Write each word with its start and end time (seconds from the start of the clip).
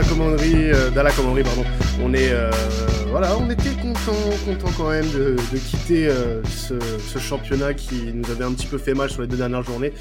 la 0.00 0.04
commanderie, 0.04 0.70
euh, 0.70 0.90
la 0.94 1.10
commanderie, 1.10 1.42
pardon. 1.42 1.64
On 2.00 2.14
est, 2.14 2.30
euh, 2.30 2.52
voilà, 3.08 3.36
on 3.36 3.50
était 3.50 3.74
content, 3.82 4.14
content 4.44 4.70
quand 4.76 4.90
même 4.90 5.10
de, 5.10 5.36
quitter 5.58 6.06
euh, 6.06 6.40
ce, 6.44 7.18
championnat 7.18 7.74
qui 7.74 8.12
nous 8.12 8.30
avait 8.30 8.44
un 8.44 8.52
petit 8.52 8.68
peu 8.68 8.78
fait 8.78 8.94
mal 8.94 9.10
sur 9.10 9.22
les 9.22 9.26
deux 9.26 9.36
dernières 9.36 9.64
journées. 9.64 9.92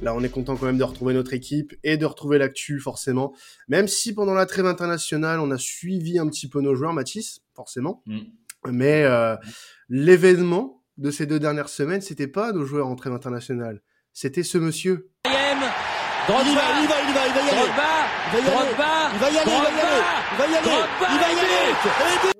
Là, 0.00 0.14
on 0.14 0.22
est 0.22 0.30
content 0.30 0.56
quand 0.56 0.64
même 0.64 0.78
de 0.78 0.84
retrouver 0.84 1.12
notre 1.12 1.34
équipe 1.34 1.74
et 1.84 1.98
de 1.98 2.06
retrouver 2.06 2.38
l'actu, 2.38 2.80
forcément. 2.80 3.34
Même 3.68 3.86
si 3.86 4.14
pendant 4.14 4.32
la 4.32 4.46
trêve 4.46 4.64
internationale, 4.64 5.40
on 5.40 5.50
a 5.50 5.58
suivi 5.58 6.18
un 6.18 6.26
petit 6.28 6.48
peu 6.48 6.62
nos 6.62 6.74
joueurs, 6.74 6.94
Mathis, 6.94 7.42
forcément. 7.54 8.02
Mm. 8.06 8.20
Mais 8.70 9.04
l'événement 9.90 10.82
de 10.96 11.10
ces 11.10 11.26
deux 11.26 11.38
dernières 11.38 11.68
semaines, 11.68 12.00
c'était 12.00 12.28
pas 12.28 12.52
nos 12.52 12.64
joueurs 12.64 12.86
en 12.86 12.94
trêve 12.94 13.12
internationale. 13.12 13.82
C'était 14.14 14.42
ce 14.42 14.56
monsieur. 14.56 15.10
Drogba, 16.26 16.48
il 16.48 16.54
va, 16.54 16.62
il 16.80 16.88
va, 16.88 16.94
il 17.06 17.12
va, 17.12 17.26
il 17.26 17.32
va 17.34 17.40
y 17.40 17.50
aller. 17.50 17.68
Drogba, 18.50 19.10
il 19.12 19.20
va 19.20 19.30
y 19.30 19.36
aller, 19.36 19.52
il 19.52 19.58
va 19.58 19.66
y 19.68 19.76
aller, 19.76 20.00
il 20.32 20.38
va 20.38 20.46
y 20.46 20.56
aller, 20.56 20.70
il 21.02 21.18
va 21.18 21.28
y 21.28 21.36
aller. 22.18 22.34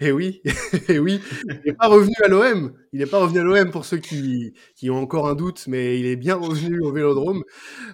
Et 0.00 0.12
oui, 0.12 0.42
et 0.88 0.98
oui, 0.98 1.20
il 1.48 1.60
n'est 1.66 1.72
pas 1.72 1.86
revenu 1.86 2.14
à 2.24 2.28
l'OM. 2.28 2.72
Il 2.92 2.98
n'est 2.98 3.06
pas 3.06 3.20
revenu 3.20 3.38
à 3.38 3.44
l'OM 3.44 3.70
pour 3.70 3.84
ceux 3.84 3.98
qui, 3.98 4.54
qui 4.74 4.90
ont 4.90 4.96
encore 4.96 5.28
un 5.28 5.34
doute, 5.34 5.64
mais 5.68 5.98
il 5.98 6.06
est 6.06 6.16
bien 6.16 6.34
revenu 6.34 6.80
au 6.80 6.92
Vélodrome. 6.92 7.44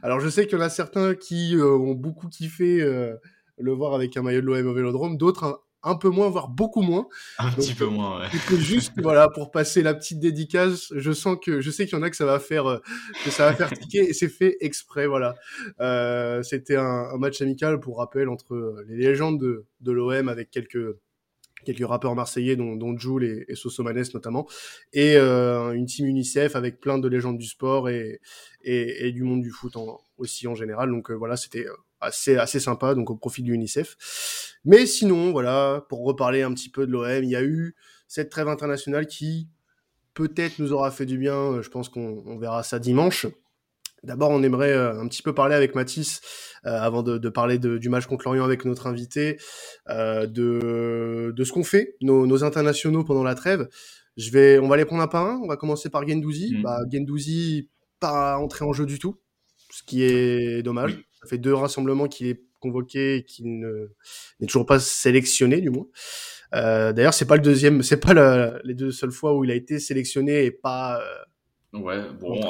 Alors 0.03 0.21
je 0.21 0.29
sais 0.31 0.47
qu'il 0.47 0.59
y 0.59 0.61
en 0.61 0.65
a 0.65 0.70
certains 0.70 1.15
qui 1.15 1.55
euh, 1.55 1.77
ont 1.77 1.95
beaucoup 1.95 2.28
kiffé 2.28 2.81
euh, 2.81 3.15
le 3.59 3.73
voir 3.73 3.95
avec 3.95 4.17
un 4.17 4.23
maillot 4.23 4.41
de 4.41 4.47
l'OM 4.47 4.67
au 4.67 4.75
Vélodrome, 4.75 5.19
d'autres 5.19 5.66
un 5.87 5.95
peu 5.95 6.11
moins, 6.11 6.29
voire 6.29 6.48
beaucoup 6.48 6.83
moins. 6.83 7.09
Un 7.39 7.53
petit 7.53 7.75
peu 7.75 7.87
moins, 7.87 8.20
ouais. 8.20 8.59
Juste, 8.59 8.92
voilà, 9.03 9.29
pour 9.29 9.53
passer 9.53 9.83
la 9.83 9.95
petite 9.95 10.19
dédicace, 10.19 10.93
je 10.95 11.12
sens 11.12 11.39
que, 11.41 11.61
je 11.61 11.70
sais 11.70 11.87
qu'il 11.87 11.97
y 11.97 12.01
en 12.01 12.03
a 12.03 12.11
que 12.11 12.17
ça 12.17 12.27
va 12.27 12.41
faire, 12.41 12.67
euh, 12.67 12.78
que 13.25 13.31
ça 13.31 13.47
va 13.47 13.55
faire 13.55 13.70
tiquer, 13.70 14.01
et 14.01 14.12
c'est 14.12 14.28
fait 14.28 14.56
exprès, 14.61 15.06
voilà. 15.06 15.37
Euh, 15.81 16.43
c'était 16.43 16.77
un, 16.77 17.17
match 17.19 17.41
amical, 17.41 17.78
pour 17.78 17.98
rappel, 17.98 18.28
entre 18.28 18.55
euh, 18.55 18.84
les 18.89 18.97
légendes 18.97 19.41
de, 19.41 19.65
de 19.81 19.93
l'OM 19.93 20.28
avec 20.28 20.51
quelques, 20.51 20.97
quelques 21.65 21.87
rappeurs 21.87 22.17
marseillais, 22.17 22.56
dont, 22.56 22.75
dont 22.75 22.98
Jules 22.98 23.23
et, 23.23 23.45
et 23.48 23.55
Sosomanes 23.55 24.03
notamment, 24.12 24.48
et 24.93 25.17
une 25.17 25.87
team 25.87 26.06
UNICEF 26.06 26.56
avec 26.56 26.81
plein 26.81 26.98
de 26.98 27.09
légendes 27.09 27.39
du 27.39 27.47
sport 27.47 27.89
et, 27.89 28.21
et, 28.62 29.06
et 29.06 29.12
du 29.12 29.23
monde 29.23 29.43
du 29.43 29.50
foot 29.50 29.77
en, 29.77 30.00
aussi 30.19 30.48
en 30.48 30.56
général. 30.56 30.91
Donc 30.91 31.12
voilà, 31.12 31.37
c'était 31.37 31.67
assez, 32.00 32.36
assez 32.36 32.61
sympa, 32.61 32.94
donc 32.94 33.11
au 33.11 33.16
profit 33.16 33.42
de 33.42 33.48
l'UNICEF. 33.48 33.97
Mais 34.64 34.86
sinon, 34.86 35.33
voilà, 35.33 35.84
pour 35.89 36.05
reparler 36.05 36.42
un 36.42 36.53
petit 36.53 36.70
peu 36.70 36.86
de 36.86 36.92
l'OM, 36.92 37.25
il 37.25 37.30
y 37.30 37.36
a 37.36 37.42
eu 37.42 37.75
cette 38.08 38.30
trêve 38.30 38.48
internationale 38.48 39.06
qui 39.06 39.48
peut-être 40.14 40.58
nous 40.58 40.72
aura 40.72 40.91
fait 40.91 41.06
du 41.06 41.19
bien, 41.19 41.36
euh, 41.36 41.62
je 41.62 41.70
pense 41.70 41.88
qu'on 41.88 42.38
verra 42.38 42.62
ça 42.62 42.78
dimanche. 42.78 43.27
D'abord, 44.03 44.30
on 44.30 44.42
aimerait 44.42 44.72
euh, 44.72 45.00
un 45.00 45.06
petit 45.08 45.22
peu 45.22 45.34
parler 45.34 45.55
avec 45.55 45.75
Mathis, 45.75 46.20
euh, 46.64 46.80
avant 46.80 47.03
de, 47.03 47.28
parler 47.28 47.58
du 47.58 47.88
match 47.88 48.06
contre 48.06 48.25
l'Orient 48.25 48.44
avec 48.44 48.64
notre 48.64 48.86
invité, 48.86 49.38
de, 49.88 51.33
de 51.34 51.44
ce 51.44 51.53
qu'on 51.53 51.64
fait, 51.64 51.97
nos, 52.00 52.44
internationaux 52.44 53.05
pendant 53.05 53.25
la 53.25 53.34
trêve. 53.34 53.69
Je 54.16 54.31
vais, 54.31 54.58
on 54.58 54.69
va 54.69 54.77
les 54.77 54.86
prendre 54.86 55.03
un 55.03 55.08
par 55.08 55.27
un. 55.27 55.38
On 55.42 55.48
va 55.48 55.56
commencer 55.56 55.91
par 55.91 56.08
Gendouzi. 56.08 56.56
Mmh. 56.56 56.62
Bah, 56.62 56.81
Gendouzi, 56.91 57.69
pas 58.00 58.38
entré 58.38 58.64
en 58.64 58.72
jeu 58.72 58.86
du 58.86 58.98
tout, 58.98 59.20
ce 59.70 59.83
qui 59.83 60.03
est 60.03 60.62
dommage. 60.62 61.06
Ça 61.27 61.30
fait 61.30 61.38
deux 61.38 61.55
rassemblements 61.55 62.06
qu'il 62.06 62.28
est 62.28 62.41
convoqué 62.60 63.16
et 63.16 63.24
qui 63.24 63.42
n'est 63.42 64.46
toujours 64.46 64.64
pas 64.64 64.78
sélectionné 64.78 65.60
du 65.60 65.70
moins. 65.70 65.87
Euh, 66.54 66.92
D'ailleurs, 66.92 67.14
c'est 67.14 67.26
pas 67.26 67.34
le 67.34 67.42
deuxième, 67.42 67.82
c'est 67.82 67.98
pas 67.98 68.53
les 68.62 68.75
deux 68.75 68.92
seules 68.92 69.10
fois 69.10 69.34
où 69.34 69.42
il 69.42 69.50
a 69.50 69.56
été 69.56 69.81
sélectionné 69.81 70.44
et 70.44 70.53
pas. 70.53 71.00
Euh, 71.75 71.78
ouais, 71.81 72.00
bon, 72.20 72.41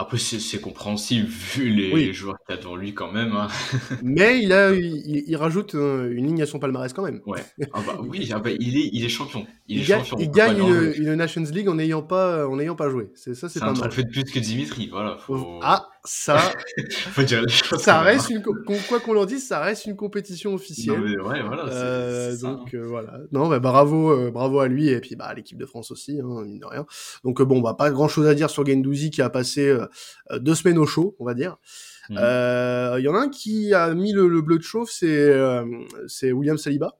après, 0.00 0.18
c'est 0.18 0.60
compréhensible 0.60 1.26
vu 1.56 1.70
les, 1.70 2.12
joueurs 2.12 2.36
qu'il 2.46 2.54
y 2.54 2.58
a 2.58 2.60
devant 2.60 2.76
lui 2.76 2.94
quand 2.94 3.10
même. 3.10 3.32
Hein. 3.32 3.48
Mais 4.02 4.40
il, 4.40 4.52
a, 4.52 4.72
il, 4.72 5.36
rajoute 5.36 5.72
une 5.74 6.24
ligne 6.24 6.42
à 6.42 6.46
son 6.46 6.60
palmarès 6.60 6.92
quand 6.92 7.02
même. 7.02 7.20
Ouais. 7.26 7.40
Ah 7.72 7.80
bah, 7.84 7.98
oui, 8.00 8.30
ah 8.32 8.38
bah, 8.38 8.50
il, 8.50 8.76
est, 8.76 8.90
il 8.92 9.04
est 9.04 9.08
champion. 9.08 9.46
Il, 9.66 9.84
gagne 9.84 10.60
une, 10.96 11.14
Nations 11.14 11.42
League 11.42 11.68
en 11.68 11.74
n'ayant 11.74 12.02
pas, 12.02 12.46
en 12.46 12.60
ayant 12.60 12.76
pas 12.76 12.90
joué. 12.90 13.10
C'est 13.14 13.34
ça, 13.34 13.48
c'est 13.48 13.58
pas 13.58 13.70
un 13.70 13.74
mal. 13.74 13.90
fait 13.90 14.04
de 14.04 14.10
plus 14.10 14.24
que 14.24 14.38
Dimitri. 14.38 14.88
Voilà, 14.88 15.16
faut... 15.16 15.58
Ah, 15.62 15.88
ça. 16.04 16.38
faut 17.12 17.22
dire 17.22 17.42
les 17.42 17.48
choses. 17.48 17.80
Ça 17.80 18.00
reste 18.00 18.30
une, 18.30 18.42
quoi 18.42 19.00
qu'on 19.00 19.12
leur 19.12 19.26
dise, 19.26 19.46
ça 19.46 19.60
reste 19.60 19.86
une 19.86 19.96
compétition 19.96 20.54
officielle. 20.54 20.98
Non, 20.98 21.04
mais 21.04 21.18
ouais, 21.18 21.42
voilà. 21.42 21.66
Euh, 21.68 22.36
donc 22.38 22.74
hein. 22.74 22.78
euh, 22.78 22.86
voilà. 22.86 23.20
Non, 23.32 23.48
bah, 23.48 23.58
bravo, 23.58 24.10
euh, 24.10 24.30
bravo 24.30 24.60
à 24.60 24.68
lui 24.68 24.88
et 24.88 25.00
puis 25.00 25.16
bah, 25.16 25.26
à 25.26 25.34
l'équipe 25.34 25.58
de 25.58 25.66
France 25.66 25.90
aussi, 25.90 26.20
hein, 26.20 26.42
mine 26.44 26.58
de 26.58 26.66
rien. 26.66 26.86
Donc 27.24 27.42
bon, 27.42 27.60
bah 27.60 27.74
pas 27.74 27.90
grand 27.90 28.08
chose 28.08 28.26
à 28.26 28.34
dire 28.34 28.50
sur 28.50 28.66
Gendouzi 28.66 29.10
qui 29.10 29.22
a 29.22 29.30
passé 29.30 29.76
deux 30.36 30.54
semaines 30.54 30.78
au 30.78 30.86
chaud, 30.86 31.16
on 31.18 31.24
va 31.24 31.34
dire. 31.34 31.56
Il 32.10 32.14
mhm. 32.14 32.22
euh, 32.22 33.00
y 33.00 33.08
en 33.08 33.14
a 33.14 33.18
un 33.18 33.28
qui 33.28 33.74
a 33.74 33.92
mis 33.94 34.12
le, 34.12 34.40
bleu 34.40 34.58
de 34.58 34.62
chauffe, 34.62 34.90
c'est 34.90 35.32
c'est 36.06 36.32
William 36.32 36.56
Saliba, 36.58 36.98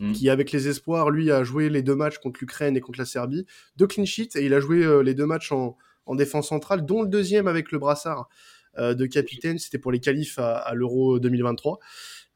mhm. 0.00 0.12
qui 0.12 0.30
avec 0.30 0.52
les 0.52 0.68
espoirs, 0.68 1.10
lui, 1.10 1.30
a 1.30 1.44
joué 1.44 1.68
les 1.68 1.82
deux 1.82 1.96
matchs 1.96 2.18
contre 2.18 2.40
l'Ukraine 2.40 2.76
et 2.76 2.80
contre 2.80 2.98
la 2.98 3.06
Serbie, 3.06 3.46
deux 3.76 3.86
clean 3.86 4.04
sheets, 4.04 4.36
et 4.36 4.44
il 4.44 4.54
a 4.54 4.60
joué 4.60 5.02
les 5.02 5.14
deux 5.14 5.26
matchs 5.26 5.52
en, 5.52 5.76
en, 6.08 6.14
défense 6.14 6.48
centrale, 6.48 6.84
dont 6.84 7.02
le 7.02 7.08
deuxième 7.08 7.46
avec 7.46 7.72
le 7.72 7.78
brassard 7.78 8.28
de 8.76 9.06
capitaine, 9.06 9.58
c'était 9.58 9.78
pour 9.78 9.90
les 9.90 9.98
qualifs 9.98 10.38
à, 10.38 10.72
l'Euro 10.74 11.18
2023, 11.18 11.78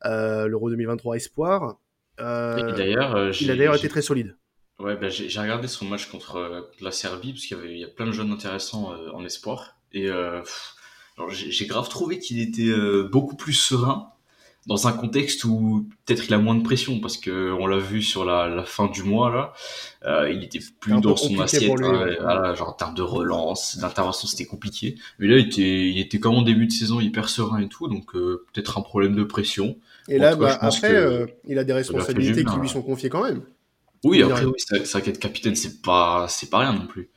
l'Euro 0.04 0.70
2023 0.70 1.16
Espoir. 1.16 1.78
d'ailleurs, 2.18 3.32
il 3.40 3.50
a 3.50 3.56
d'ailleurs 3.56 3.76
été 3.76 3.88
très 3.88 4.02
solide. 4.02 4.36
Ouais, 4.78 4.96
bah, 4.96 5.08
j'ai 5.08 5.40
regardé 5.40 5.68
son 5.68 5.84
match 5.84 6.10
contre, 6.10 6.70
la 6.80 6.90
Serbie, 6.90 7.32
parce 7.32 7.44
qu'il 7.44 7.56
y, 7.56 7.60
avait, 7.60 7.78
y 7.78 7.84
a 7.84 7.88
plein 7.88 8.06
de 8.06 8.12
jeunes 8.12 8.32
intéressants 8.32 8.92
en 9.12 9.24
espoir. 9.24 9.76
Et 9.92 10.08
euh, 10.08 10.42
j'ai 11.28 11.66
grave 11.66 11.88
trouvé 11.88 12.18
qu'il 12.18 12.40
était 12.40 12.70
euh, 12.70 13.08
beaucoup 13.10 13.36
plus 13.36 13.52
serein 13.52 14.12
dans 14.66 14.86
un 14.86 14.92
contexte 14.92 15.44
où 15.44 15.88
peut-être 16.04 16.26
il 16.28 16.34
a 16.34 16.38
moins 16.38 16.54
de 16.54 16.62
pression 16.62 17.00
parce 17.00 17.16
que 17.16 17.52
on 17.52 17.66
l'a 17.66 17.78
vu 17.78 18.00
sur 18.00 18.24
la, 18.24 18.48
la, 18.48 18.64
fin 18.64 18.86
du 18.86 19.02
mois 19.02 19.30
là, 19.30 19.52
euh, 20.04 20.30
il 20.30 20.44
était 20.44 20.60
plus 20.78 21.00
dans 21.00 21.16
son 21.16 21.40
assiette, 21.40 21.72
hein, 21.80 22.54
genre 22.54 22.68
en 22.68 22.72
termes 22.72 22.94
de 22.94 23.02
relance, 23.02 23.78
d'intervention 23.78 24.28
c'était 24.28 24.44
compliqué. 24.44 24.96
Mais 25.18 25.26
là 25.26 25.38
il 25.38 25.48
était, 25.48 25.88
il 25.88 25.98
était 25.98 26.20
comme 26.20 26.34
en 26.34 26.42
début 26.42 26.66
de 26.66 26.72
saison 26.72 27.00
hyper 27.00 27.28
serein 27.28 27.58
et 27.58 27.68
tout, 27.68 27.88
donc 27.88 28.14
euh, 28.14 28.46
peut-être 28.52 28.78
un 28.78 28.82
problème 28.82 29.16
de 29.16 29.24
pression. 29.24 29.76
Et 30.08 30.18
là, 30.18 30.34
bah, 30.34 30.58
après, 30.60 30.94
euh, 30.94 31.26
il 31.46 31.58
a 31.58 31.64
des 31.64 31.72
responsabilités 31.72 32.44
qui 32.44 32.56
lui 32.56 32.68
sont 32.68 32.82
confiées 32.82 33.08
quand 33.08 33.24
même. 33.24 33.42
Oui, 34.04 34.22
après 34.22 34.44
oui, 34.44 34.52
vrai 34.70 35.02
qu'être 35.02 35.20
capitaine 35.20 35.54
c'est 35.54 35.80
pas, 35.80 36.26
c'est 36.28 36.50
pas 36.50 36.58
rien 36.58 36.72
non 36.72 36.86
plus. 36.86 37.10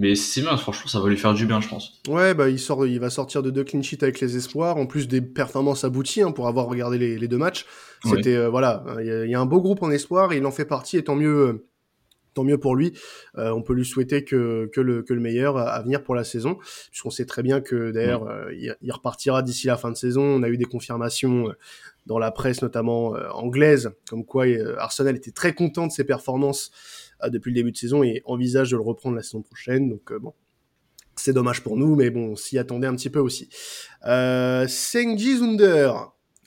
Mais 0.00 0.14
c'est 0.14 0.40
bien, 0.40 0.56
franchement, 0.56 0.88
ça 0.88 0.98
va 0.98 1.10
lui 1.10 1.18
faire 1.18 1.34
du 1.34 1.44
bien, 1.44 1.60
je 1.60 1.68
pense. 1.68 2.00
Ouais, 2.08 2.32
bah, 2.32 2.48
il, 2.48 2.58
sort, 2.58 2.86
il 2.86 2.98
va 2.98 3.10
sortir 3.10 3.42
de 3.42 3.50
deux 3.50 3.64
clean 3.64 3.82
sheets 3.82 4.02
avec 4.02 4.18
les 4.20 4.34
espoirs, 4.34 4.78
en 4.78 4.86
plus 4.86 5.08
des 5.08 5.20
performances 5.20 5.84
abouties 5.84 6.22
hein, 6.22 6.32
pour 6.32 6.48
avoir 6.48 6.68
regardé 6.68 6.96
les, 6.96 7.28
deux 7.28 7.36
matchs. 7.36 7.66
C'était, 8.08 8.34
euh, 8.34 8.48
voilà, 8.48 8.82
il 8.98 9.28
y, 9.28 9.34
a 9.34 9.40
un 9.40 9.44
beau 9.44 9.60
groupe 9.60 9.82
en 9.82 9.90
espoir 9.90 10.32
et 10.32 10.38
il 10.38 10.46
en 10.46 10.50
fait 10.50 10.64
partie, 10.64 10.96
et 10.96 11.04
tant 11.04 11.16
mieux, 11.16 11.48
euh, 11.48 11.66
tant 12.32 12.44
mieux 12.44 12.56
pour 12.56 12.76
lui. 12.76 12.94
Euh, 13.36 13.50
on 13.50 13.60
peut 13.60 13.74
lui 13.74 13.84
souhaiter 13.84 14.24
que, 14.24 14.70
que, 14.72 14.80
le, 14.80 15.02
que 15.02 15.12
le 15.12 15.20
meilleur 15.20 15.58
à, 15.58 15.82
venir 15.82 16.02
pour 16.02 16.14
la 16.14 16.24
saison, 16.24 16.56
puisqu'on 16.88 17.10
sait 17.10 17.26
très 17.26 17.42
bien 17.42 17.60
que 17.60 17.90
d'ailleurs, 17.90 18.26
il, 18.52 18.92
repartira 18.92 19.42
d'ici 19.42 19.66
la 19.66 19.76
fin 19.76 19.90
de 19.90 19.96
saison. 19.98 20.22
On 20.22 20.42
a 20.42 20.48
eu 20.48 20.56
des 20.56 20.64
confirmations 20.64 21.52
dans 22.06 22.18
la 22.18 22.30
presse, 22.30 22.62
notamment 22.62 23.16
anglaise, 23.34 23.90
comme 24.08 24.24
quoi 24.24 24.46
Arsenal 24.78 25.14
était 25.14 25.30
très 25.30 25.52
content 25.52 25.86
de 25.86 25.92
ses 25.92 26.04
performances 26.04 26.70
depuis 27.28 27.50
le 27.50 27.54
début 27.54 27.72
de 27.72 27.76
saison 27.76 28.02
et 28.02 28.22
envisage 28.24 28.70
de 28.70 28.76
le 28.76 28.82
reprendre 28.82 29.16
la 29.16 29.22
saison 29.22 29.42
prochaine. 29.42 29.88
Donc 29.88 30.12
euh, 30.12 30.18
bon, 30.18 30.34
c'est 31.16 31.32
dommage 31.32 31.62
pour 31.62 31.76
nous, 31.76 31.96
mais 31.96 32.10
bon, 32.10 32.32
on 32.32 32.36
s'y 32.36 32.58
attendait 32.58 32.86
un 32.86 32.94
petit 32.94 33.10
peu 33.10 33.18
aussi. 33.18 33.48
Euh, 34.06 34.66
Sengi 34.68 35.36
Zunder. 35.36 35.92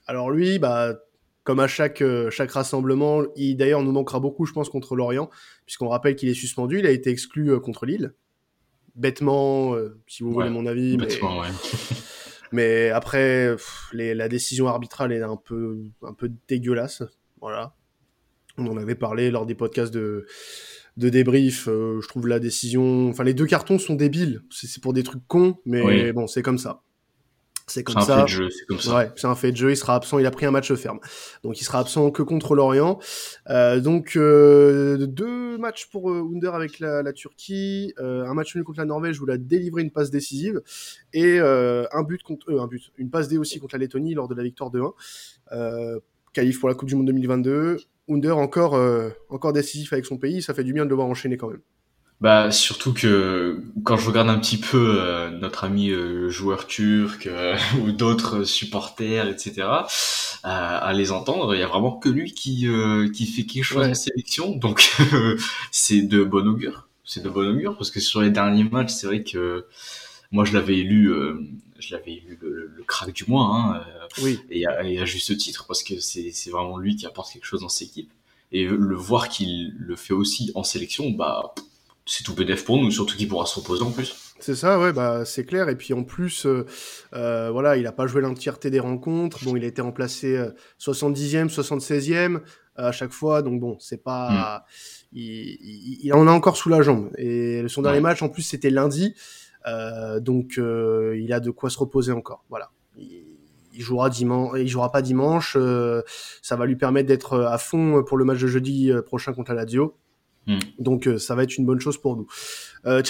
Alors 0.08 0.32
lui, 0.32 0.60
bah, 0.60 0.96
comme 1.44 1.60
à 1.60 1.68
chaque, 1.68 2.02
euh, 2.02 2.30
chaque 2.30 2.52
rassemblement, 2.52 3.24
il 3.36 3.56
d'ailleurs 3.56 3.84
nous 3.84 3.92
manquera 3.92 4.20
beaucoup, 4.20 4.46
je 4.46 4.54
pense, 4.54 4.70
contre 4.70 4.96
l'Orient, 4.96 5.30
puisqu'on 5.66 5.90
rappelle 5.90 6.16
qu'il 6.16 6.30
est 6.30 6.34
suspendu, 6.34 6.80
il 6.80 6.88
a 6.88 6.92
été 6.92 7.10
exclu 7.10 7.60
contre 7.60 7.86
Lille. 7.86 8.14
Bêtement, 8.96 9.76
si 10.08 10.24
vous 10.24 10.32
voulez 10.32 10.52
mon 10.52 10.68
avis. 10.68 10.98
Bêtement, 10.98 11.42
mais... 11.42 11.48
ouais. 11.48 11.54
mais 12.52 12.90
après, 12.92 13.56
la 13.92 14.30
décision 14.30 14.68
arbitrale 14.68 15.12
est 15.12 15.22
un 15.22 15.36
peu, 15.36 15.84
un 16.04 16.14
peu 16.14 16.32
dégueulasse. 16.48 17.02
Voilà. 17.42 17.76
On 18.58 18.68
en 18.68 18.78
avait 18.78 18.96
parlé 18.96 19.32
lors 19.32 19.46
des 19.46 19.56
podcasts 19.56 19.94
de, 19.94 20.26
de 20.98 21.10
débrief. 21.10 21.68
Euh, 21.68 22.00
je 22.02 22.08
trouve 22.08 22.28
la 22.28 22.40
décision. 22.40 23.10
Enfin, 23.10 23.24
les 23.24 23.34
deux 23.34 23.46
cartons 23.46 23.80
sont 23.80 23.96
débiles. 23.96 24.44
C'est 24.50 24.82
pour 24.82 24.94
des 24.94 25.04
trucs 25.04 25.28
cons, 25.28 25.58
mais 25.66 26.14
bon, 26.14 26.28
c'est 26.28 26.42
comme 26.42 26.58
ça. 26.58 26.82
C'est 27.66 27.84
comme 27.84 28.02
ça. 28.02 28.26
c'est 28.28 28.66
comme 28.68 28.80
ça. 28.80 28.98
Ouais, 28.98 29.12
c'est 29.16 29.26
un 29.26 29.36
fait 29.36 29.54
de 29.54 29.58
jeu. 29.58 29.72
Il 29.72 29.78
sera 29.78 29.96
absent. 29.96 30.20
Il 30.20 30.26
a 30.26 30.32
pris 30.32 30.46
un 30.46 30.52
match 30.52 30.74
ferme, 30.74 31.00
donc 31.44 31.62
il 31.62 31.64
sera 31.64 31.80
absent 31.80 32.12
que 32.12 32.22
contre 32.22 32.56
l'Orient. 32.56 33.00
Euh, 33.50 33.80
donc 33.80 34.18
euh, 34.18 35.08
deux 35.08 35.58
matchs 35.58 35.90
pour 35.90 36.12
Under 36.12 36.54
avec 36.56 36.80
la, 36.80 37.14
Turquie, 37.14 37.94
un 37.98 38.34
match 38.34 38.54
nul 38.56 38.66
contre 38.66 38.80
la 38.80 38.86
Norvège 38.86 39.22
où 39.22 39.26
il 39.26 39.32
a 39.32 39.38
délivré 39.38 39.82
une 39.82 39.92
passe 39.92 40.12
décisive 40.12 40.62
et 41.14 41.40
un 41.40 42.04
but 42.04 42.22
contre 42.22 42.54
un 42.54 42.68
but, 42.68 42.92
une 42.98 43.10
passe 43.10 43.30
D 43.30 43.38
aussi 43.38 43.60
contre 43.60 43.76
la 43.76 43.80
Lettonie 43.80 44.14
lors 44.14 44.28
de 44.28 44.36
la 44.36 44.44
victoire 44.44 44.70
de 44.70 44.82
1. 45.50 46.00
qualif 46.34 46.60
pour 46.60 46.68
la 46.68 46.76
Coupe 46.76 46.90
du 46.90 46.96
Monde 46.96 47.08
2022. 47.08 47.78
Under 48.10 48.38
encore, 48.38 48.76
euh, 48.76 49.10
encore 49.30 49.54
décisif 49.54 49.94
avec 49.94 50.06
son 50.06 50.18
pays, 50.18 50.42
ça 50.42 50.54
fait 50.54 50.64
du 50.64 50.74
bien 50.74 50.86
de 50.86 50.90
le 50.90 50.96
voir 50.96 51.08
enchaîner 51.08 51.38
quand 51.38 51.50
même. 51.50 51.62
Bah 52.24 52.52
surtout 52.52 52.94
que 52.94 53.62
quand 53.84 53.98
je 53.98 54.08
regarde 54.08 54.30
un 54.30 54.40
petit 54.40 54.58
peu 54.58 54.96
euh, 54.98 55.30
notre 55.30 55.66
ami 55.66 55.90
euh, 55.90 56.30
joueur 56.30 56.68
turc 56.68 57.28
euh, 57.28 57.58
ou 57.82 57.92
d'autres 57.92 58.46
supporters, 58.46 59.28
etc. 59.28 59.68
à 60.44 60.94
les 60.94 61.12
entendre, 61.12 61.54
il 61.54 61.60
y 61.60 61.64
a 61.64 61.68
vraiment 61.68 61.92
que 61.98 62.08
lui 62.08 62.32
qui 62.32 62.66
qui 63.14 63.26
fait 63.26 63.44
quelque 63.44 63.64
chose 63.66 63.86
en 63.86 63.94
sélection, 63.94 64.56
donc 64.56 64.90
c'est 65.72 66.02
de 66.02 66.24
bon 66.24 66.48
augure. 66.48 66.88
C'est 67.04 67.24
de 67.24 67.30
bon 67.30 67.46
augure 67.46 67.76
parce 67.78 67.92
que 67.92 68.00
sur 68.00 68.22
les 68.22 68.30
derniers 68.30 68.64
matchs, 68.64 68.92
c'est 68.92 69.08
vrai 69.08 69.24
que 69.24 69.66
moi 70.32 70.46
je 70.46 70.54
l'avais 70.54 70.78
élu, 70.78 71.14
je 71.88 71.96
l'avais 71.96 72.14
élu 72.14 72.38
le, 72.42 72.84
crack 72.88 73.14
du 73.14 73.26
mois, 73.28 73.46
hein, 73.46 73.84
oui. 74.22 74.40
et, 74.50 74.66
à, 74.66 74.84
et 74.84 75.00
à 75.00 75.06
juste 75.06 75.38
titre 75.38 75.66
parce 75.68 75.84
que 75.84 76.00
c'est 76.00 76.50
vraiment 76.50 76.78
lui 76.78 76.96
qui 76.96 77.06
apporte 77.06 77.32
quelque 77.32 77.46
chose 77.46 77.62
dans 77.62 77.70
cette 77.70 77.90
équipe 77.90 78.12
et 78.54 78.66
le 78.66 78.96
voir 78.96 79.30
qu'il 79.30 79.76
le 79.80 79.96
fait 79.96 80.14
aussi 80.14 80.52
en 80.56 80.64
sélection, 80.64 81.10
bah 81.10 81.54
c'est 82.06 82.24
tout 82.24 82.36
PDF 82.36 82.66
pour 82.66 82.78
nous, 82.78 82.92
surtout 82.92 83.18
qu'il 83.18 83.28
pourra 83.28 83.46
se 83.46 83.60
reposer 83.60 83.82
en 83.84 83.92
plus. 83.92 84.16
C'est 84.40 84.56
ça, 84.56 84.80
ouais, 84.80 84.92
bah 84.92 85.26
c'est 85.26 85.46
clair. 85.46 85.70
Et 85.70 85.76
puis 85.76 85.94
en 85.94 86.04
plus, 86.04 86.46
euh, 86.46 86.66
euh, 87.14 87.50
voilà, 87.50 87.78
il 87.78 87.84
n'a 87.84 87.92
pas 87.92 88.08
joué 88.08 88.22
l'entièreté 88.22 88.70
des 88.70 88.80
rencontres. 88.80 89.44
Bon, 89.46 89.56
il 89.56 89.64
a 89.64 89.68
été 89.68 89.82
remplacé 89.82 90.38
70e, 90.80 91.46
euh, 91.46 91.48
76e 91.48 92.42
à 92.76 92.92
chaque 92.92 93.12
fois. 93.12 93.42
Donc 93.42 93.60
bon, 93.60 93.78
c'est 93.80 94.04
pas, 94.04 94.66
mm. 95.14 95.18
il, 95.18 96.14
en 96.14 96.28
a 96.28 96.32
encore 96.32 96.58
sous 96.58 96.70
la 96.70 96.82
jambe. 96.82 97.10
Et 97.18 97.64
son 97.70 97.82
dernier 97.82 98.02
match, 98.02 98.22
en 98.22 98.30
plus, 98.30 98.44
c'était 98.44 98.70
lundi. 98.70 99.16
Donc 100.22 100.58
il 100.58 101.34
a 101.34 101.40
de 101.40 101.52
quoi 101.52 101.70
se 101.70 101.80
reposer 101.80 102.12
encore. 102.12 102.44
Voilà. 102.50 102.72
Il, 102.98 103.82
jouera 103.82 104.10
dimanche, 104.10 104.60
il 104.60 104.68
jouera 104.68 104.92
pas 104.92 105.02
dimanche. 105.02 105.58
ça 106.42 106.56
va 106.56 106.66
lui 106.66 106.76
permettre 106.76 107.08
d'être 107.08 107.40
à 107.40 107.58
fond 107.58 108.04
pour 108.04 108.18
le 108.18 108.26
match 108.26 108.40
de 108.40 108.48
jeudi 108.48 108.92
prochain 109.06 109.34
contre 109.34 109.54
la 109.54 109.64
Lazio. 109.64 109.96
Hmm. 110.48 110.60
Donc 110.80 111.08
euh, 111.08 111.18
ça 111.18 111.36
va 111.36 111.44
être 111.44 111.58
une 111.58 111.66
bonne 111.66 111.80
chose 111.80 111.98
pour 111.98 112.18
nous. 112.18 112.28
Euh, 112.86 113.02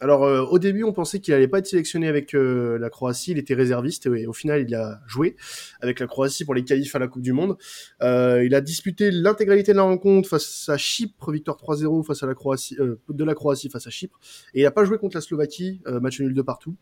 alors 0.00 0.24
euh, 0.24 0.42
au 0.42 0.60
début 0.60 0.84
on 0.84 0.92
pensait 0.92 1.18
qu'il 1.18 1.34
allait 1.34 1.48
pas 1.48 1.58
être 1.58 1.66
sélectionné 1.66 2.06
avec 2.06 2.34
euh, 2.34 2.78
la 2.78 2.88
Croatie, 2.88 3.32
il 3.32 3.38
était 3.38 3.54
réserviste 3.54 4.06
et, 4.06 4.26
au 4.26 4.32
final 4.32 4.64
il 4.66 4.74
a 4.76 5.00
joué 5.08 5.36
avec 5.80 5.98
la 5.98 6.06
Croatie 6.06 6.44
pour 6.44 6.54
les 6.54 6.62
qualifs 6.62 6.94
à 6.94 7.00
la 7.00 7.08
Coupe 7.08 7.22
du 7.22 7.32
Monde. 7.32 7.56
il 8.00 8.54
a 8.54 8.60
disputé 8.60 9.10
l'intégralité 9.10 9.72
de 9.72 9.78
la 9.78 9.82
rencontre 9.82 10.28
face 10.28 10.68
à 10.68 10.76
Chypre, 10.76 11.32
victoire 11.32 11.56
3-0 11.56 12.04
face 12.04 12.22
à 12.22 12.26
la 12.26 12.34
Croatie, 12.34 12.76
de 12.76 13.24
la 13.24 13.34
Croatie 13.34 13.68
face 13.70 13.86
à 13.86 13.90
Chypre, 13.90 14.18
et 14.54 14.60
il 14.60 14.66
a 14.66 14.70
pas 14.70 14.84
joué 14.84 14.98
contre 14.98 15.16
la 15.16 15.20
Slovaquie, 15.20 15.80
match 15.86 16.20
nul 16.20 16.34
de 16.34 16.42
partout. 16.42 16.76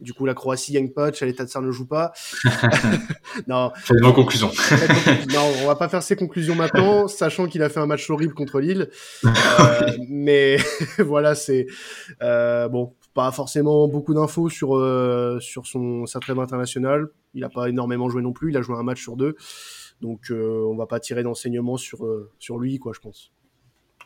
Du 0.00 0.12
coup, 0.12 0.26
la 0.26 0.34
Croatie 0.34 0.72
gagne 0.72 0.90
pas, 0.90 1.10
Tsar 1.10 1.62
ne 1.62 1.70
joue 1.70 1.86
pas. 1.86 2.12
non. 3.46 3.72
Faites 3.76 4.02
vos 4.02 4.12
conclusions. 4.14 4.50
non, 5.32 5.52
on 5.62 5.66
va 5.66 5.74
pas 5.74 5.88
faire 5.88 6.02
ses 6.02 6.16
conclusions 6.16 6.54
maintenant, 6.54 7.08
sachant 7.08 7.46
qu'il 7.46 7.62
a 7.62 7.68
fait 7.68 7.80
un 7.80 7.86
match 7.86 8.08
horrible 8.10 8.34
contre 8.34 8.60
Lille. 8.60 8.90
Euh, 9.58 9.92
mais 10.08 10.58
voilà, 10.98 11.34
c'est 11.34 11.66
euh, 12.22 12.68
bon, 12.68 12.94
pas 13.14 13.30
forcément 13.32 13.88
beaucoup 13.88 14.12
d'infos 14.12 14.48
sur 14.48 14.76
euh, 14.76 15.38
sur 15.40 15.66
son 15.66 16.04
sa 16.06 16.20
trêve 16.20 16.38
internationale. 16.38 17.08
Il 17.34 17.42
a 17.44 17.48
pas 17.48 17.68
énormément 17.68 18.08
joué 18.08 18.22
non 18.22 18.32
plus. 18.32 18.50
Il 18.50 18.56
a 18.56 18.62
joué 18.62 18.76
un 18.76 18.82
match 18.82 19.02
sur 19.02 19.16
deux, 19.16 19.34
donc 20.00 20.30
on 20.30 20.76
va 20.76 20.86
pas 20.86 21.00
tirer 21.00 21.22
d'enseignements 21.22 21.76
sur 21.76 22.06
sur 22.38 22.58
lui, 22.58 22.78
quoi, 22.78 22.92
je 22.94 23.00
pense. 23.00 23.32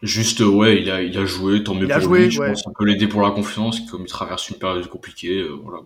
Juste, 0.03 0.41
ouais, 0.41 0.81
il 0.81 0.91
a, 0.91 1.03
il 1.03 1.17
a 1.19 1.27
joué, 1.27 1.63
tant 1.63 1.75
mieux 1.75 1.85
il 1.85 1.93
a 1.93 1.97
pour 1.97 2.05
joué, 2.05 2.25
lui. 2.25 2.31
Je 2.31 2.43
pense 2.43 2.63
qu'on 2.63 2.73
peut 2.73 2.87
l'aider 2.87 3.07
pour 3.07 3.21
la 3.21 3.31
confiance, 3.31 3.81
comme 3.91 4.03
il 4.03 4.09
traverse 4.09 4.49
une 4.49 4.57
période 4.57 4.87
compliquée. 4.87 5.41
Euh, 5.41 5.59
voilà, 5.63 5.83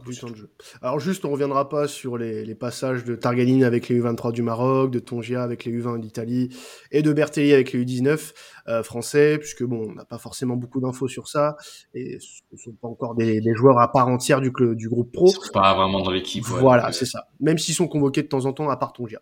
Alors, 0.82 1.00
juste, 1.00 1.24
on 1.24 1.30
reviendra 1.30 1.68
pas 1.68 1.88
sur 1.88 2.16
les, 2.16 2.44
les 2.44 2.54
passages 2.54 3.04
de 3.04 3.16
Targaline 3.16 3.64
avec 3.64 3.88
les 3.88 4.00
U23 4.00 4.32
du 4.32 4.42
Maroc, 4.42 4.92
de 4.92 5.00
Tongia 5.00 5.42
avec 5.42 5.64
les 5.64 5.72
U20 5.72 6.00
d'Italie 6.00 6.50
et 6.92 7.02
de 7.02 7.12
Bertelli 7.12 7.52
avec 7.52 7.72
les 7.72 7.84
U19 7.84 8.32
euh, 8.68 8.82
français, 8.82 9.38
puisque 9.38 9.62
bon, 9.64 9.90
on 9.90 9.94
n'a 9.94 10.04
pas 10.04 10.18
forcément 10.18 10.56
beaucoup 10.56 10.80
d'infos 10.80 11.08
sur 11.08 11.28
ça 11.28 11.56
et 11.94 12.18
ce 12.20 12.42
ne 12.52 12.58
sont 12.58 12.72
pas 12.72 12.88
encore 12.88 13.14
des, 13.14 13.40
des, 13.40 13.54
joueurs 13.54 13.78
à 13.78 13.90
part 13.92 14.08
entière 14.08 14.40
du, 14.40 14.52
du 14.74 14.88
groupe 14.88 15.12
pro. 15.12 15.28
Ils 15.28 15.52
pas 15.52 15.74
vraiment 15.74 16.00
dans 16.00 16.10
l'équipe. 16.10 16.44
voilà, 16.44 16.92
c'est 16.92 17.06
ça. 17.06 17.28
Même 17.40 17.58
s'ils 17.58 17.74
sont 17.74 17.88
convoqués 17.88 18.22
de 18.22 18.28
temps 18.28 18.46
en 18.46 18.52
temps 18.52 18.70
à 18.70 18.76
part 18.76 18.92
Tongia. 18.92 19.20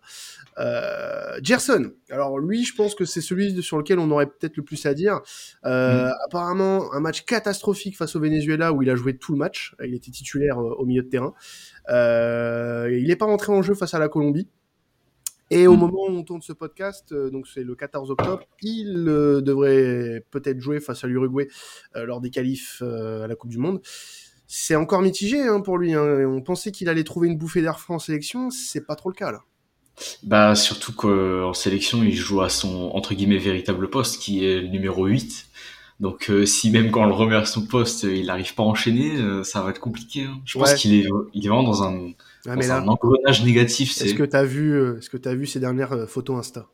Euh, 0.59 1.39
Gerson, 1.41 1.91
alors 2.09 2.39
lui, 2.39 2.63
je 2.63 2.75
pense 2.75 2.95
que 2.95 3.05
c'est 3.05 3.21
celui 3.21 3.61
sur 3.63 3.77
lequel 3.77 3.99
on 3.99 4.09
aurait 4.11 4.27
peut-être 4.27 4.57
le 4.57 4.63
plus 4.63 4.85
à 4.85 4.93
dire. 4.93 5.21
Euh, 5.65 6.09
mm. 6.09 6.13
Apparemment, 6.25 6.93
un 6.93 6.99
match 6.99 7.25
catastrophique 7.25 7.97
face 7.97 8.15
au 8.15 8.19
Venezuela 8.19 8.73
où 8.73 8.81
il 8.81 8.89
a 8.89 8.95
joué 8.95 9.17
tout 9.17 9.31
le 9.31 9.37
match. 9.37 9.75
Il 9.83 9.93
était 9.93 10.11
titulaire 10.11 10.59
euh, 10.59 10.75
au 10.77 10.85
milieu 10.85 11.03
de 11.03 11.09
terrain. 11.09 11.33
Euh, 11.89 12.97
il 12.99 13.07
n'est 13.07 13.15
pas 13.15 13.25
rentré 13.25 13.51
en 13.51 13.61
jeu 13.61 13.73
face 13.73 13.93
à 13.93 13.99
la 13.99 14.09
Colombie. 14.09 14.47
Et 15.53 15.67
au 15.67 15.75
mm. 15.75 15.79
moment 15.79 16.03
où 16.07 16.17
on 16.17 16.23
tourne 16.23 16.41
ce 16.41 16.53
podcast, 16.53 17.11
euh, 17.11 17.29
donc 17.29 17.47
c'est 17.47 17.63
le 17.63 17.75
14 17.75 18.11
octobre, 18.11 18.43
il 18.61 19.05
devrait 19.05 20.25
peut-être 20.31 20.59
jouer 20.59 20.79
face 20.79 21.03
à 21.03 21.07
l'Uruguay 21.07 21.47
lors 21.95 22.21
des 22.21 22.29
qualifs 22.29 22.81
à 22.81 23.27
la 23.27 23.35
Coupe 23.35 23.51
du 23.51 23.57
Monde. 23.57 23.81
C'est 24.47 24.75
encore 24.75 25.01
mitigé 25.01 25.41
hein, 25.41 25.61
pour 25.61 25.77
lui. 25.77 25.93
Hein. 25.93 26.27
On 26.27 26.41
pensait 26.41 26.71
qu'il 26.71 26.89
allait 26.89 27.03
trouver 27.03 27.27
une 27.27 27.37
bouffée 27.37 27.61
d'air 27.61 27.79
frais 27.79 27.93
en 27.93 27.99
sélection, 27.99 28.49
c'est 28.49 28.85
pas 28.85 28.95
trop 28.95 29.09
le 29.09 29.15
cas 29.15 29.31
là. 29.31 29.41
Bah 30.23 30.55
surtout 30.55 30.93
qu'en 30.93 31.53
sélection, 31.53 32.03
il 32.03 32.15
joue 32.15 32.41
à 32.41 32.49
son 32.49 32.91
entre 32.93 33.13
guillemets 33.13 33.37
véritable 33.37 33.89
poste 33.89 34.21
qui 34.21 34.45
est 34.45 34.61
le 34.61 34.67
numéro 34.67 35.05
8. 35.05 35.47
Donc 35.99 36.29
euh, 36.29 36.45
si 36.45 36.71
même 36.71 36.91
quand 36.91 37.03
on 37.03 37.07
le 37.07 37.13
remet 37.13 37.35
à 37.35 37.45
son 37.45 37.65
poste, 37.65 38.03
il 38.03 38.25
n'arrive 38.25 38.55
pas 38.55 38.63
à 38.63 38.65
enchaîner, 38.65 39.15
euh, 39.17 39.43
ça 39.43 39.61
va 39.61 39.69
être 39.69 39.79
compliqué. 39.79 40.23
Hein. 40.23 40.41
Je 40.45 40.57
pense 40.57 40.73
qu'il 40.73 40.93
est, 40.95 41.07
il 41.33 41.45
est 41.45 41.49
vraiment 41.49 41.63
dans 41.63 41.83
un, 41.83 42.11
dans 42.45 42.71
un 42.71 42.87
engrenage 42.87 43.43
négatif. 43.43 44.01
Est-ce 44.01 44.13
que 44.13 44.23
tu 44.23 44.35
as 44.35 44.43
vu, 44.43 44.73
euh, 44.73 44.99
que 45.11 45.17
tu 45.17 45.29
as 45.29 45.35
vu 45.35 45.45
ces 45.45 45.59
dernières 45.59 46.07
photos 46.07 46.39
Insta? 46.39 46.67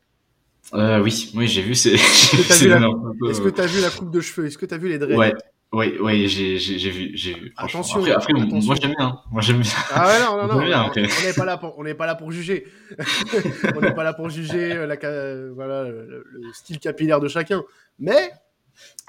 Euh, 0.74 1.02
Oui, 1.02 1.32
oui, 1.36 1.48
j'ai 1.48 1.62
vu. 1.62 1.72
Est-ce 1.72 1.90
que 2.32 3.50
tu 3.50 3.62
as, 3.62 3.66
vu 3.66 3.82
la 3.82 3.90
coupe 3.90 4.12
de 4.12 4.22
cheveux? 4.22 4.48
Est-ce 4.48 4.58
que 4.58 4.66
tu 4.66 4.74
as 4.74 4.78
vu 4.78 4.90
les 4.90 5.00
dreads? 5.00 5.18
Ouais. 5.18 5.34
Oui, 5.72 5.98
oui, 6.02 6.28
j'ai, 6.28 6.56
vu, 6.90 7.12
j'ai 7.14 7.34
vu. 7.34 7.54
Attention. 7.56 8.00
Après, 8.00 8.12
après 8.12 8.34
moi 8.34 8.76
j'aime 8.82 8.96
bien. 8.98 9.20
Moi 9.32 9.42
j'aime 9.44 9.60
bien. 9.60 9.72
Ah 9.92 10.08
ouais, 10.08 10.20
non, 10.20 10.48
non, 10.48 10.48
non. 10.66 10.90
on 10.96 11.26
n'est 11.26 11.34
pas 11.34 11.46
là 11.46 11.58
pour, 11.58 11.78
on 11.78 11.84
n'est 11.84 11.94
pas 11.94 12.08
là 12.08 12.16
pour 12.16 12.32
juger. 12.32 12.66
on 13.76 13.80
n'est 13.80 13.94
pas 13.94 14.04
là 14.04 14.14
pour 14.14 14.32
juger 14.32 14.72
euh, 14.72 14.88
la, 14.88 15.54
voilà, 15.54 15.84
le, 15.84 16.26
style 16.54 16.80
capillaire 16.80 17.20
de 17.20 17.28
chacun. 17.28 17.64
Mais, 18.00 18.32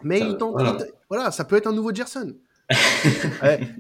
mais 0.03 0.21
il 0.21 0.37
tente, 0.37 0.55
voilà. 1.09 1.31
ça 1.31 1.47
peut 1.47 1.57
être 1.57 1.67
un 1.67 1.73
nouveau 1.73 1.95
Gerson. 1.95 2.35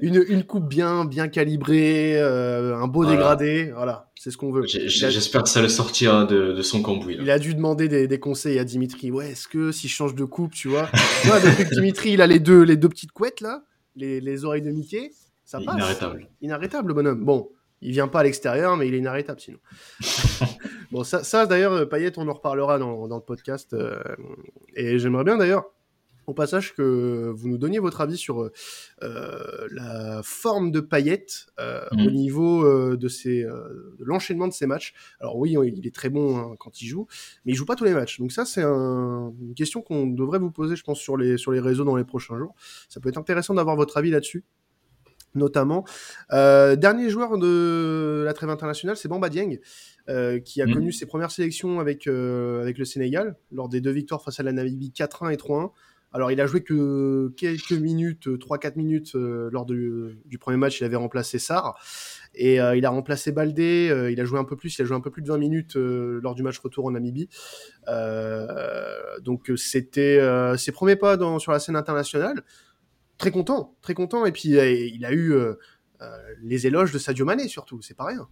Une, 0.02 0.24
une, 0.28 0.44
coupe 0.44 0.68
bien, 0.68 1.04
bien 1.04 1.28
calibrée, 1.28 2.20
euh, 2.20 2.76
un 2.76 2.88
beau 2.88 3.04
dégradé, 3.04 3.72
voilà, 3.74 4.10
c'est 4.16 4.30
ce 4.30 4.36
qu'on 4.36 4.50
veut. 4.50 4.64
J'espère 4.66 5.42
que 5.42 5.48
ça 5.48 5.62
le 5.62 5.68
sortir 5.68 6.26
de, 6.26 6.52
de 6.52 6.62
son 6.62 6.82
cambouis. 6.82 7.16
Il 7.20 7.30
a 7.30 7.38
dû 7.38 7.54
demander 7.54 7.88
des, 7.88 8.08
des, 8.08 8.20
conseils 8.20 8.58
à 8.58 8.64
Dimitri. 8.64 9.10
Ouais, 9.10 9.30
est-ce 9.30 9.48
que 9.48 9.72
si 9.72 9.88
je 9.88 9.94
change 9.94 10.14
de 10.14 10.24
coupe, 10.24 10.52
tu 10.52 10.68
vois, 10.68 10.88
tu 11.22 11.28
vois 11.28 11.40
Dimitri, 11.72 12.12
il 12.12 12.22
a 12.22 12.26
les 12.26 12.40
deux, 12.40 12.62
les 12.62 12.76
deux 12.76 12.88
petites 12.88 13.12
couettes 13.12 13.40
là, 13.40 13.62
les, 13.96 14.20
les 14.20 14.44
oreilles 14.44 14.62
de 14.62 14.70
Mickey, 14.70 15.12
ça 15.44 15.60
passe. 15.60 15.76
Inarrêtable. 15.76 16.28
Inarrêtable, 16.42 16.88
le 16.88 16.94
bonhomme. 16.94 17.24
Bon, 17.24 17.50
il 17.82 17.92
vient 17.92 18.08
pas 18.08 18.20
à 18.20 18.22
l'extérieur, 18.24 18.76
mais 18.76 18.88
il 18.88 18.94
est 18.94 18.98
inarrêtable 18.98 19.40
sinon. 19.40 19.58
bon, 20.90 21.04
ça, 21.04 21.22
ça 21.24 21.46
d'ailleurs, 21.46 21.88
Payette, 21.88 22.18
on 22.18 22.28
en 22.28 22.34
reparlera 22.34 22.78
dans, 22.78 23.08
dans 23.08 23.16
le 23.16 23.22
podcast. 23.22 23.72
Euh, 23.72 24.00
et 24.74 24.98
j'aimerais 24.98 25.24
bien 25.24 25.36
d'ailleurs 25.36 25.64
au 26.26 26.34
passage 26.34 26.74
que 26.74 27.32
vous 27.34 27.48
nous 27.48 27.58
donniez 27.58 27.78
votre 27.78 28.00
avis 28.00 28.16
sur 28.16 28.50
euh, 29.02 29.68
la 29.70 30.20
forme 30.22 30.70
de 30.70 30.80
paillettes 30.80 31.46
euh, 31.58 31.84
au 31.92 31.96
mmh. 31.96 32.12
niveau 32.12 32.64
euh, 32.64 32.96
de, 32.96 33.08
ces, 33.08 33.46
l'enchaînement 33.98 34.48
de 34.48 34.52
ces 34.52 34.66
matchs. 34.66 34.94
Alors 35.20 35.36
oui, 35.36 35.56
il 35.64 35.86
est 35.86 35.94
très 35.94 36.08
bon 36.08 36.38
hein, 36.38 36.56
quand 36.58 36.80
il 36.82 36.86
joue, 36.86 37.06
mais 37.44 37.52
il 37.52 37.54
joue 37.54 37.66
pas 37.66 37.76
tous 37.76 37.84
les 37.84 37.94
matchs. 37.94 38.18
Donc 38.18 38.32
ça, 38.32 38.44
c'est 38.44 38.62
une 38.62 39.54
question 39.56 39.82
qu'on 39.82 40.06
devrait 40.06 40.38
vous 40.38 40.50
poser, 40.50 40.76
je 40.76 40.84
pense, 40.84 40.98
sur 40.98 41.16
les, 41.16 41.36
sur 41.36 41.52
les 41.52 41.60
réseaux 41.60 41.84
dans 41.84 41.96
les 41.96 42.04
prochains 42.04 42.38
jours. 42.38 42.54
Ça 42.88 43.00
peut 43.00 43.08
être 43.08 43.18
intéressant 43.18 43.54
d'avoir 43.54 43.76
votre 43.76 43.96
avis 43.96 44.10
là-dessus 44.10 44.44
notamment. 45.36 45.84
dernier 46.28 47.08
joueur 47.08 47.38
de 47.38 48.24
la 48.24 48.32
trêve 48.32 48.50
internationale, 48.50 48.96
c'est 48.96 49.06
Bamba 49.06 49.28
Dieng, 49.28 49.58
qui 50.44 50.60
a 50.60 50.66
mmh. 50.66 50.72
connu 50.72 50.92
ses 50.92 51.06
premières 51.06 51.30
sélections 51.30 51.78
avec, 51.78 52.08
avec 52.08 52.78
le 52.78 52.84
Sénégal, 52.84 53.36
lors 53.52 53.68
des 53.68 53.80
deux 53.80 53.92
victoires 53.92 54.24
face 54.24 54.40
à 54.40 54.42
la 54.42 54.50
Namibie 54.50 54.92
4-1 54.92 55.32
et 55.32 55.36
3-1. 55.36 55.70
Alors, 56.12 56.32
il 56.32 56.40
a 56.40 56.46
joué 56.46 56.62
que 56.62 57.32
quelques 57.36 57.72
minutes, 57.72 58.26
3-4 58.26 58.76
minutes 58.76 59.14
euh, 59.14 59.48
lors 59.52 59.64
du 59.64 60.38
premier 60.40 60.56
match. 60.56 60.80
Il 60.80 60.84
avait 60.84 60.96
remplacé 60.96 61.38
Sarr. 61.38 61.78
Et 62.34 62.60
euh, 62.60 62.76
il 62.76 62.84
a 62.84 62.90
remplacé 62.90 63.30
Baldé. 63.30 63.88
Euh, 63.90 64.10
il 64.10 64.20
a 64.20 64.24
joué 64.24 64.38
un 64.40 64.44
peu 64.44 64.56
plus. 64.56 64.76
Il 64.76 64.82
a 64.82 64.84
joué 64.84 64.96
un 64.96 65.00
peu 65.00 65.10
plus 65.10 65.22
de 65.22 65.28
20 65.28 65.38
minutes 65.38 65.76
lors 65.76 66.34
du 66.34 66.42
match 66.42 66.58
retour 66.58 66.86
en 66.86 66.90
Namibie. 66.90 67.28
donc, 69.22 69.52
c'était 69.56 70.20
ses 70.56 70.72
premiers 70.72 70.96
pas 70.96 71.16
sur 71.38 71.52
la 71.52 71.60
scène 71.60 71.76
internationale. 71.76 72.42
Très 73.18 73.30
content, 73.30 73.76
très 73.80 73.94
content. 73.94 74.26
Et 74.26 74.32
puis, 74.32 74.50
il 74.50 75.04
a 75.04 75.12
eu 75.12 75.34
les 76.42 76.66
éloges 76.66 76.90
de 76.92 76.98
Sadio 76.98 77.24
Mané, 77.24 77.46
surtout. 77.46 77.80
C'est 77.82 77.96
pas 77.96 78.06
rien. 78.06 78.28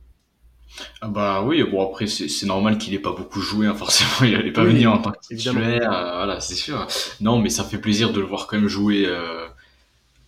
Ah 1.01 1.09
bah 1.09 1.43
oui, 1.43 1.63
bon 1.65 1.85
après 1.89 2.07
c'est 2.07 2.47
normal 2.47 2.79
qu'il 2.79 2.95
ait 2.95 2.99
pas 2.99 3.13
beaucoup 3.13 3.41
joué, 3.41 3.67
hein, 3.67 3.75
forcément 3.75 4.11
il 4.31 4.35
allait 4.35 4.53
pas 4.53 4.65
venir 4.65 4.93
en 4.93 4.99
tant 4.99 5.13
que 5.13 5.19
titulaire, 5.21 5.93
euh, 5.93 6.17
voilà 6.17 6.41
c'est 6.41 6.55
sûr. 6.55 6.87
Non 7.21 7.39
mais 7.39 7.51
ça 7.51 7.65
fait 7.65 7.79
plaisir 7.79 8.13
de 8.13 8.21
le 8.21 8.27
voir 8.27 8.47
quand 8.47 8.57
même 8.59 8.69
jouer 8.69 9.05
euh, 9.07 9.47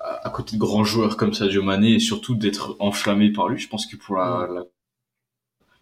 à 0.00 0.30
côté 0.30 0.56
de 0.56 0.60
grands 0.60 0.84
joueurs 0.84 1.16
comme 1.16 1.34
Sadio 1.34 1.62
Mané 1.62 1.94
et 1.94 2.00
surtout 2.00 2.34
d'être 2.34 2.76
enflammé 2.80 3.32
par 3.32 3.48
lui. 3.48 3.58
Je 3.60 3.68
pense 3.68 3.86
que 3.86 3.96
pour 3.96 4.16
la, 4.16 4.48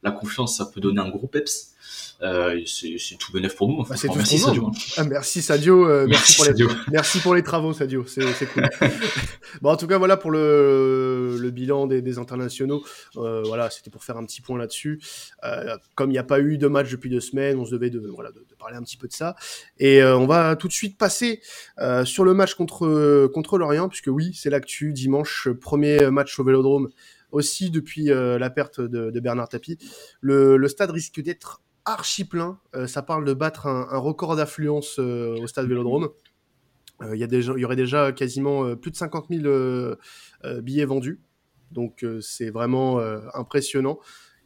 la 0.02 0.10
confiance, 0.10 0.56
ça 0.56 0.66
peut 0.66 0.80
donner 0.80 1.00
un 1.00 1.08
gros 1.08 1.26
peps. 1.26 1.74
Euh, 2.22 2.60
c'est 2.66 3.16
tout 3.18 3.32
bénef 3.32 3.54
pour 3.54 3.68
nous. 3.68 3.84
Bah, 3.84 3.94
merci 4.14 4.38
Sadio. 4.38 4.72
Ah, 4.96 5.04
merci 5.04 5.40
Sadio. 5.40 5.88
Euh, 5.88 6.06
merci, 6.08 6.36
pour 6.36 6.44
Les, 6.46 6.64
merci 6.90 7.20
pour 7.20 7.34
les 7.34 7.42
travaux 7.42 7.72
Sadio. 7.72 8.04
C'est 8.06 8.46
cool. 8.52 8.68
bon, 9.62 9.70
en 9.70 9.76
tout 9.76 9.86
cas, 9.86 9.98
voilà 9.98 10.16
pour 10.16 10.32
le, 10.32 11.36
le 11.38 11.50
bilan 11.50 11.86
des, 11.86 12.02
des 12.02 12.18
internationaux. 12.18 12.82
Euh, 13.16 13.42
voilà, 13.46 13.70
c'était 13.70 13.90
pour 13.90 14.02
faire 14.02 14.16
un 14.16 14.24
petit 14.24 14.40
point 14.40 14.58
là-dessus. 14.58 15.00
Euh, 15.44 15.76
comme 15.94 16.10
il 16.10 16.14
n'y 16.14 16.18
a 16.18 16.24
pas 16.24 16.40
eu 16.40 16.58
de 16.58 16.66
match 16.66 16.90
depuis 16.90 17.10
deux 17.10 17.20
semaines, 17.20 17.58
on 17.58 17.64
se 17.64 17.70
devait 17.70 17.90
de, 17.90 18.00
voilà, 18.00 18.32
de, 18.32 18.40
de 18.40 18.54
parler 18.58 18.76
un 18.76 18.82
petit 18.82 18.96
peu 18.96 19.06
de 19.06 19.12
ça. 19.12 19.36
Et 19.78 20.02
on 20.02 20.26
va 20.26 20.56
tout 20.56 20.68
de 20.68 20.72
suite 20.72 20.98
passer 20.98 21.40
sur 22.04 22.24
le 22.24 22.34
match 22.34 22.54
contre, 22.54 23.28
contre 23.32 23.58
Lorient, 23.58 23.88
puisque 23.88 24.08
oui, 24.08 24.32
c'est 24.34 24.50
l'actu. 24.50 24.92
Dimanche, 24.92 25.48
premier 25.60 26.10
match 26.10 26.38
au 26.38 26.44
Vélodrome 26.44 26.88
aussi 27.30 27.70
depuis 27.70 28.06
la 28.06 28.50
perte 28.50 28.80
de, 28.80 29.10
de 29.10 29.20
Bernard 29.20 29.48
Tapie. 29.48 29.78
Le, 30.20 30.56
le 30.56 30.68
stade 30.68 30.90
risque 30.90 31.20
d'être 31.20 31.60
archi 31.88 32.24
plein. 32.24 32.58
Euh, 32.74 32.86
ça 32.86 33.02
parle 33.02 33.24
de 33.24 33.32
battre 33.34 33.66
un, 33.66 33.98
record 33.98 34.36
d'affluence 34.36 34.98
euh, 34.98 35.36
au 35.40 35.46
stade 35.46 35.66
Vélodrome. 35.66 36.10
Euh, 37.02 37.16
il 37.16 37.20
y, 37.20 37.64
aurait 37.64 37.76
déjà 37.76 38.12
quasiment 38.12 38.74
plus 38.74 38.90
de 38.90 38.96
50 38.96 39.26
000 39.30 39.96
billets 40.62 40.84
vendus. 40.84 41.20
Donc 41.70 42.04
c'est 42.20 42.50
vraiment 42.50 42.98
impressionnant. 43.34 43.98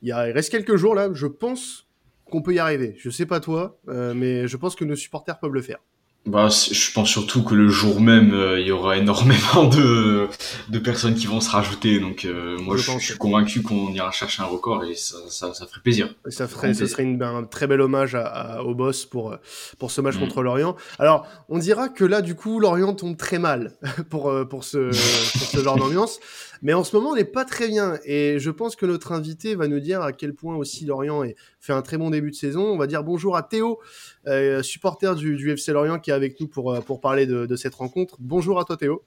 Il, 0.02 0.08
il, 0.08 0.32
reste 0.32 0.50
quelques 0.50 0.76
jours 0.76 0.94
là. 0.94 1.08
Je 1.14 1.26
pense 1.26 1.88
qu'on 2.30 2.42
peut 2.42 2.52
y 2.52 2.58
arriver. 2.58 2.94
Je 2.98 3.08
sais 3.10 3.26
pas 3.26 3.40
toi, 3.40 3.78
mais 3.86 4.48
je 4.48 4.56
pense 4.56 4.74
que 4.74 4.84
nos 4.84 4.96
supporters 4.96 5.38
peuvent 5.38 5.52
le 5.52 5.62
faire. 5.62 5.78
Bah, 6.24 6.48
je 6.48 6.92
pense 6.92 7.08
surtout 7.08 7.42
que 7.42 7.52
le 7.56 7.68
jour 7.68 8.00
même, 8.00 8.32
euh, 8.32 8.60
il 8.60 8.68
y 8.68 8.70
aura 8.70 8.96
énormément 8.98 9.64
de, 9.64 10.28
de 10.68 10.78
personnes 10.78 11.14
qui 11.14 11.26
vont 11.26 11.40
se 11.40 11.50
rajouter. 11.50 11.98
Donc, 11.98 12.24
euh, 12.24 12.56
moi, 12.60 12.76
je, 12.76 12.98
suis 12.98 13.18
convaincu 13.18 13.62
qu'on 13.62 13.88
ira 13.92 14.12
chercher 14.12 14.42
un 14.42 14.46
record 14.46 14.84
et 14.84 14.94
ça, 14.94 15.16
ça, 15.28 15.52
ça 15.52 15.66
ferait 15.66 15.80
plaisir. 15.80 16.14
Ça 16.28 16.46
ferait, 16.46 16.74
ce 16.74 16.86
serait 16.86 17.02
une, 17.02 17.20
un 17.20 17.42
très 17.42 17.66
bel 17.66 17.80
hommage 17.80 18.14
à, 18.14 18.62
au 18.62 18.74
boss 18.74 19.04
pour, 19.04 19.36
pour 19.78 19.90
ce 19.90 20.00
match 20.00 20.14
mm. 20.14 20.20
contre 20.20 20.42
Lorient. 20.42 20.76
Alors, 21.00 21.26
on 21.48 21.58
dira 21.58 21.88
que 21.88 22.04
là, 22.04 22.22
du 22.22 22.36
coup, 22.36 22.60
Lorient 22.60 22.94
tombe 22.94 23.16
très 23.16 23.40
mal 23.40 23.72
pour, 24.10 24.30
euh, 24.30 24.44
pour, 24.44 24.62
ce, 24.62 24.78
pour 25.38 25.48
ce 25.48 25.58
genre 25.58 25.76
d'ambiance. 25.76 26.20
Mais 26.62 26.72
en 26.72 26.84
ce 26.84 26.94
moment, 26.94 27.10
on 27.10 27.16
n'est 27.16 27.24
pas 27.24 27.44
très 27.44 27.66
bien. 27.66 27.98
Et 28.04 28.38
je 28.38 28.50
pense 28.50 28.76
que 28.76 28.86
notre 28.86 29.10
invité 29.10 29.56
va 29.56 29.66
nous 29.66 29.80
dire 29.80 30.02
à 30.02 30.12
quel 30.12 30.34
point 30.34 30.54
aussi 30.54 30.84
Lorient 30.84 31.24
fait 31.62 31.72
un 31.72 31.82
très 31.82 31.96
bon 31.96 32.10
début 32.10 32.30
de 32.30 32.36
saison. 32.36 32.64
On 32.64 32.76
va 32.76 32.86
dire 32.86 33.04
bonjour 33.04 33.36
à 33.36 33.42
Théo, 33.42 33.80
euh, 34.26 34.62
supporter 34.62 35.14
du, 35.14 35.36
du, 35.36 35.50
FC 35.50 35.72
Lorient, 35.72 35.98
qui 35.98 36.10
est 36.10 36.14
avec 36.14 36.38
nous 36.40 36.48
pour, 36.48 36.72
euh, 36.72 36.80
pour 36.80 37.00
parler 37.00 37.24
de, 37.24 37.46
de 37.46 37.56
cette 37.56 37.74
rencontre. 37.74 38.16
Bonjour 38.18 38.58
à 38.58 38.64
toi, 38.64 38.76
Théo. 38.76 39.02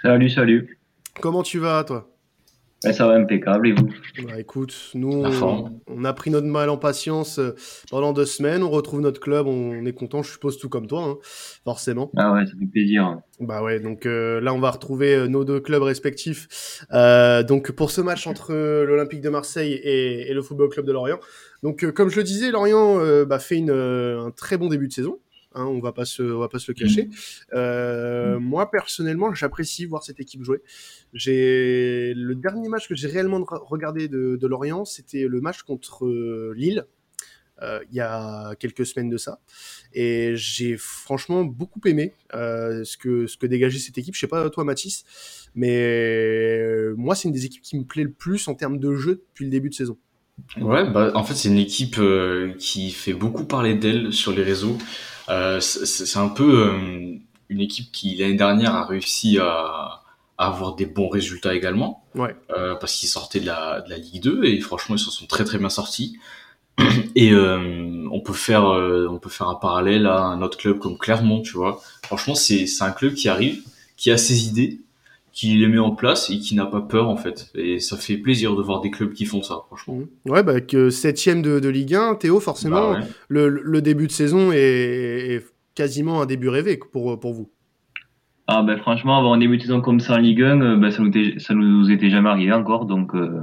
Salut, 0.00 0.30
salut. 0.30 0.80
Comment 1.20 1.42
tu 1.42 1.58
vas, 1.58 1.84
toi? 1.84 2.11
Ça 2.92 3.06
va 3.06 3.14
impeccable 3.14 3.68
et 3.68 3.72
vous 3.72 3.88
bah, 4.24 4.38
Écoute, 4.38 4.90
nous, 4.94 5.24
on, 5.86 6.04
a 6.04 6.12
pris 6.12 6.30
notre 6.30 6.46
mal 6.46 6.68
en 6.68 6.76
patience 6.76 7.38
euh, 7.38 7.54
pendant 7.90 8.12
deux 8.12 8.26
semaines. 8.26 8.62
On 8.62 8.70
retrouve 8.70 9.00
notre 9.00 9.20
club, 9.20 9.46
on 9.46 9.84
est 9.84 9.92
content, 9.92 10.22
je 10.22 10.32
suppose, 10.32 10.58
tout 10.58 10.68
comme 10.68 10.86
toi, 10.86 11.04
hein, 11.04 11.18
forcément. 11.64 12.10
Ah 12.16 12.32
ouais, 12.32 12.44
ça 12.46 12.52
fait 12.58 12.66
plaisir. 12.66 13.20
Bah 13.42 13.62
ouais, 13.62 13.80
donc 13.80 14.06
euh, 14.06 14.40
là, 14.40 14.54
on 14.54 14.60
va 14.60 14.70
retrouver 14.70 15.14
euh, 15.14 15.26
nos 15.26 15.44
deux 15.44 15.58
clubs 15.58 15.82
respectifs. 15.82 16.84
Euh, 16.92 17.42
donc 17.42 17.72
pour 17.72 17.90
ce 17.90 18.00
match 18.00 18.26
entre 18.26 18.52
l'Olympique 18.52 19.20
de 19.20 19.28
Marseille 19.28 19.72
et, 19.72 20.30
et, 20.30 20.34
le 20.34 20.42
Football 20.42 20.68
Club 20.68 20.86
de 20.86 20.92
Lorient. 20.92 21.18
Donc, 21.62 21.90
comme 21.92 22.08
je 22.08 22.16
le 22.16 22.22
disais, 22.22 22.50
Lorient 22.50 22.98
bah, 23.24 23.38
fait 23.38 23.56
une, 23.56 23.70
un 23.70 24.30
très 24.30 24.56
bon 24.56 24.68
début 24.68 24.88
de 24.88 24.92
saison. 24.92 25.18
Hein, 25.54 25.64
on 25.66 25.80
va 25.80 25.92
pas 25.92 26.04
se, 26.04 26.22
on 26.22 26.38
va 26.38 26.48
pas 26.48 26.58
se 26.58 26.70
le 26.70 26.74
cacher. 26.74 27.04
Mm. 27.04 27.10
Euh, 27.54 28.38
moi 28.38 28.70
personnellement, 28.70 29.34
j'apprécie 29.34 29.86
voir 29.86 30.02
cette 30.02 30.20
équipe 30.20 30.42
jouer. 30.42 30.62
J'ai 31.12 32.14
le 32.14 32.34
dernier 32.34 32.68
match 32.68 32.88
que 32.88 32.94
j'ai 32.94 33.08
réellement 33.08 33.44
regardé 33.44 34.08
de, 34.08 34.36
de 34.36 34.46
Lorient, 34.46 34.84
c'était 34.84 35.26
le 35.28 35.40
match 35.40 35.62
contre 35.62 36.06
euh, 36.06 36.54
Lille. 36.56 36.86
Euh, 37.60 37.78
il 37.90 37.96
y 37.96 38.00
a 38.00 38.56
quelques 38.56 38.84
semaines 38.84 39.10
de 39.10 39.16
ça. 39.16 39.38
Et 39.92 40.32
j'ai 40.34 40.76
franchement 40.76 41.44
beaucoup 41.44 41.80
aimé 41.86 42.14
euh, 42.34 42.82
ce, 42.82 42.96
que, 42.96 43.28
ce 43.28 43.36
que 43.36 43.46
dégageait 43.46 43.78
cette 43.78 43.98
équipe. 43.98 44.14
Je 44.14 44.20
sais 44.20 44.26
pas 44.26 44.50
toi 44.50 44.64
Mathis, 44.64 45.04
mais 45.54 46.60
moi 46.96 47.14
c'est 47.14 47.28
une 47.28 47.34
des 47.34 47.44
équipes 47.44 47.62
qui 47.62 47.78
me 47.78 47.84
plaît 47.84 48.02
le 48.04 48.12
plus 48.12 48.48
en 48.48 48.54
termes 48.54 48.78
de 48.78 48.94
jeu 48.94 49.22
depuis 49.28 49.44
le 49.44 49.50
début 49.50 49.68
de 49.68 49.74
saison. 49.74 49.96
Ouais, 50.60 50.90
bah 50.90 51.12
en 51.14 51.24
fait 51.24 51.34
c'est 51.34 51.48
une 51.48 51.58
équipe 51.58 51.98
euh, 51.98 52.54
qui 52.58 52.90
fait 52.90 53.12
beaucoup 53.12 53.44
parler 53.44 53.74
d'elle 53.74 54.12
sur 54.12 54.32
les 54.32 54.42
réseaux. 54.42 54.76
Euh, 55.28 55.60
c'est 55.60 56.18
un 56.18 56.28
peu 56.28 56.68
euh, 56.68 57.14
une 57.48 57.60
équipe 57.60 57.92
qui 57.92 58.16
l'année 58.16 58.34
dernière 58.34 58.74
a 58.74 58.84
réussi 58.84 59.38
à, 59.38 60.02
à, 60.38 60.46
avoir 60.46 60.74
des 60.74 60.86
bons 60.86 61.08
résultats 61.08 61.54
également, 61.54 62.04
ouais. 62.14 62.34
euh, 62.50 62.74
parce 62.74 62.94
qu'ils 62.94 63.08
sortaient 63.08 63.40
de 63.40 63.46
la, 63.46 63.80
de 63.82 63.90
la 63.90 63.98
Ligue 63.98 64.22
2 64.22 64.44
et 64.44 64.60
franchement 64.60 64.96
ils 64.96 65.00
se 65.00 65.10
sont 65.10 65.26
très 65.26 65.44
très 65.44 65.58
bien 65.58 65.68
sortis. 65.68 66.18
Et 67.14 67.32
euh, 67.32 68.08
on 68.10 68.20
peut 68.20 68.32
faire 68.32 68.64
on 68.64 69.18
peut 69.18 69.28
faire 69.28 69.48
un 69.48 69.56
parallèle 69.56 70.06
à 70.06 70.20
un 70.22 70.40
autre 70.40 70.56
club 70.56 70.78
comme 70.78 70.96
Clermont, 70.96 71.42
tu 71.42 71.52
vois. 71.52 71.82
Franchement 72.02 72.34
c'est 72.34 72.66
c'est 72.66 72.82
un 72.82 72.92
club 72.92 73.12
qui 73.12 73.28
arrive, 73.28 73.62
qui 73.96 74.10
a 74.10 74.16
ses 74.16 74.48
idées 74.48 74.80
qui 75.32 75.56
les 75.56 75.66
met 75.66 75.78
en 75.78 75.92
place 75.92 76.30
et 76.30 76.38
qui 76.38 76.54
n'a 76.54 76.66
pas 76.66 76.82
peur 76.82 77.08
en 77.08 77.16
fait. 77.16 77.50
Et 77.54 77.80
ça 77.80 77.96
fait 77.96 78.18
plaisir 78.18 78.54
de 78.54 78.62
voir 78.62 78.80
des 78.80 78.90
clubs 78.90 79.12
qui 79.12 79.24
font 79.24 79.42
ça, 79.42 79.62
franchement. 79.66 79.94
Mmh. 79.94 80.30
Ouais, 80.30 80.42
bah 80.42 80.60
que 80.60 80.90
septième 80.90 81.42
de, 81.42 81.58
de 81.58 81.68
Ligue 81.68 81.94
1, 81.94 82.16
Théo, 82.16 82.38
forcément, 82.38 82.92
bah 82.92 83.00
le, 83.28 83.48
le, 83.48 83.82
début 83.82 84.06
de 84.06 84.12
saison 84.12 84.52
est, 84.52 84.56
est, 84.58 85.46
quasiment 85.74 86.20
un 86.20 86.26
début 86.26 86.50
rêvé 86.50 86.78
pour, 86.92 87.18
pour 87.18 87.32
vous. 87.32 87.50
Ah 88.46 88.62
ben 88.62 88.76
franchement, 88.76 89.16
avoir 89.16 89.32
un 89.32 89.38
début 89.38 89.56
de 89.56 89.62
saison 89.62 89.80
comme 89.80 90.00
ça 90.00 90.14
en 90.14 90.18
Ligue 90.18 90.42
1, 90.42 90.60
euh, 90.60 90.76
ben, 90.76 90.90
ça, 90.90 91.02
nous 91.02 91.08
était, 91.08 91.38
ça 91.38 91.54
nous 91.54 91.90
était 91.90 92.10
jamais 92.10 92.28
arrivé 92.28 92.52
encore, 92.52 92.84
donc 92.84 93.14
euh, 93.14 93.40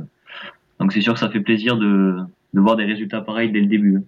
donc 0.79 0.93
c'est 0.93 1.01
sûr 1.01 1.13
que 1.13 1.19
ça 1.19 1.29
fait 1.29 1.39
plaisir 1.39 1.77
de, 1.77 2.17
de 2.53 2.59
voir 2.59 2.75
des 2.75 2.85
résultats 2.85 3.21
pareils 3.21 3.51
dès 3.51 3.61
le 3.61 3.65
début. 3.65 4.01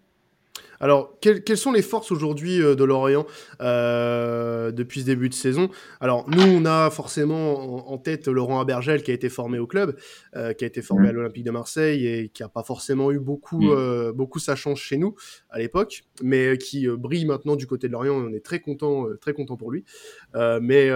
Alors, 0.81 1.15
quelles, 1.21 1.43
quelles, 1.43 1.57
sont 1.57 1.71
les 1.71 1.83
forces 1.83 2.11
aujourd'hui 2.11 2.59
euh, 2.59 2.75
de 2.75 2.83
Lorient 2.83 3.27
euh, 3.61 4.71
depuis 4.71 5.01
ce 5.01 5.05
début 5.05 5.29
de 5.29 5.33
saison? 5.35 5.69
Alors, 5.99 6.27
nous, 6.27 6.41
on 6.41 6.65
a 6.65 6.89
forcément 6.89 7.87
en, 7.87 7.93
en, 7.93 7.97
tête 7.99 8.27
Laurent 8.27 8.59
Abergel 8.59 9.03
qui 9.03 9.11
a 9.11 9.13
été 9.13 9.29
formé 9.29 9.59
au 9.59 9.67
club, 9.67 9.95
euh, 10.35 10.53
qui 10.53 10.63
a 10.63 10.67
été 10.67 10.81
formé 10.81 11.05
mmh. 11.05 11.09
à 11.09 11.11
l'Olympique 11.11 11.43
de 11.43 11.51
Marseille 11.51 12.07
et 12.07 12.29
qui 12.29 12.41
n'a 12.41 12.49
pas 12.49 12.63
forcément 12.63 13.11
eu 13.11 13.19
beaucoup, 13.19 13.61
mmh. 13.61 13.69
euh, 13.69 14.11
beaucoup 14.11 14.39
sa 14.39 14.55
chance 14.55 14.79
chez 14.79 14.97
nous 14.97 15.15
à 15.51 15.59
l'époque, 15.59 16.03
mais 16.23 16.57
qui 16.57 16.87
brille 16.87 17.25
maintenant 17.25 17.55
du 17.55 17.67
côté 17.67 17.87
de 17.87 17.93
Lorient. 17.93 18.15
On 18.15 18.33
est 18.33 18.43
très 18.43 18.59
content, 18.59 19.05
très 19.21 19.33
content 19.33 19.57
pour 19.57 19.71
lui. 19.71 19.85
mais 20.33 20.89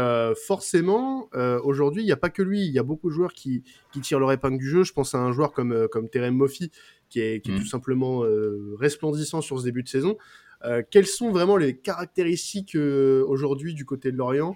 forcément, 0.47 1.29
aujourd'hui, 1.63 2.01
il 2.01 2.05
n'y 2.05 2.11
a 2.11 2.17
pas 2.17 2.29
que 2.29 2.41
lui. 2.41 2.65
Il 2.65 2.71
y 2.71 2.79
a 2.79 2.83
beaucoup 2.83 3.09
de 3.09 3.13
joueurs 3.13 3.33
qui, 3.33 3.63
qui 3.93 4.01
tirent 4.01 4.19
leur 4.19 4.31
épingle 4.31 4.57
du 4.57 4.67
jeu. 4.67 4.83
Je 4.83 4.93
pense 4.93 5.13
à 5.13 5.19
un 5.19 5.31
joueur 5.31 5.53
comme, 5.53 5.87
comme 5.89 6.09
Terem 6.09 6.35
Moffi 6.35 6.71
qui 7.09 7.19
est, 7.19 7.41
qui 7.41 7.51
est 7.51 7.55
mmh. 7.55 7.59
tout 7.59 7.65
simplement 7.65 8.23
euh, 8.23 8.75
resplendissant 8.79 9.41
sur 9.41 9.59
ce 9.59 9.65
début 9.65 9.83
de 9.83 9.87
saison. 9.87 10.17
Euh, 10.63 10.81
quelles 10.89 11.05
sont 11.05 11.31
vraiment 11.31 11.57
les 11.57 11.77
caractéristiques 11.77 12.75
euh, 12.75 13.23
aujourd'hui 13.27 13.73
du 13.73 13.85
côté 13.85 14.11
de 14.11 14.17
Lorient 14.17 14.55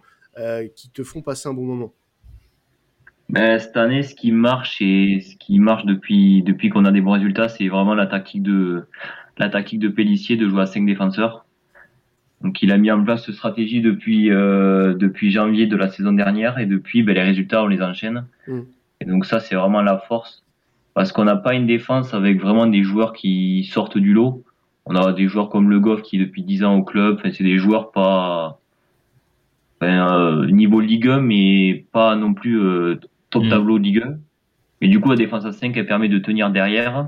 qui 0.74 0.90
te 0.90 1.04
font 1.04 1.22
passer 1.22 1.50
un 1.50 1.54
bon 1.54 1.66
moment? 1.66 1.94
Ben, 3.28 3.60
cette 3.60 3.76
année, 3.76 4.04
ce 4.04 4.16
qui 4.16 4.32
marche 4.32 4.82
et 4.82 5.20
ce 5.20 5.36
qui 5.36 5.60
marche 5.60 5.86
depuis 5.86 6.44
depuis 6.44 6.70
qu'on 6.70 6.86
a 6.86 6.92
des 6.92 7.02
bons 7.02 7.12
résultats, 7.12 7.50
c'est 7.50 7.68
vraiment 7.68 7.94
la 7.94 8.08
tactique 8.08 8.42
de 8.42 8.86
la 9.38 9.50
tactique 9.50 9.80
de 9.80 9.90
Pellissier 9.90 10.38
de 10.38 10.48
jouer 10.48 10.62
à 10.62 10.66
5 10.66 10.86
défenseurs. 10.86 11.46
Donc 12.42 12.62
il 12.62 12.72
a 12.72 12.78
mis 12.78 12.90
en 12.90 13.04
place 13.04 13.26
cette 13.26 13.36
stratégie 13.36 13.82
depuis 13.82 14.32
euh, 14.32 14.94
depuis 14.94 15.30
janvier 15.32 15.68
de 15.68 15.76
la 15.76 15.90
saison 15.90 16.14
dernière 16.14 16.58
et 16.58 16.66
depuis 16.66 17.04
ben, 17.04 17.14
les 17.14 17.22
résultats 17.22 17.64
on 17.64 17.68
les 17.68 17.82
enchaîne. 17.82 18.26
Mm. 18.48 18.62
Et 19.02 19.06
donc 19.06 19.26
ça 19.26 19.40
c'est 19.40 19.56
vraiment 19.56 19.82
la 19.82 19.98
force 19.98 20.44
parce 21.00 21.14
qu'on 21.14 21.24
n'a 21.24 21.38
pas 21.38 21.54
une 21.54 21.66
défense 21.66 22.14
avec 22.14 22.42
vraiment 22.42 22.68
des 22.68 22.84
joueurs 22.84 23.14
qui 23.14 23.64
sortent 23.72 23.98
du 23.98 24.12
lot. 24.12 24.44
On 24.86 24.96
a 24.96 25.14
des 25.14 25.30
joueurs 25.30 25.48
comme 25.48 25.70
Le 25.70 25.80
Goff 25.80 26.02
qui 26.02 26.18
est 26.18 26.20
depuis 26.20 26.44
10 26.44 26.66
ans 26.66 26.76
au 26.76 26.84
club, 26.84 27.16
enfin, 27.18 27.30
c'est 27.32 27.46
des 27.46 27.58
joueurs 27.58 27.94
pas 27.94 28.60
euh, 29.82 30.46
niveau 30.48 30.82
Ligue 30.82 31.08
1, 31.08 31.22
mais 31.22 31.86
pas 31.94 32.18
non 32.18 32.34
plus 32.34 32.60
euh, 32.60 33.00
top 33.30 33.46
mmh. 33.46 33.50
tableau 33.50 33.78
Ligue 33.78 34.04
1. 34.06 34.18
Mais 34.82 34.90
du 34.90 35.00
coup, 35.00 35.10
la 35.10 35.16
défense 35.16 35.46
à 35.46 35.54
5, 35.54 35.78
elle 35.78 35.86
permet 35.86 36.10
de 36.10 36.20
tenir 36.20 36.50
derrière. 36.50 37.08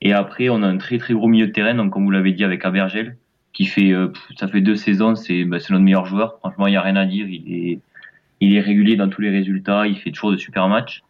Et 0.00 0.12
après, 0.12 0.48
on 0.48 0.64
a 0.64 0.66
un 0.66 0.78
très 0.78 0.98
très 0.98 1.14
gros 1.14 1.28
milieu 1.28 1.46
de 1.46 1.52
terrain, 1.52 1.76
donc 1.76 1.92
comme 1.92 2.06
vous 2.06 2.10
l'avez 2.10 2.32
dit 2.32 2.42
avec 2.42 2.64
Abergel, 2.64 3.18
qui 3.52 3.66
fait, 3.66 3.92
euh, 3.92 4.08
ça 4.36 4.48
fait 4.48 4.62
deux 4.62 4.74
saisons, 4.74 5.14
c'est 5.14 5.44
bah, 5.44 5.58
notre 5.70 5.84
meilleur 5.84 6.06
joueur. 6.06 6.38
Franchement, 6.40 6.66
il 6.66 6.70
n'y 6.70 6.76
a 6.76 6.82
rien 6.82 6.96
à 6.96 7.06
dire. 7.06 7.28
Il 7.28 7.54
est, 7.54 7.78
il 8.40 8.56
est 8.56 8.60
régulier 8.60 8.96
dans 8.96 9.08
tous 9.08 9.20
les 9.20 9.30
résultats, 9.30 9.86
il 9.86 9.96
fait 9.96 10.10
toujours 10.10 10.32
de 10.32 10.36
super 10.36 10.66
matchs. 10.66 11.04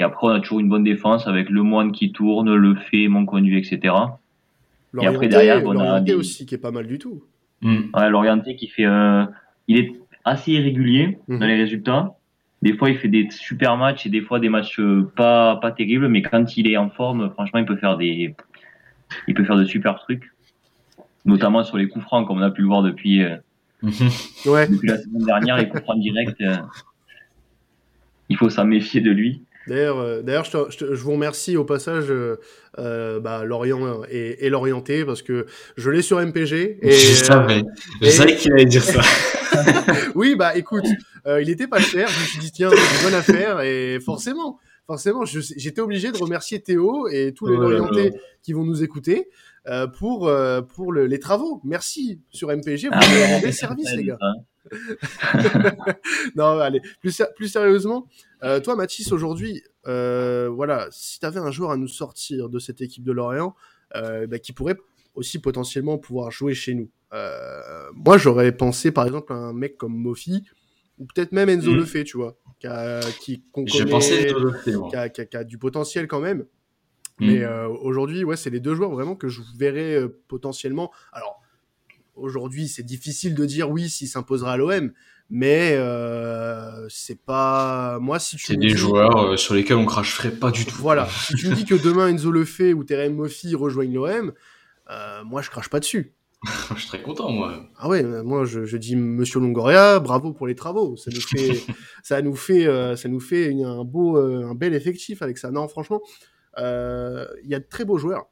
Et 0.00 0.02
après, 0.02 0.26
on 0.26 0.30
a 0.30 0.40
toujours 0.40 0.60
une 0.60 0.68
bonne 0.68 0.84
défense 0.84 1.26
avec 1.26 1.50
le 1.50 1.62
moine 1.62 1.92
qui 1.92 2.12
tourne, 2.12 2.54
le 2.54 2.74
fait, 2.74 3.08
mon 3.08 3.24
conduit, 3.24 3.58
etc. 3.58 3.94
Et 5.00 5.06
après, 5.06 5.28
derrière, 5.28 5.62
on 5.64 5.78
a 5.78 6.00
des... 6.00 6.14
aussi 6.14 6.46
qui 6.46 6.54
est 6.54 6.58
pas 6.58 6.70
mal 6.70 6.86
du 6.86 6.98
tout. 6.98 7.22
Mmh. 7.62 7.76
Ouais, 7.94 8.10
l'orienté 8.10 8.56
qui 8.56 8.68
fait, 8.68 8.84
euh, 8.84 9.24
il 9.68 9.78
est 9.78 9.92
assez 10.24 10.52
irrégulier 10.52 11.18
mmh. 11.28 11.38
dans 11.38 11.46
les 11.46 11.56
résultats. 11.56 12.14
Des 12.62 12.72
fois, 12.72 12.90
il 12.90 12.96
fait 12.96 13.08
des 13.08 13.28
super 13.30 13.76
matchs 13.76 14.06
et 14.06 14.08
des 14.08 14.22
fois 14.22 14.40
des 14.40 14.48
matchs 14.48 14.80
euh, 14.80 15.10
pas 15.16 15.56
pas 15.56 15.70
terribles, 15.70 16.08
mais 16.08 16.22
quand 16.22 16.56
il 16.56 16.66
est 16.66 16.76
en 16.76 16.88
forme, 16.88 17.30
franchement, 17.30 17.60
il 17.60 17.66
peut 17.66 17.76
faire 17.76 17.96
des, 17.98 18.34
il 19.28 19.34
peut 19.34 19.44
faire 19.44 19.56
de 19.56 19.64
super 19.64 19.98
trucs, 19.98 20.32
notamment 21.24 21.64
sur 21.64 21.76
les 21.76 21.88
coups 21.88 22.04
francs, 22.04 22.26
comme 22.26 22.38
on 22.38 22.42
a 22.42 22.50
pu 22.50 22.62
le 22.62 22.68
voir 22.68 22.82
depuis, 22.82 23.22
euh, 23.22 23.36
ouais. 24.46 24.68
depuis 24.68 24.88
la 24.88 24.98
semaine 24.98 25.24
dernière, 25.24 25.56
les 25.56 25.68
coups 25.68 25.82
francs 25.82 26.00
directs. 26.00 26.40
Euh, 26.40 26.56
il 28.28 28.36
faut 28.36 28.48
s'en 28.48 28.64
méfier 28.64 29.00
de 29.00 29.10
lui. 29.10 29.42
D'ailleurs, 29.66 29.98
euh, 29.98 30.22
d'ailleurs, 30.22 30.44
je, 30.44 30.70
je, 30.70 31.02
vous 31.02 31.12
remercie 31.12 31.56
au 31.56 31.64
passage, 31.64 32.10
euh, 32.10 32.36
euh, 32.78 33.20
bah, 33.20 33.44
Lorient 33.44 34.02
et, 34.10 34.44
et 34.44 34.50
l'orienté 34.50 35.04
parce 35.04 35.22
que 35.22 35.46
je 35.76 35.90
l'ai 35.90 36.02
sur 36.02 36.20
MPG. 36.20 36.78
Et, 36.82 36.90
je 36.92 37.24
savais, 37.24 37.62
je 38.02 38.10
savais 38.10 38.36
qu'il 38.36 38.52
allait 38.52 38.66
dire 38.66 38.82
ça. 38.82 39.00
oui, 40.14 40.34
bah 40.36 40.56
écoute, 40.56 40.84
il 41.26 41.48
était 41.48 41.68
pas 41.68 41.80
cher. 41.80 42.08
Je 42.08 42.20
me 42.20 42.24
suis 42.26 42.38
dit 42.40 42.52
tiens, 42.52 42.70
c'est 42.70 42.76
une 42.76 43.10
bonne 43.10 43.18
affaire 43.18 43.60
et 43.62 43.98
forcément, 44.04 44.58
forcément, 44.86 45.24
j'étais 45.24 45.80
obligé 45.80 46.12
de 46.12 46.18
remercier 46.18 46.60
Théo 46.60 47.08
et 47.08 47.32
tous 47.34 47.46
les 47.46 47.56
Lorientais 47.56 48.12
qui 48.42 48.52
vont 48.52 48.64
nous 48.64 48.82
écouter 48.82 49.28
pour 49.98 50.30
pour 50.74 50.92
le, 50.92 51.06
les 51.06 51.18
travaux. 51.18 51.60
Merci 51.64 52.20
sur 52.30 52.48
MPG, 52.48 52.88
vous 52.88 52.92
ah, 52.92 53.26
rendez 53.34 53.52
service, 53.52 53.94
les 53.96 54.04
gars. 54.04 54.18
non, 56.36 56.58
allez, 56.58 56.80
plus, 57.00 57.22
plus 57.36 57.48
sérieusement, 57.48 58.08
euh, 58.42 58.60
toi, 58.60 58.76
Mathis, 58.76 59.12
aujourd'hui, 59.12 59.62
euh, 59.86 60.48
voilà, 60.48 60.88
si 60.90 61.18
tu 61.18 61.26
avais 61.26 61.40
un 61.40 61.50
joueur 61.50 61.70
à 61.70 61.76
nous 61.76 61.88
sortir 61.88 62.48
de 62.48 62.58
cette 62.58 62.80
équipe 62.80 63.04
de 63.04 63.12
Lorient, 63.12 63.54
euh, 63.94 64.26
bah, 64.26 64.38
qui 64.38 64.52
pourrait 64.52 64.76
aussi 65.14 65.38
potentiellement 65.40 65.98
pouvoir 65.98 66.30
jouer 66.30 66.54
chez 66.54 66.74
nous, 66.74 66.90
moi, 67.94 68.18
j'aurais 68.18 68.50
pensé 68.50 68.90
par 68.90 69.06
exemple 69.06 69.32
à 69.32 69.36
un 69.36 69.52
mec 69.52 69.76
comme 69.76 69.94
Mofi, 69.94 70.42
ou 70.98 71.06
peut-être 71.06 71.30
même 71.30 71.48
Enzo 71.48 71.70
mmh. 71.70 71.76
Lefebvre, 71.76 72.04
tu 72.04 72.16
vois, 72.16 72.36
qui 72.58 72.66
a, 72.66 73.00
qui, 73.20 73.40
a, 75.36 75.44
du 75.44 75.58
potentiel 75.58 76.08
quand 76.08 76.20
même. 76.20 76.38
Mmh. 77.20 77.26
Mais 77.26 77.46
aujourd'hui, 77.82 78.24
ouais, 78.24 78.34
c'est 78.34 78.50
les 78.50 78.58
deux 78.58 78.74
joueurs 78.74 78.90
vraiment 78.90 79.14
que 79.14 79.28
je 79.28 79.42
verrais 79.56 80.02
potentiellement. 80.26 80.90
Alors, 81.12 81.40
aujourd'hui, 82.16 82.68
c'est 82.68 82.82
difficile 82.82 83.34
de 83.34 83.44
dire 83.44 83.70
oui 83.70 83.88
s'il 83.88 84.08
s'imposera 84.08 84.52
à 84.52 84.56
l'OM, 84.56 84.92
mais 85.30 85.72
euh, 85.72 86.86
c'est 86.88 87.20
pas 87.20 87.98
moi 88.00 88.18
si 88.18 88.36
tu 88.36 88.46
c'est 88.46 88.56
des 88.56 88.68
joueurs 88.68 89.32
euh, 89.32 89.36
sur 89.36 89.54
lesquels 89.54 89.76
on 89.76 89.86
cracherait 89.86 90.32
pas 90.32 90.50
du 90.50 90.64
tout. 90.66 90.76
Voilà. 90.76 91.08
Si 91.24 91.34
tu 91.34 91.48
me 91.48 91.54
dis 91.54 91.64
que 91.64 91.74
demain 91.74 92.08
Enzo 92.08 92.30
Lefebvre 92.30 92.78
ou 92.78 92.84
Terem 92.84 93.14
Moffi 93.14 93.54
rejoignent 93.54 93.94
l'OM 93.94 94.32
euh, 94.90 95.24
moi 95.24 95.40
je 95.40 95.50
crache 95.50 95.70
pas 95.70 95.80
dessus. 95.80 96.14
Je 96.74 96.80
suis 96.80 96.88
très 96.88 97.00
content 97.00 97.30
moi. 97.30 97.54
Ah 97.78 97.88
ouais 97.88 98.02
moi 98.02 98.44
je, 98.44 98.76
dis 98.76 98.96
Monsieur 98.96 99.40
Longoria 99.40 99.98
bravo 99.98 100.32
pour 100.34 100.46
les 100.46 100.54
travaux. 100.54 100.94
Ça 100.96 101.10
nous 101.10 101.22
fait 101.22 101.58
ça 102.02 102.20
nous 102.20 102.36
fait 102.36 102.96
ça 102.96 103.08
nous 103.08 103.20
fait 103.20 103.50
un 103.62 103.82
beau 103.82 104.18
un 104.18 104.54
bel 104.54 104.74
effectif 104.74 105.22
avec 105.22 105.38
ça. 105.38 105.50
Non 105.50 105.68
franchement 105.68 106.02
il 106.58 107.48
y 107.48 107.54
a 107.54 107.60
de 107.60 107.66
très 107.66 107.86
beaux 107.86 107.96
joueurs 107.96 108.26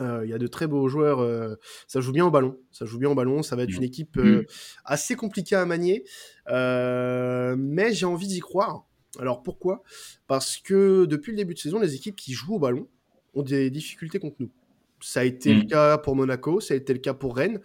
euh, 0.00 0.22
il 0.24 0.30
y 0.30 0.34
a 0.34 0.38
de 0.38 0.46
très 0.46 0.66
beaux 0.66 0.88
joueurs. 0.88 1.20
Euh, 1.20 1.56
ça 1.86 2.00
joue 2.00 2.12
bien 2.12 2.24
au 2.24 2.30
ballon. 2.30 2.58
Ça 2.70 2.86
joue 2.86 2.98
bien 2.98 3.10
au 3.10 3.14
ballon. 3.14 3.42
Ça 3.42 3.56
va 3.56 3.62
être 3.62 3.70
mmh. 3.70 3.76
une 3.76 3.82
équipe 3.82 4.16
euh, 4.16 4.42
mmh. 4.42 4.46
assez 4.84 5.14
compliquée 5.16 5.56
à 5.56 5.66
manier. 5.66 6.04
mais 6.48 7.92
j'ai 7.92 8.06
envie 8.06 8.26
d'y 8.26 8.40
croire. 8.40 8.86
Alors 9.18 9.42
pourquoi? 9.42 9.82
Parce 10.26 10.56
que 10.56 11.04
depuis 11.04 11.32
le 11.32 11.36
début 11.36 11.54
de 11.54 11.58
saison, 11.58 11.78
les 11.78 11.94
équipes 11.94 12.16
qui 12.16 12.32
jouent 12.32 12.54
au 12.54 12.58
ballon 12.58 12.88
ont 13.34 13.42
des 13.42 13.70
difficultés 13.70 14.18
contre 14.18 14.36
nous. 14.40 14.50
Ça 15.02 15.20
a 15.20 15.24
été 15.24 15.52
le 15.52 15.62
mm. 15.62 15.66
cas 15.66 15.98
pour 15.98 16.16
Monaco, 16.16 16.60
ça 16.60 16.74
a 16.74 16.76
été 16.76 16.92
le 16.92 16.98
cas 16.98 17.14
pour 17.14 17.36
Rennes, 17.36 17.60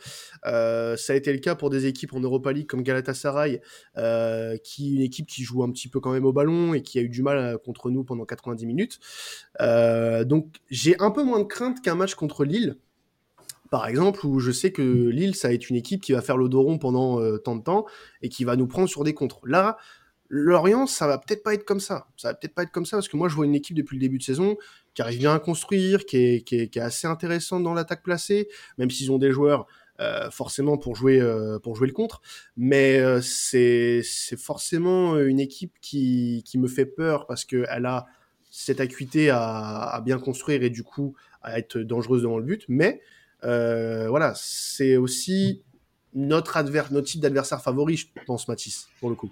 euh, 0.45 0.97
ça 0.97 1.13
a 1.13 1.15
été 1.15 1.31
le 1.31 1.39
cas 1.39 1.55
pour 1.55 1.69
des 1.69 1.85
équipes 1.85 2.13
en 2.13 2.19
Europa 2.19 2.51
League 2.51 2.67
comme 2.67 2.83
Galatasaray, 2.83 3.61
euh, 3.97 4.57
qui 4.57 4.95
une 4.95 5.01
équipe 5.01 5.27
qui 5.27 5.43
joue 5.43 5.63
un 5.63 5.71
petit 5.71 5.87
peu 5.87 5.99
quand 5.99 6.11
même 6.11 6.25
au 6.25 6.33
ballon 6.33 6.73
et 6.73 6.81
qui 6.81 6.99
a 6.99 7.01
eu 7.01 7.09
du 7.09 7.21
mal 7.21 7.37
euh, 7.37 7.57
contre 7.57 7.89
nous 7.89 8.03
pendant 8.03 8.25
90 8.25 8.65
minutes. 8.65 8.99
donc 10.25 10.55
j'ai 10.69 10.99
un 10.99 11.11
peu 11.11 11.23
moins 11.23 11.39
de 11.39 11.45
crainte 11.45 11.81
qu'un 11.81 11.95
match 11.95 12.15
contre 12.15 12.43
Lille, 12.45 12.77
par 13.69 13.87
exemple, 13.87 14.25
où 14.25 14.39
je 14.39 14.51
sais 14.51 14.71
que 14.71 14.81
Lille, 14.81 15.35
ça 15.35 15.49
va 15.49 15.53
être 15.53 15.69
une 15.69 15.75
équipe 15.75 16.01
qui 16.01 16.13
va 16.13 16.21
faire 16.21 16.37
le 16.37 16.47
dos 16.47 16.61
rond 16.61 16.77
pendant 16.77 17.19
tant 17.39 17.55
de 17.55 17.63
temps 17.63 17.85
et 18.21 18.29
qui 18.29 18.45
va 18.45 18.55
nous 18.55 18.67
prendre 18.67 18.87
sur 18.87 19.03
des 19.03 19.13
contres. 19.13 19.41
Là, 19.45 19.77
Lorient, 20.29 20.87
ça 20.87 21.07
va 21.07 21.17
peut-être 21.17 21.43
pas 21.43 21.53
être 21.53 21.65
comme 21.65 21.79
ça. 21.79 22.07
Ça 22.17 22.29
va 22.29 22.33
peut-être 22.33 22.53
pas 22.53 22.63
être 22.63 22.71
comme 22.71 22.85
ça 22.85 22.97
parce 22.97 23.07
que 23.07 23.17
moi, 23.17 23.29
je 23.29 23.35
vois 23.35 23.45
une 23.45 23.55
équipe 23.55 23.75
depuis 23.75 23.95
le 23.95 24.01
début 24.01 24.17
de 24.17 24.23
saison 24.23 24.57
qui 24.93 25.01
arrive 25.01 25.19
bien 25.19 25.33
à 25.33 25.39
construire, 25.39 26.05
qui 26.05 26.17
est, 26.17 26.77
assez 26.77 27.07
intéressante 27.07 27.63
dans 27.63 27.73
l'attaque 27.73 28.03
placée, 28.03 28.49
même 28.77 28.89
s'ils 28.89 29.11
ont 29.11 29.19
des 29.19 29.31
joueurs 29.31 29.67
euh, 29.99 30.29
forcément 30.29 30.77
pour 30.77 30.95
jouer 30.95 31.19
euh, 31.19 31.59
pour 31.59 31.75
jouer 31.75 31.87
le 31.87 31.93
contre. 31.93 32.21
Mais 32.55 32.99
euh, 32.99 33.21
c'est 33.21 34.03
forcément 34.37 35.17
une 35.19 35.39
équipe 35.39 35.73
qui, 35.81 36.43
me 36.55 36.67
fait 36.67 36.85
peur 36.85 37.25
parce 37.27 37.45
qu'elle 37.45 37.85
a 37.85 38.05
cette 38.49 38.79
acuité 38.79 39.29
à, 39.29 40.01
bien 40.03 40.19
construire 40.19 40.63
et 40.63 40.69
du 40.69 40.83
coup 40.83 41.15
à 41.43 41.59
être 41.59 41.77
dangereuse 41.77 42.23
devant 42.23 42.37
le 42.37 42.43
but. 42.43 42.65
Mais 42.67 43.01
voilà, 43.43 44.33
c'est 44.35 44.97
aussi 44.97 45.61
notre, 46.13 46.59
notre 46.91 47.01
type 47.01 47.21
d'adversaire 47.21 47.61
favori, 47.61 47.97
je 47.97 48.07
pense, 48.25 48.47
Mathis, 48.47 48.89
pour 48.99 49.09
le 49.09 49.15
coup. 49.15 49.31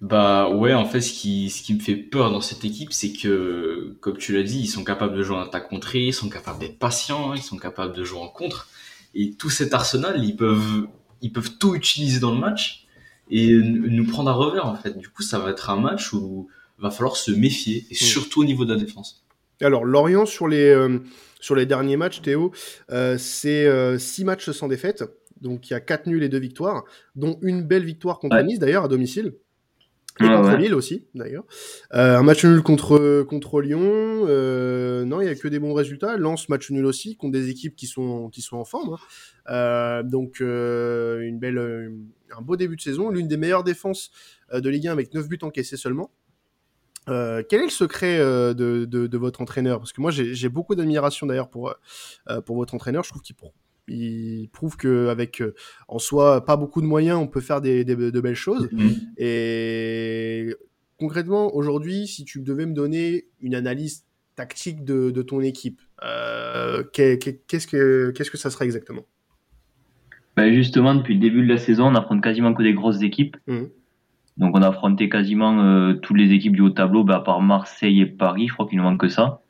Bah 0.00 0.50
ouais, 0.50 0.74
en 0.74 0.84
fait, 0.84 1.00
ce 1.00 1.12
qui, 1.12 1.50
ce 1.50 1.62
qui 1.62 1.74
me 1.74 1.80
fait 1.80 1.96
peur 1.96 2.30
dans 2.30 2.40
cette 2.40 2.64
équipe, 2.64 2.92
c'est 2.92 3.12
que, 3.12 3.96
comme 4.00 4.18
tu 4.18 4.32
l'as 4.34 4.42
dit, 4.42 4.60
ils 4.60 4.68
sont 4.68 4.84
capables 4.84 5.16
de 5.16 5.22
jouer 5.22 5.36
en 5.36 5.40
attaque 5.42 5.68
contrée, 5.68 6.06
ils 6.06 6.14
sont 6.14 6.28
capables 6.28 6.58
d'être 6.58 6.78
patients, 6.78 7.34
ils 7.34 7.42
sont 7.42 7.56
capables 7.56 7.94
de 7.94 8.04
jouer 8.04 8.20
en 8.20 8.28
contre. 8.28 8.68
Et 9.14 9.32
tout 9.32 9.50
cet 9.50 9.72
arsenal, 9.74 10.22
ils 10.24 10.36
peuvent, 10.36 10.86
ils 11.22 11.32
peuvent 11.32 11.56
tout 11.58 11.74
utiliser 11.74 12.20
dans 12.20 12.32
le 12.32 12.40
match 12.40 12.86
et 13.30 13.54
nous 13.54 14.06
prendre 14.06 14.30
à 14.30 14.34
revers, 14.34 14.66
en 14.66 14.76
fait. 14.76 14.98
Du 14.98 15.08
coup, 15.08 15.22
ça 15.22 15.38
va 15.38 15.50
être 15.50 15.70
un 15.70 15.80
match 15.80 16.12
où 16.12 16.48
va 16.78 16.90
falloir 16.90 17.16
se 17.16 17.30
méfier, 17.30 17.86
et 17.90 17.94
mm. 17.94 17.96
surtout 17.96 18.42
au 18.42 18.44
niveau 18.44 18.64
de 18.64 18.74
la 18.74 18.80
défense. 18.80 19.24
Alors, 19.60 19.84
Lorient, 19.84 20.26
sur 20.26 20.48
les, 20.48 20.68
euh, 20.68 20.98
sur 21.40 21.54
les 21.54 21.66
derniers 21.66 21.96
matchs, 21.96 22.20
Théo, 22.22 22.52
euh, 22.90 23.16
c'est 23.18 23.98
6 23.98 24.22
euh, 24.22 24.24
matchs 24.24 24.50
sans 24.50 24.68
défaite. 24.68 25.04
Donc, 25.40 25.70
il 25.70 25.72
y 25.72 25.76
a 25.76 25.80
4 25.80 26.06
nuls 26.06 26.22
et 26.22 26.28
2 26.28 26.38
victoires, 26.38 26.84
dont 27.14 27.38
une 27.42 27.62
belle 27.62 27.84
victoire 27.84 28.18
contre 28.18 28.40
Nice, 28.42 28.58
d'ailleurs, 28.58 28.84
à 28.84 28.88
domicile. 28.88 29.34
Et 30.20 30.26
contre 30.26 30.56
Lille 30.56 30.74
aussi, 30.74 31.08
d'ailleurs. 31.14 31.44
Euh, 31.92 32.18
un 32.18 32.22
match 32.22 32.44
nul 32.44 32.62
contre, 32.62 33.22
contre 33.22 33.60
Lyon. 33.60 33.80
Euh, 33.82 35.04
non, 35.04 35.20
il 35.20 35.24
n'y 35.24 35.30
a 35.30 35.34
que 35.34 35.48
des 35.48 35.58
bons 35.58 35.74
résultats. 35.74 36.16
Lance 36.16 36.48
match 36.48 36.70
nul 36.70 36.86
aussi 36.86 37.16
contre 37.16 37.32
des 37.32 37.50
équipes 37.50 37.74
qui 37.74 37.88
sont, 37.88 38.28
qui 38.30 38.40
sont 38.40 38.56
en 38.56 38.64
forme. 38.64 38.94
Hein. 38.94 38.98
Euh, 39.50 40.02
donc, 40.04 40.38
une 40.38 41.38
belle, 41.40 41.58
un 42.36 42.42
beau 42.42 42.56
début 42.56 42.76
de 42.76 42.80
saison. 42.80 43.10
L'une 43.10 43.26
des 43.26 43.36
meilleures 43.36 43.64
défenses 43.64 44.12
de 44.52 44.68
Ligue 44.68 44.86
1 44.86 44.92
avec 44.92 45.14
9 45.14 45.28
buts 45.28 45.38
encaissés 45.42 45.76
seulement. 45.76 46.12
quel 47.06 47.60
est 47.60 47.64
le 47.64 47.68
secret 47.70 48.18
de, 48.18 48.54
de, 48.54 49.08
de, 49.08 49.18
votre 49.18 49.40
entraîneur? 49.40 49.78
Parce 49.78 49.92
que 49.92 50.00
moi, 50.00 50.12
j'ai 50.12 50.48
beaucoup 50.48 50.76
d'admiration 50.76 51.26
d'ailleurs 51.26 51.50
pour, 51.50 51.74
pour 52.46 52.54
votre 52.54 52.74
entraîneur. 52.74 53.02
Je 53.02 53.10
trouve 53.10 53.22
qu'il 53.22 53.34
il 53.88 54.48
prouve 54.52 54.76
qu'avec 54.76 55.40
euh, 55.42 55.54
en 55.88 55.98
soi 55.98 56.44
pas 56.44 56.56
beaucoup 56.56 56.80
de 56.80 56.86
moyens, 56.86 57.18
on 57.18 57.26
peut 57.26 57.40
faire 57.40 57.60
des, 57.60 57.84
de 57.84 58.20
belles 58.20 58.34
choses. 58.34 58.68
Mm-hmm. 58.72 58.98
Et 59.18 60.54
concrètement, 60.98 61.54
aujourd'hui, 61.54 62.06
si 62.06 62.24
tu 62.24 62.40
devais 62.40 62.66
me 62.66 62.72
donner 62.72 63.26
une 63.40 63.54
analyse 63.54 64.04
tactique 64.36 64.84
de, 64.84 65.10
ton 65.22 65.40
équipe, 65.40 65.80
euh, 66.02 66.82
qu'est-ce 66.92 67.66
que 67.66 68.10
qu'est-ce 68.10 68.30
que 68.30 68.36
ça 68.36 68.50
serait 68.50 68.64
exactement? 68.64 69.02
Ben 70.36 70.52
Justement, 70.52 70.94
depuis 70.94 71.14
le 71.14 71.20
début 71.20 71.46
de 71.46 71.52
la 71.52 71.58
saison, 71.58 71.86
on 71.86 71.94
affronte 71.94 72.22
quasiment 72.22 72.54
que 72.54 72.62
des 72.62 72.74
grosses 72.74 73.02
équipes. 73.02 73.36
Mm. 73.46 73.64
Donc 74.36 74.56
on 74.56 74.62
a 74.62 74.68
affronté 74.68 75.08
quasiment 75.08 75.62
euh, 75.62 75.94
toutes 75.94 76.16
les 76.16 76.32
équipes 76.32 76.54
du 76.54 76.60
haut 76.60 76.70
tableau, 76.70 77.04
ben, 77.04 77.14
à 77.14 77.20
part 77.20 77.40
Marseille 77.40 78.00
et 78.00 78.06
Paris, 78.06 78.48
je 78.48 78.54
crois 78.54 78.66
qu'il 78.66 78.78
ne 78.78 78.82
manque 78.82 79.00
que 79.00 79.08
ça. 79.08 79.42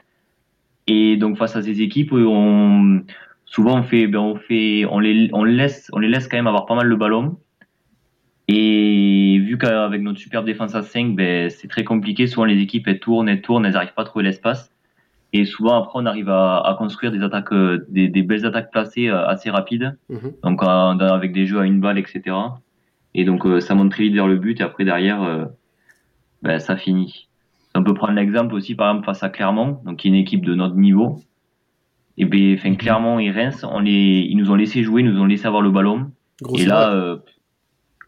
Et 0.86 1.16
donc 1.16 1.38
face 1.38 1.56
à 1.56 1.62
ces 1.62 1.80
équipes, 1.80 2.12
on, 2.12 3.02
souvent 3.46 3.78
on 3.78 3.82
fait, 3.82 4.06
ben 4.06 4.18
on 4.18 4.36
fait, 4.36 4.84
on 4.90 4.98
les, 4.98 5.30
on 5.32 5.44
laisse, 5.44 5.90
on 5.92 5.98
les 5.98 6.08
laisse 6.08 6.28
quand 6.28 6.36
même 6.36 6.46
avoir 6.46 6.66
pas 6.66 6.74
mal 6.74 6.86
le 6.86 6.96
ballon. 6.96 7.38
Et 8.46 9.38
vu 9.42 9.56
qu'avec 9.56 10.02
notre 10.02 10.18
superbe 10.18 10.44
défense 10.44 10.74
à 10.74 10.82
5, 10.82 11.14
ben, 11.16 11.48
c'est 11.48 11.68
très 11.68 11.84
compliqué. 11.84 12.26
Souvent 12.26 12.44
les 12.44 12.60
équipes 12.60 12.86
elles 12.88 13.00
tournent, 13.00 13.28
elles 13.28 13.40
tournent, 13.40 13.64
elles 13.64 13.72
n'arrivent 13.72 13.94
pas 13.94 14.02
à 14.02 14.04
trouver 14.04 14.24
l'espace. 14.24 14.70
Et 15.32 15.44
souvent 15.44 15.80
après 15.82 15.98
on 16.00 16.06
arrive 16.06 16.28
à, 16.28 16.60
à 16.60 16.74
construire 16.74 17.10
des 17.10 17.22
attaques, 17.22 17.52
euh, 17.52 17.86
des, 17.88 18.08
des, 18.08 18.22
belles 18.22 18.46
attaques 18.46 18.70
placées 18.70 19.08
euh, 19.08 19.26
assez 19.26 19.50
rapides. 19.50 19.96
Mhm. 20.08 20.32
Donc 20.42 20.62
avec 20.62 21.32
des 21.32 21.46
jeux 21.46 21.60
à 21.60 21.64
une 21.64 21.80
balle, 21.80 21.98
etc. 21.98 22.36
Et 23.14 23.24
donc 23.24 23.46
euh, 23.46 23.60
ça 23.60 23.74
monte 23.74 23.90
très 23.90 24.04
vite 24.04 24.14
vers 24.14 24.28
le 24.28 24.36
but 24.36 24.60
et 24.60 24.62
après 24.62 24.84
derrière, 24.84 25.48
ben, 26.42 26.58
ça 26.58 26.76
finit. 26.76 27.28
On 27.74 27.82
peut 27.82 27.94
prendre 27.94 28.12
l'exemple 28.12 28.54
aussi 28.54 28.74
par 28.74 28.90
exemple 28.90 29.06
face 29.06 29.22
à 29.22 29.28
Clermont, 29.28 29.80
donc 29.84 29.98
qui 29.98 30.08
est 30.08 30.10
une 30.10 30.16
équipe 30.16 30.44
de 30.44 30.54
notre 30.54 30.76
niveau 30.76 31.20
et 32.16 32.24
ben, 32.24 32.54
enfin, 32.54 32.74
clairement, 32.76 33.18
et 33.18 33.30
Reims, 33.30 33.64
on 33.68 33.80
les, 33.80 34.26
ils 34.30 34.36
nous 34.36 34.50
ont 34.50 34.54
laissé 34.54 34.82
jouer, 34.82 35.02
ils 35.02 35.10
nous 35.10 35.20
ont 35.20 35.26
laissé 35.26 35.46
avoir 35.46 35.62
le 35.62 35.70
ballon. 35.70 36.10
et 36.56 36.64
là, 36.64 36.92
euh, 36.94 37.16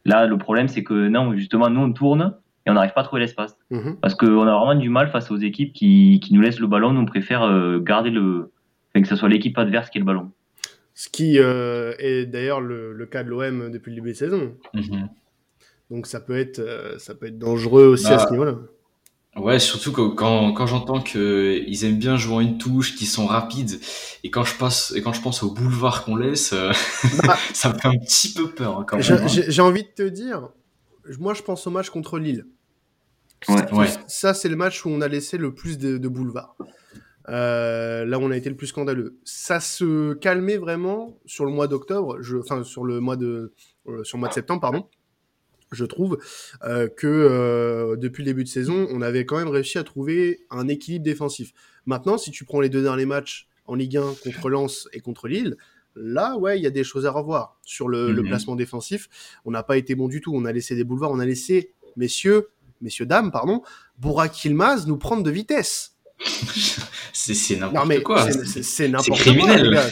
là, 0.05 0.27
le 0.27 0.39
problème, 0.39 0.69
c'est 0.69 0.85
que 0.85 1.09
non, 1.09 1.35
justement, 1.35 1.69
nous, 1.71 1.81
on 1.81 1.93
tourne 1.93 2.37
et 2.67 2.71
on 2.71 2.75
n'arrive 2.75 2.93
pas 2.93 3.01
à 3.01 3.05
trouver 3.05 3.21
l'espace. 3.21 3.57
Mhm. 3.71 3.97
Parce 4.01 4.15
qu'on 4.15 4.47
a 4.47 4.57
vraiment 4.57 4.77
du 4.77 4.89
mal 4.89 5.09
face 5.09 5.31
aux 5.31 5.37
équipes 5.37 5.73
qui, 5.73 6.21
qui 6.23 6.35
nous 6.35 6.41
laissent 6.41 6.61
le 6.61 6.67
ballon. 6.67 6.93
Nous, 6.93 7.01
on 7.01 7.07
préfère 7.07 7.43
euh, 7.43 7.81
garder 7.81 8.11
le, 8.11 8.53
enfin, 8.91 9.03
que 9.03 9.09
ce 9.09 9.17
soit 9.17 9.29
l'équipe 9.29 9.59
adverse 9.59 9.91
qui 9.91 9.99
ait 9.99 10.01
le 10.01 10.07
ballon. 10.07 10.31
Ce 10.95 11.09
qui 11.09 11.39
euh, 11.39 11.93
est 11.99 12.27
d'ailleurs 12.27 12.61
le, 12.61 12.93
le, 12.93 13.07
cas 13.07 13.23
de 13.23 13.29
l'OM 13.29 13.71
depuis 13.71 13.91
le 13.91 13.97
début 13.97 14.13
de 14.13 14.17
saison. 14.17 14.55
Mhm. 14.73 15.09
Donc 15.91 16.07
ça 16.07 16.21
peut 16.21 16.37
être, 16.37 16.61
ça 16.99 17.15
peut 17.15 17.27
être 17.27 17.39
dangereux 17.39 17.87
aussi 17.87 18.07
à 18.07 18.17
bah, 18.17 18.27
ce 18.27 18.31
niveau-là. 18.31 18.57
Ouais, 19.37 19.59
surtout 19.59 19.93
que 19.93 20.09
quand, 20.09 20.53
quand 20.55 20.67
j'entends 20.67 21.01
qu'ils 21.01 21.85
aiment 21.85 21.99
bien 21.99 22.17
jouer 22.17 22.45
une 22.45 22.57
touche, 22.57 22.97
qu'ils 22.97 23.07
sont 23.07 23.27
rapides, 23.27 23.79
et 24.25 24.31
quand 24.31 24.45
je 24.45 24.55
passe, 24.57 24.95
et 24.97 25.03
quand 25.03 25.13
je 25.13 25.21
pense 25.21 25.43
au 25.43 25.51
boulevard 25.51 26.05
qu'on 26.05 26.17
laisse, 26.17 26.55
euh, 26.55 26.73
bah, 27.23 27.37
ça 27.53 27.73
me 27.73 27.79
fait 27.79 27.89
un 27.89 27.99
petit 27.99 28.33
peu 28.33 28.49
peur 28.49 28.79
hein, 28.79 28.85
quand 28.89 28.97
même. 28.97 29.13
Hein. 29.13 29.27
J'ai 29.27 29.63
envie 29.63 29.83
de 29.83 29.91
te 29.95 30.09
dire, 30.09 30.49
moi 31.21 31.35
je 31.35 31.43
pense 31.43 31.67
au 31.67 31.71
match 31.71 31.91
contre 31.91 32.19
Lille. 32.19 32.47
Ouais. 33.49 33.89
Ça, 34.07 34.35
c'est 34.35 34.49
le 34.49 34.57
match 34.57 34.85
où 34.85 34.89
on 34.89 35.01
a 35.01 35.09
laissé 35.09 35.37
le 35.37 35.55
plus 35.55 35.79
de, 35.79 35.99
de 35.99 36.09
boulevard. 36.09 36.57
Euh, 37.29 38.05
là, 38.05 38.19
on 38.19 38.31
a 38.31 38.37
été 38.37 38.49
le 38.49 38.57
plus 38.57 38.69
scandaleux. 38.69 39.19
Ça 39.25 39.61
se 39.61 40.15
calmait 40.15 40.57
vraiment 40.57 41.19
sur 41.27 41.45
le 41.45 41.53
mois 41.53 41.69
d'octobre, 41.69 42.19
enfin 42.39 42.63
sur 42.63 42.85
le 42.85 43.01
mois 43.01 43.17
de, 43.17 43.53
euh, 43.89 44.05
sur 44.05 44.17
le 44.17 44.21
mois 44.21 44.29
de 44.29 44.35
septembre, 44.35 44.61
pardon. 44.61 44.89
Je 45.73 45.85
trouve 45.85 46.19
euh, 46.65 46.89
que 46.89 47.07
euh, 47.07 47.97
depuis 47.97 48.23
le 48.23 48.27
début 48.27 48.45
de 48.45 48.49
saison, 48.49 48.87
on 48.91 49.03
avait 49.03 49.25
quand 49.25 49.37
même 49.37 49.49
réussi 49.49 49.79
à 49.79 49.85
trouver 49.85 50.47
un 50.51 50.69
équilibre 50.69 51.05
défensif. 51.05 51.53
Maintenant, 51.87 52.19
si 52.19 52.31
tu 52.31 52.45
prends 52.45 52.61
les 52.61 52.69
deux 52.69 52.83
derniers 52.83 53.07
matchs 53.07 53.49
en 53.67 53.75
Ligue 53.75 53.97
1 53.97 54.15
contre 54.23 54.49
Lens 54.49 54.89
et 54.93 55.01
contre 55.01 55.29
Lille, 55.29 55.57
là, 55.97 56.37
ouais, 56.37 56.59
il 56.59 56.63
y 56.63 56.67
a 56.67 56.71
des 56.71 56.85
choses 56.85 57.07
à 57.07 57.11
revoir 57.11 57.59
sur 57.63 57.89
le, 57.89 58.13
le 58.13 58.23
mhm. 58.23 58.29
placement 58.29 58.55
défensif. 58.55 59.09
On 59.45 59.51
n'a 59.51 59.63
pas 59.63 59.77
été 59.77 59.95
bon 59.95 60.09
du 60.09 60.21
tout. 60.21 60.33
On 60.35 60.45
a 60.45 60.53
laissé 60.53 60.77
des 60.77 60.85
boulevards. 60.85 61.11
On 61.11 61.19
a 61.19 61.27
laissé, 61.27 61.73
messieurs, 61.97 62.49
messieurs 62.81 63.07
dames, 63.07 63.31
pardon, 63.31 63.63
Bourak 63.99 64.45
Ilmaz 64.45 64.87
nous 64.87 64.99
prendre 64.99 65.23
de 65.23 65.31
vitesse 65.31 65.93
c'est 67.13 67.57
n'importe 67.57 68.03
quoi. 68.03 68.27
C'est 68.63 68.89
n'importe 68.89 69.23
quoi. 69.23 69.57
Les 69.57 69.71
gars. 69.71 69.87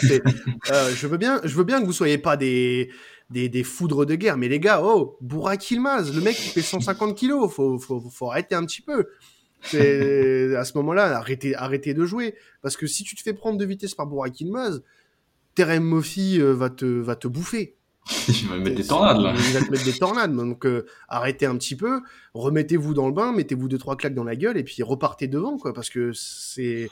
Euh, 0.72 0.90
je 0.96 1.06
veux 1.06 1.18
bien, 1.18 1.38
je 1.44 1.54
veux 1.54 1.64
bien 1.64 1.82
que 1.82 1.86
vous 1.86 1.92
soyez 1.92 2.16
pas 2.16 2.38
des, 2.38 2.90
des, 3.34 3.48
des 3.48 3.64
foudres 3.64 4.06
de 4.06 4.14
guerre, 4.14 4.36
mais 4.36 4.48
les 4.48 4.60
gars, 4.60 4.80
oh, 4.82 5.18
Bourak 5.20 5.70
Ilmaz, 5.70 6.14
le 6.14 6.20
mec 6.20 6.36
qui 6.36 6.48
fait 6.48 6.62
150 6.62 7.16
kilos, 7.16 7.52
faut, 7.52 7.78
faut, 7.78 8.00
faut 8.00 8.30
arrêter 8.30 8.54
un 8.54 8.64
petit 8.64 8.80
peu. 8.80 9.08
à 9.64 10.64
ce 10.64 10.72
moment-là, 10.76 11.18
arrêtez, 11.18 11.54
arrêtez 11.56 11.94
de 11.94 12.04
jouer, 12.04 12.36
parce 12.62 12.76
que 12.76 12.86
si 12.86 13.02
tu 13.02 13.16
te 13.16 13.22
fais 13.22 13.34
prendre 13.34 13.58
de 13.58 13.64
vitesse 13.64 13.94
par 13.94 14.06
Bourak 14.06 14.40
Ilmaz, 14.40 14.82
Terem 15.54 15.82
Mofi 15.82 16.40
euh, 16.40 16.52
va 16.52 16.70
te, 16.70 16.84
va 16.84 17.16
te 17.16 17.28
bouffer. 17.28 17.76
il 18.28 18.48
va 18.48 18.56
mettre 18.58 18.76
des 18.76 18.86
tornades 18.86 19.20
là. 19.20 19.34
Il 19.34 19.52
va 19.54 19.62
te 19.64 19.70
mettre 19.70 19.84
des 19.84 19.98
tornades. 19.98 20.36
Donc 20.36 20.66
euh, 20.66 20.84
arrêtez 21.08 21.46
un 21.46 21.56
petit 21.56 21.74
peu, 21.74 22.02
remettez-vous 22.34 22.94
dans 22.94 23.06
le 23.06 23.14
bain, 23.14 23.32
mettez-vous 23.32 23.68
deux 23.68 23.78
trois 23.78 23.96
claques 23.96 24.14
dans 24.14 24.24
la 24.24 24.36
gueule 24.36 24.58
et 24.58 24.62
puis 24.62 24.82
repartez 24.82 25.26
devant 25.26 25.56
quoi 25.56 25.72
parce 25.72 25.88
que 25.88 26.12
c'est 26.12 26.90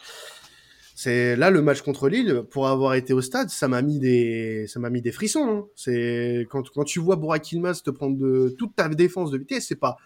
c'est 1.03 1.35
là 1.35 1.51
le 1.51 1.63
match 1.63 1.83
contre 1.83 2.09
Lille 2.09 2.45
pour 2.49 2.69
avoir 2.69 2.95
été 2.95 3.13
au 3.13 3.21
stade, 3.21 3.51
ça 3.51 3.67
m'a 3.67 3.83
mis 3.83 3.99
des 3.99 4.67
ça 4.69 4.79
m'a 4.79 4.89
mis 4.89 5.03
des 5.03 5.11
frissons. 5.11 5.49
Hein. 5.49 5.67
C'est 5.75 6.47
quand 6.49 6.71
quand 6.71 6.85
tu 6.85 7.01
vois 7.01 7.17
Burak 7.17 7.43
te 7.43 7.91
prendre 7.91 8.17
de 8.17 8.55
toute 8.57 8.77
ta 8.77 8.89
défense 8.89 9.33
de 9.33 9.39
vitesse, 9.39 9.67
c'est 9.67 9.81
pas 9.81 9.97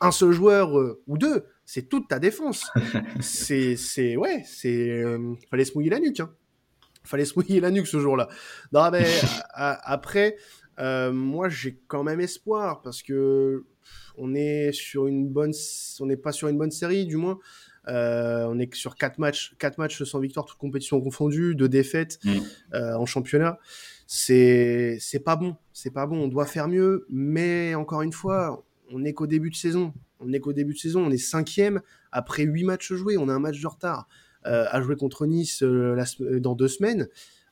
un 0.00 0.12
seul 0.12 0.30
joueur 0.30 0.78
euh, 0.78 1.02
ou 1.08 1.18
deux, 1.18 1.44
c'est 1.64 1.88
toute 1.88 2.06
ta 2.06 2.20
défense. 2.20 2.70
c'est 3.20 3.74
c'est 3.74 4.16
ouais, 4.16 4.44
c'est 4.46 4.90
euh, 4.90 5.34
fallait 5.50 5.64
se 5.64 5.74
mouiller 5.74 5.90
la 5.90 5.98
nuque 5.98 6.20
hein 6.20 6.30
fallait 7.02 7.24
se 7.24 7.34
mouiller 7.36 7.58
la 7.58 7.72
nuque 7.72 7.88
ce 7.88 7.98
jour-là. 7.98 8.28
Non, 8.72 8.90
mais 8.92 9.06
après, 9.54 10.36
euh, 10.78 11.12
moi, 11.12 11.48
j'ai 11.48 11.80
quand 11.88 12.04
même 12.04 12.20
espoir 12.20 12.80
parce 12.80 13.02
que 13.02 13.64
on 14.16 14.34
est 14.36 14.72
sur 14.72 15.08
une 15.08 15.28
bonne, 15.28 15.52
on 16.00 16.06
n'est 16.06 16.16
pas 16.16 16.32
sur 16.32 16.46
une 16.46 16.58
bonne 16.58 16.70
série, 16.70 17.06
du 17.06 17.16
moins. 17.16 17.38
Euh, 17.88 18.46
on 18.48 18.58
est 18.58 18.72
sur 18.74 18.96
quatre 18.96 19.18
matchs, 19.18 19.54
quatre 19.58 19.78
matchs 19.78 20.02
sans 20.04 20.18
victoire, 20.20 20.46
toutes 20.46 20.58
compétitions 20.58 21.00
confondues, 21.00 21.54
deux 21.54 21.68
défaites 21.68 22.18
mm. 22.24 22.30
euh, 22.74 22.94
en 22.94 23.06
championnat. 23.06 23.58
C'est, 24.06 24.98
pas 25.24 25.36
bon, 25.36 25.56
c'est 25.72 25.90
pas 25.90 26.06
bon. 26.06 26.24
On 26.24 26.28
doit 26.28 26.46
faire 26.46 26.68
mieux, 26.68 27.06
mais 27.08 27.74
encore 27.74 28.02
une 28.02 28.12
fois, 28.12 28.64
on 28.90 29.00
n'est 29.00 29.14
qu'au 29.14 29.26
début 29.26 29.50
de 29.50 29.56
saison. 29.56 29.92
On 30.20 30.26
n'est 30.26 30.40
qu'au 30.40 30.52
début 30.52 30.74
de 30.74 30.78
saison. 30.78 31.04
On 31.04 31.10
est 31.10 31.18
cinquième 31.18 31.80
après 32.12 32.44
huit 32.44 32.64
matchs 32.64 32.92
joués. 32.92 33.16
On 33.18 33.28
a 33.28 33.32
un 33.32 33.38
match 33.38 33.60
de 33.60 33.66
retard. 33.66 34.08
Euh, 34.46 34.66
à 34.70 34.82
jouer 34.82 34.94
contre 34.96 35.24
Nice 35.24 35.62
dans 35.62 36.54
deux 36.54 36.68
semaines. 36.68 37.08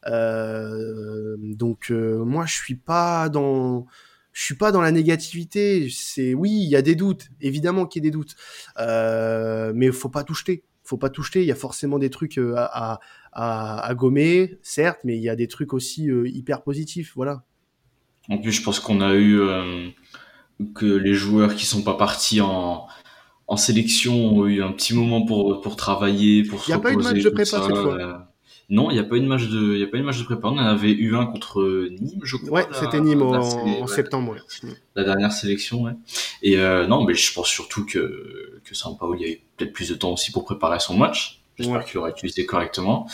donc 0.07 1.91
moi 1.91 2.45
je 2.45 2.55
suis 2.55 2.75
pas 2.75 3.31
dans 3.31 3.87
je 4.33 4.43
suis 4.43 4.55
pas 4.55 4.73
dans 4.73 4.81
la 4.81 4.93
négativité. 4.93 5.89
C'est 5.91 6.35
oui, 6.35 6.51
il 6.51 6.69
y 6.69 6.77
a 6.77 6.83
des 6.83 6.95
doutes, 6.95 7.29
évidemment 7.41 7.87
qu'il 7.87 8.03
y 8.03 8.07
a 8.07 8.09
des 8.09 8.13
doutes, 8.13 8.35
euh, 8.79 9.73
mais 9.75 9.91
faut 9.93 10.09
pas 10.09 10.25
tout 10.25 10.35
jeter. 10.35 10.65
Faut 10.85 10.97
pas 10.97 11.11
tout 11.11 11.23
jeter. 11.23 11.43
Il 11.43 11.47
y 11.47 11.53
a 11.53 11.57
forcément 11.57 11.99
des 11.99 12.11
trucs 12.11 12.39
à, 12.39 12.99
à, 13.33 13.87
à, 13.87 13.95
gommer, 13.95 14.59
certes, 14.63 15.01
mais 15.05 15.17
il 15.17 15.23
y 15.23 15.29
a 15.29 15.37
des 15.37 15.47
trucs 15.47 15.73
aussi 15.73 16.09
hyper 16.25 16.63
positifs. 16.63 17.13
Voilà. 17.15 17.45
En 18.29 18.39
plus, 18.39 18.53
je 18.53 18.63
pense 18.63 18.81
qu'on 18.81 19.01
a 19.01 19.15
eu 19.15 19.41
que 20.75 20.87
les 20.87 21.15
joueurs 21.15 21.55
qui 21.55 21.67
sont 21.67 21.83
pas 21.83 21.95
partis 21.95 22.41
en 22.41 22.89
en 23.53 23.57
sélection 23.59 24.15
ont 24.15 24.47
eu 24.47 24.63
un 24.63 24.73
petit 24.73 24.95
moment 24.95 25.27
pour, 25.27 25.61
pour 25.61 25.77
travailler, 25.77 26.43
pour 26.43 26.63
se 26.63 26.71
Il 26.71 26.71
n'y 26.71 26.75
a 26.75 26.79
pas 26.79 26.93
eu 26.93 26.97
de 26.97 27.03
match 27.03 27.23
de 27.23 27.29
prépa 27.29 27.45
cette 27.45 27.77
fois 27.77 28.01
euh, 28.01 28.15
Non, 28.71 28.91
il 28.91 28.95
n'y 28.95 29.01
a 29.01 29.05
pas 29.05 29.17
eu 29.17 29.21
de 29.21 29.27
match 29.27 29.49
de, 29.49 29.75
il 29.75 29.81
y 29.81 29.83
a 29.83 29.87
pas 29.87 29.99
eu 29.99 30.01
de 30.01 30.07
match 30.07 30.19
de 30.19 30.25
prépa. 30.25 30.49
On 30.49 30.53
en 30.53 30.59
avait 30.59 30.93
eu 30.93 31.17
un 31.17 31.27
contre 31.27 31.89
Nîmes, 32.01 32.21
je 32.23 32.37
crois. 32.37 32.51
Ouais, 32.51 32.67
c'était 32.73 33.01
Nîmes 33.01 33.23
en, 33.23 33.87
septembre. 33.87 34.37
La 34.97 35.05
dernière 35.05 35.33
sélection, 35.33 35.83
ouais. 35.83 35.93
Et 36.43 36.57
euh, 36.57 36.87
non, 36.87 37.05
mais 37.05 37.15
je 37.15 37.33
pense 37.33 37.49
surtout 37.49 37.85
que 37.85 38.61
que 38.65 38.75
Sampaoli 38.75 39.25
avait 39.25 39.43
peut-être 39.57 39.73
plus 39.73 39.89
de 39.89 39.95
temps 39.95 40.13
aussi 40.13 40.33
pour 40.33 40.45
préparer 40.45 40.79
son 40.79 40.97
match. 40.97 41.43
J'espère 41.59 41.85
qu'il 41.85 41.97
l'aura 41.97 42.11
utilisé 42.11 42.47
correctement. 42.47 43.09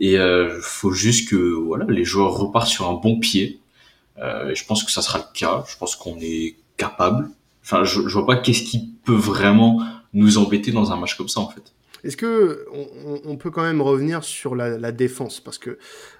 Et 0.00 0.18
euh, 0.18 0.58
faut 0.62 0.90
juste 0.90 1.28
que 1.28 1.36
voilà, 1.36 1.84
les 1.88 2.04
joueurs 2.04 2.32
repartent 2.32 2.68
sur 2.68 2.88
un 2.88 2.94
bon 2.94 3.20
pied. 3.20 3.60
Euh, 4.18 4.54
je 4.54 4.64
pense 4.64 4.82
que 4.82 4.90
ça 4.90 5.02
sera 5.02 5.18
le 5.18 5.24
cas. 5.32 5.64
Je 5.68 5.76
pense 5.76 5.94
qu'on 5.94 6.18
est 6.20 6.56
capable 6.76 7.30
Enfin, 7.64 7.84
je, 7.84 8.06
je 8.06 8.12
vois 8.12 8.26
pas 8.26 8.36
qu'est-ce 8.36 8.62
qui 8.62 8.90
peut 9.04 9.14
vraiment 9.14 9.82
nous 10.12 10.36
embêter 10.38 10.70
dans 10.70 10.92
un 10.92 10.96
match 10.96 11.16
comme 11.16 11.28
ça, 11.28 11.40
en 11.40 11.48
fait. 11.48 11.72
Est-ce 12.04 12.16
que 12.16 12.66
on, 12.72 13.20
on, 13.24 13.36
peut 13.36 13.50
quand 13.50 13.62
même 13.62 13.80
revenir 13.80 14.22
sur 14.22 14.54
la, 14.54 14.78
la 14.78 14.92
défense? 14.92 15.40
Parce 15.40 15.58
que 15.58 15.78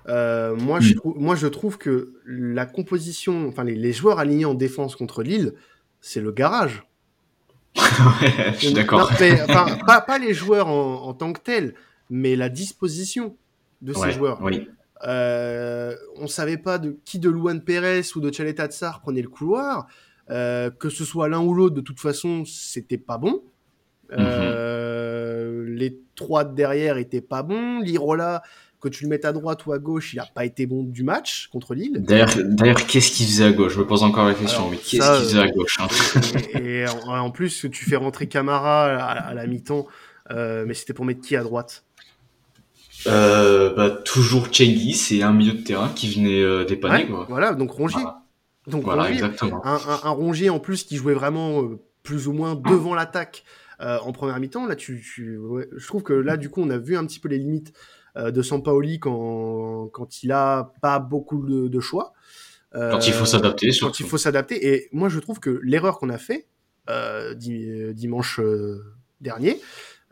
euh, 0.09 0.57
moi, 0.57 0.81
je 0.81 0.95
trouve, 0.95 1.15
moi 1.19 1.37
je 1.37 1.47
trouve 1.47 1.79
que 1.79 2.15
la 2.27 2.67
composition, 2.67 3.47
enfin 3.49 3.65
les, 3.65 3.75
les 3.75 3.93
joueurs 3.93 4.19
alignés 4.19 4.47
en 4.47 4.55
défense 4.55 4.97
contre 4.97 5.23
Lille, 5.23 5.53
c'est 6.01 6.21
le 6.21 6.33
garage. 6.33 6.85
ouais, 7.77 8.53
je 8.55 8.67
suis 8.67 8.73
d'accord. 8.73 9.11
Enfin, 9.13 9.79
pas, 9.87 10.01
pas 10.01 10.19
les 10.19 10.33
joueurs 10.33 10.69
en, 10.69 11.03
en, 11.03 11.15
tant 11.15 11.33
que 11.33 11.41
tels, 11.41 11.75
mais 12.09 12.35
la 12.35 12.49
disposition 12.49 13.37
de 13.83 13.93
ces 13.93 14.11
joueurs. 14.11 14.41
Oui. 14.43 14.69
Euh, 15.07 15.95
on 16.17 16.27
savait 16.27 16.57
pas 16.57 16.79
de 16.79 16.99
qui 17.05 17.19
de 17.19 17.29
Luan 17.29 17.61
Pérez 17.61 18.03
ou 18.17 18.21
de 18.21 18.33
Chaleta 18.33 18.67
Tsar 18.67 19.01
prenait 19.01 19.23
le 19.23 19.29
couloir. 19.29 19.87
Euh, 20.31 20.71
que 20.71 20.89
ce 20.89 21.05
soit 21.05 21.29
l'un 21.29 21.41
ou 21.41 21.53
l'autre, 21.53 21.75
de 21.75 21.83
toute 21.83 22.01
façon, 22.01 22.45
c'était 22.47 22.97
pas 22.99 23.19
bon. 23.19 23.43
Euh. 24.13 25.65
Les 25.69 25.99
trois 26.15 26.45
derrière 26.45 26.99
étaient 26.99 27.21
pas 27.21 27.43
bons. 27.43 27.81
Lirola, 27.81 28.43
que 28.81 28.89
tu 28.89 29.05
le 29.05 29.11
mettes 29.11 29.25
à 29.25 29.33
droite 29.33 29.67
ou 29.67 29.73
à 29.73 29.79
gauche, 29.79 30.13
il 30.13 30.21
a 30.21 30.27
pas 30.27 30.45
été 30.45 30.67
bon 30.67 30.83
du 30.83 31.03
match 31.03 31.49
contre 31.53 31.75
Lille. 31.75 31.99
D'ailleurs, 32.01 32.29
qu'est-ce 32.87 33.13
qu'il 33.13 33.27
faisait 33.27 33.45
à 33.45 33.53
gauche? 33.53 33.75
Je 33.75 33.79
me 33.81 33.87
pose 33.87 34.03
encore 34.03 34.27
la 34.27 34.35
question, 34.35 34.71
mais 34.71 34.77
qu'est-ce 34.77 35.19
qu'il 35.19 35.25
faisait 35.25 35.41
à 35.41 35.49
gauche 35.49 35.79
hein? 35.81 35.89
Et, 36.61 36.85
en, 37.07 37.31
plus, 37.31 37.67
tu 37.71 37.85
fais 37.85 37.97
rentrer 37.97 38.29
Camara 38.29 38.85
à, 38.85 39.35
la 39.35 39.47
mi-temps, 39.47 39.87
euh, 40.31 40.65
mais 40.67 40.75
c'était 40.75 40.93
pour 40.93 41.05
mettre 41.05 41.23
qui 41.23 41.35
à 41.35 41.43
droite? 41.43 41.85
Euh, 43.07 43.75
bah, 43.75 43.91
toujours 43.91 44.49
Cengiz 44.53 45.13
et 45.13 45.23
un 45.23 45.33
milieu 45.33 45.53
de 45.53 45.63
terrain 45.63 45.91
qui 45.95 46.15
venait 46.15 46.65
dépanner. 46.65 47.07
quoi. 47.07 47.27
Voilà, 47.29 47.55
donc 47.55 47.71
Rongier. 47.71 48.03
Donc 48.67 48.85
voilà, 48.85 49.11
exactement. 49.11 49.65
Un, 49.67 49.79
un, 50.05 50.11
Rongier 50.11 50.51
en 50.51 50.59
plus 50.59 50.85
qui 50.85 50.97
jouait 50.97 51.15
vraiment 51.15 51.63
euh, 51.63 51.81
plus 52.03 52.29
ou 52.29 52.33
moins 52.33 52.55
devant 52.55 52.95
l'attaque 52.95 53.45
euh, 53.81 53.99
en 53.99 54.13
première 54.13 54.39
mi-temps. 54.41 54.67
Là, 54.67 54.77
tu, 54.77 55.03
tu 55.03 55.39
ouais, 55.39 55.69
je 55.77 55.87
trouve 55.87 56.03
que 56.03 56.13
là, 56.13 56.37
du 56.37 56.51
coup, 56.51 56.63
on 56.63 56.71
a 56.71 56.79
vu 56.79 56.97
un 56.97 57.05
petit 57.07 57.21
peu 57.21 57.29
les 57.29 57.39
limites 57.39 57.73
euh, 58.17 58.31
de 58.31 58.43
Sampaoli 58.43 59.01
quand, 59.01 59.89
quand 59.93 60.23
il 60.23 60.33
a 60.33 60.73
pas 60.81 60.99
beaucoup 60.99 61.47
de, 61.47 61.69
de 61.69 61.81
choix. 61.81 62.13
Euh, 62.75 62.91
quand 62.93 63.07
il 63.07 63.13
faut 63.13 63.27
s'adapter, 63.27 63.71
Quand 63.81 64.01
il 64.01 64.07
faut 64.07 64.19
s'adapter. 64.19 64.75
Et 64.75 64.89
moi, 64.93 65.09
je 65.09 65.21
trouve 65.21 65.41
que 65.41 65.61
l'erreur 65.63 65.99
qu'on 65.99 66.11
a 66.11 66.19
fait 66.19 66.49
dimanche 67.37 68.41
dernier, 69.21 69.59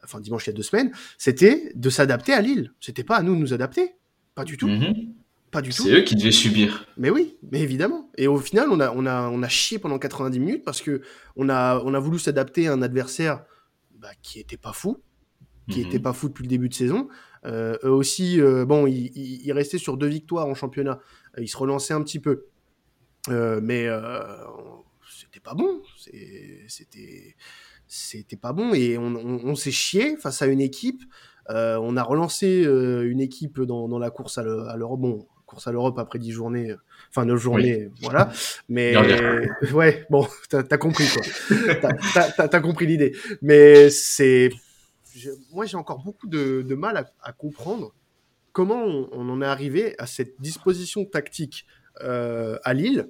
enfin 0.02 0.20
dimanche 0.20 0.46
il 0.46 0.50
y 0.50 0.52
a 0.52 0.56
deux 0.56 0.62
semaines, 0.62 0.90
c'était 1.18 1.70
de 1.74 1.90
s'adapter 1.90 2.32
à 2.32 2.40
Lille. 2.40 2.72
C'était 2.80 3.04
pas 3.04 3.16
à 3.16 3.22
nous 3.22 3.34
de 3.34 3.40
nous 3.40 3.52
adapter, 3.52 3.94
pas 4.34 4.44
du 4.44 4.56
tout. 4.56 4.68
Mm 4.68 4.80
-hmm. 4.80 5.12
Pas 5.52 5.60
du 5.60 5.68
tout. 5.68 5.82
C'est 5.82 5.92
eux 5.92 6.00
qui 6.00 6.16
devaient 6.16 6.32
subir. 6.32 6.86
Mais 6.96 7.10
oui, 7.10 7.36
mais 7.50 7.60
évidemment. 7.60 8.10
Et 8.16 8.26
au 8.26 8.38
final, 8.38 8.70
on 8.70 8.80
a, 8.80 8.90
on 8.96 9.04
a, 9.04 9.28
on 9.28 9.42
a 9.42 9.48
chié 9.48 9.78
pendant 9.78 9.98
90 9.98 10.40
minutes 10.40 10.64
parce 10.64 10.80
que 10.80 11.02
on 11.36 11.50
a, 11.50 11.78
on 11.84 11.92
a 11.92 11.98
voulu 11.98 12.18
s'adapter 12.18 12.68
à 12.68 12.72
un 12.72 12.80
adversaire 12.80 13.44
bah, 14.02 14.10
qui 14.20 14.40
était 14.40 14.56
pas 14.56 14.72
fou, 14.72 15.02
qui 15.70 15.80
mm 15.80 15.82
-hmm. 15.82 15.86
était 15.86 16.00
pas 16.00 16.12
fou 16.12 16.28
depuis 16.28 16.42
le 16.42 16.48
début 16.48 16.68
de 16.68 16.74
saison. 16.74 17.08
Euh, 17.44 17.76
eux 17.84 17.90
aussi, 17.90 18.40
euh, 18.40 18.64
bon, 18.64 18.86
ils, 18.86 19.06
ils, 19.16 19.46
ils, 19.46 19.52
restaient 19.52 19.78
sur 19.86 19.96
deux 19.96 20.08
victoires 20.08 20.46
en 20.46 20.54
championnat. 20.54 21.00
Ils 21.38 21.48
se 21.48 21.56
relançaient 21.56 21.94
un 21.94 22.02
petit 22.02 22.20
peu. 22.20 22.46
Euh, 23.28 23.60
mais 23.62 23.86
euh, 23.86 24.00
c'était 25.08 25.40
pas 25.40 25.54
bon. 25.54 25.82
C'était 25.96 27.36
c'était 27.86 28.36
pas 28.36 28.52
bon. 28.52 28.74
Et 28.74 28.98
on, 28.98 29.14
on, 29.14 29.40
on 29.44 29.54
s'est 29.54 29.70
chié 29.70 30.16
face 30.16 30.42
à 30.42 30.46
une 30.46 30.60
équipe. 30.60 31.02
Euh, 31.50 31.76
on 31.82 31.96
a 31.96 32.02
relancé 32.02 32.64
euh, 32.64 33.10
une 33.10 33.20
équipe 33.20 33.60
dans, 33.60 33.88
dans, 33.88 33.98
la 33.98 34.10
course 34.10 34.38
à 34.38 34.76
l'Europe. 34.76 35.00
Bon, 35.00 35.26
course 35.52 35.66
à 35.66 35.72
l'Europe 35.72 35.98
après 35.98 36.18
10 36.18 36.32
journées, 36.32 36.70
euh, 36.70 36.76
enfin 37.10 37.26
9 37.26 37.38
journées, 37.38 37.86
oui. 37.86 37.98
voilà. 38.00 38.32
Mais 38.68 38.96
ouais, 39.72 40.06
bon, 40.08 40.26
t'as 40.48 40.62
as 40.68 40.78
compris 40.78 41.06
quoi. 41.08 41.22
t'as 42.36 42.48
as, 42.50 42.60
compris 42.60 42.86
l'idée. 42.86 43.14
Mais 43.42 43.90
c'est, 43.90 44.50
moi 45.52 45.66
j'ai 45.66 45.76
encore 45.76 46.02
beaucoup 46.02 46.26
de, 46.26 46.62
de 46.62 46.74
mal 46.74 46.96
à, 46.96 47.10
à, 47.22 47.32
comprendre 47.32 47.94
comment 48.52 48.82
on, 48.82 49.08
on, 49.12 49.28
en 49.28 49.42
est 49.42 49.46
arrivé 49.46 49.94
à 49.98 50.06
cette 50.06 50.40
disposition 50.40 51.04
tactique 51.04 51.66
euh, 52.02 52.58
à 52.64 52.72
Lille, 52.72 53.08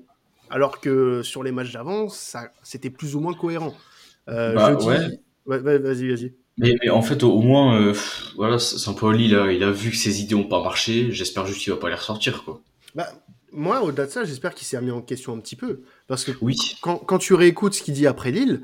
alors 0.51 0.81
que 0.81 1.23
sur 1.23 1.45
les 1.45 1.53
matchs 1.53 1.73
d'avant, 1.73 2.09
ça 2.09 2.51
c'était 2.65 2.91
plus 2.91 3.15
ou 3.15 3.21
moins 3.21 3.35
cohérent. 3.35 3.75
Euh, 4.29 4.55
bah, 4.55 4.73
jeudi, 4.73 5.21
ouais. 5.47 5.59
Vas-y, 5.59 6.09
vas-y. 6.09 6.35
Mais, 6.59 6.77
mais, 6.83 6.91
en 6.91 7.03
fait, 7.03 7.23
au, 7.23 7.41
moins, 7.41 7.81
euh, 7.81 7.95
voilà, 8.37 8.59
Saint-Pauli, 8.59 9.27
il 9.27 9.35
a, 9.35 9.53
il 9.53 9.62
a 9.62 9.71
vu 9.71 9.91
que 9.91 9.97
ses 9.97 10.21
idées 10.21 10.35
n'ont 10.35 10.45
pas 10.45 10.62
marché. 10.62 11.11
J'espère 11.11 11.47
juste 11.47 11.61
qu'il 11.61 11.73
va 11.73 11.79
pas 11.79 11.88
les 11.88 11.95
ressortir, 11.95 12.45
quoi. 12.45 12.61
Bah, 12.95 13.09
moi, 13.53 13.83
au-delà 13.83 14.07
de 14.07 14.11
ça, 14.11 14.25
j'espère 14.25 14.55
qu'il 14.55 14.67
s'est 14.67 14.77
remis 14.77 14.91
en 14.91 15.01
question 15.01 15.35
un 15.35 15.38
petit 15.38 15.57
peu. 15.57 15.81
Parce 16.09 16.25
que 16.25 16.33
oui. 16.41 16.57
quand, 16.81 16.97
quand 16.97 17.19
tu 17.19 17.35
réécoutes 17.35 17.75
ce 17.75 17.83
qu'il 17.83 17.95
dit 17.95 18.07
après 18.07 18.31
Lille, 18.31 18.62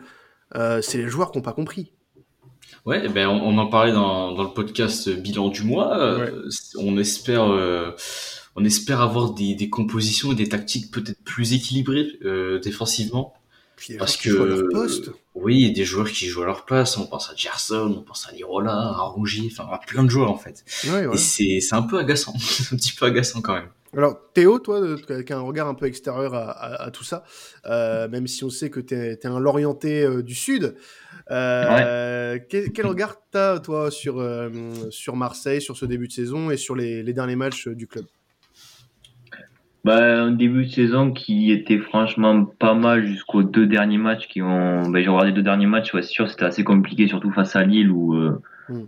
euh, 0.54 0.80
c'est 0.82 0.98
les 0.98 1.08
joueurs 1.08 1.30
qui 1.30 1.38
n'ont 1.38 1.44
pas 1.44 1.52
compris. 1.52 1.92
Ouais, 2.84 3.02
eh 3.04 3.08
ben 3.08 3.28
on, 3.28 3.58
en 3.58 3.66
parlait 3.66 3.92
dans, 3.92 4.32
dans, 4.32 4.44
le 4.44 4.50
podcast 4.50 5.10
bilan 5.10 5.48
du 5.48 5.62
mois. 5.62 5.98
Euh, 5.98 6.48
on 6.78 6.96
espère, 6.96 7.44
euh, 7.44 7.90
on 8.56 8.64
espère 8.64 9.00
avoir 9.00 9.32
des, 9.32 9.54
des, 9.54 9.68
compositions 9.68 10.32
et 10.32 10.34
des 10.34 10.48
tactiques 10.48 10.90
peut-être 10.90 11.22
plus 11.24 11.52
équilibrées 11.52 12.08
euh, 12.24 12.58
défensivement. 12.60 13.34
Parce 13.98 14.16
que 14.16 14.70
poste. 14.70 15.10
oui, 15.34 15.72
des 15.72 15.84
joueurs 15.84 16.10
qui 16.10 16.26
jouent 16.26 16.42
à 16.42 16.46
leur 16.46 16.64
place. 16.64 16.96
On 16.96 17.06
pense 17.06 17.30
à 17.30 17.36
Gerson, 17.36 17.94
on 17.98 18.02
pense 18.02 18.28
à 18.28 18.32
Lirola, 18.32 18.72
à 18.72 19.02
Rougier, 19.02 19.48
enfin 19.52 19.68
à 19.72 19.78
plein 19.78 20.04
de 20.04 20.10
joueurs 20.10 20.30
en 20.30 20.38
fait. 20.38 20.64
Ouais, 20.84 21.06
ouais. 21.06 21.14
Et 21.14 21.60
c'est 21.60 21.74
un 21.74 21.82
peu 21.82 21.98
agaçant, 21.98 22.34
un 22.72 22.76
petit 22.76 22.92
peu 22.92 23.06
agaçant 23.06 23.40
quand 23.40 23.54
même. 23.54 23.68
Alors, 23.96 24.20
Théo, 24.34 24.58
toi, 24.58 24.96
avec 25.08 25.30
un 25.30 25.40
regard 25.40 25.66
un 25.66 25.74
peu 25.74 25.86
extérieur 25.86 26.34
à, 26.34 26.50
à, 26.50 26.82
à 26.84 26.90
tout 26.90 27.04
ça, 27.04 27.24
euh, 27.66 28.06
même 28.08 28.26
si 28.26 28.44
on 28.44 28.50
sait 28.50 28.68
que 28.68 28.80
tu 28.80 28.94
es, 28.94 29.26
un 29.26 29.40
Lorientais 29.40 30.04
euh, 30.04 30.22
du 30.22 30.34
Sud, 30.34 30.76
euh, 31.30 32.34
ouais. 32.34 32.46
quel, 32.50 32.70
quel, 32.72 32.86
regard 32.86 33.16
tu 33.32 33.38
as, 33.38 33.58
toi, 33.60 33.90
sur, 33.90 34.22
sur 34.90 35.16
Marseille, 35.16 35.62
sur 35.62 35.76
ce 35.76 35.86
début 35.86 36.08
de 36.08 36.12
saison 36.12 36.50
et 36.50 36.56
sur 36.58 36.76
les, 36.76 37.02
les 37.02 37.12
derniers 37.14 37.36
matchs 37.36 37.68
du 37.68 37.86
club? 37.86 38.04
Bah, 39.84 40.22
Un 40.22 40.32
début 40.32 40.66
de 40.66 40.70
saison 40.70 41.12
qui 41.12 41.52
était 41.52 41.78
franchement 41.78 42.44
pas 42.44 42.74
mal 42.74 43.06
jusqu'aux 43.06 43.42
deux 43.42 43.66
derniers 43.66 43.98
matchs 43.98 44.28
qui 44.28 44.42
ont. 44.42 44.88
Bah, 44.90 45.00
J'ai 45.00 45.08
regardé 45.08 45.28
les 45.28 45.36
deux 45.36 45.42
derniers 45.42 45.66
matchs, 45.66 45.94
ouais, 45.94 46.02
c'est 46.02 46.12
sûr, 46.12 46.28
c'était 46.28 46.44
assez 46.44 46.64
compliqué, 46.64 47.06
surtout 47.08 47.30
face 47.30 47.56
à 47.56 47.64
Lille 47.64 47.90
où, 47.90 48.14
mmh. 48.14 48.82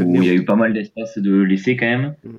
où 0.00 0.22
il 0.22 0.24
y 0.24 0.30
a 0.30 0.34
eu 0.34 0.44
pas 0.44 0.56
mal 0.56 0.72
d'espace 0.72 1.18
de 1.18 1.34
laisser 1.34 1.76
quand 1.76 1.86
même. 1.86 2.14
Mmh. 2.24 2.30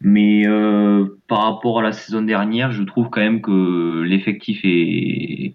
Mais 0.00 0.46
euh, 0.46 1.18
par 1.28 1.42
rapport 1.42 1.80
à 1.80 1.82
la 1.82 1.92
saison 1.92 2.22
dernière, 2.22 2.72
je 2.72 2.82
trouve 2.82 3.10
quand 3.10 3.20
même 3.20 3.42
que 3.42 4.02
l'effectif 4.02 4.60
est 4.64 5.54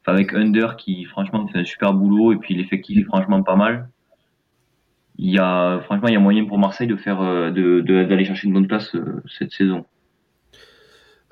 enfin, 0.00 0.14
avec 0.14 0.32
Under 0.32 0.76
qui 0.76 1.04
franchement 1.04 1.46
fait 1.48 1.58
un 1.58 1.64
super 1.64 1.92
boulot 1.92 2.32
et 2.32 2.36
puis 2.36 2.54
l'effectif 2.54 2.98
est 2.98 3.04
franchement 3.04 3.42
pas 3.42 3.56
mal. 3.56 3.90
Il 5.18 5.30
y 5.30 5.38
a 5.38 5.80
franchement 5.80 6.08
il 6.08 6.14
y 6.14 6.16
a 6.16 6.20
moyen 6.20 6.46
pour 6.46 6.58
Marseille 6.58 6.86
de 6.86 6.96
faire 6.96 7.20
de 7.20 7.80
d'aller 7.80 8.24
chercher 8.24 8.48
une 8.48 8.54
bonne 8.54 8.66
place 8.66 8.94
euh, 8.94 9.22
cette 9.26 9.52
saison. 9.52 9.84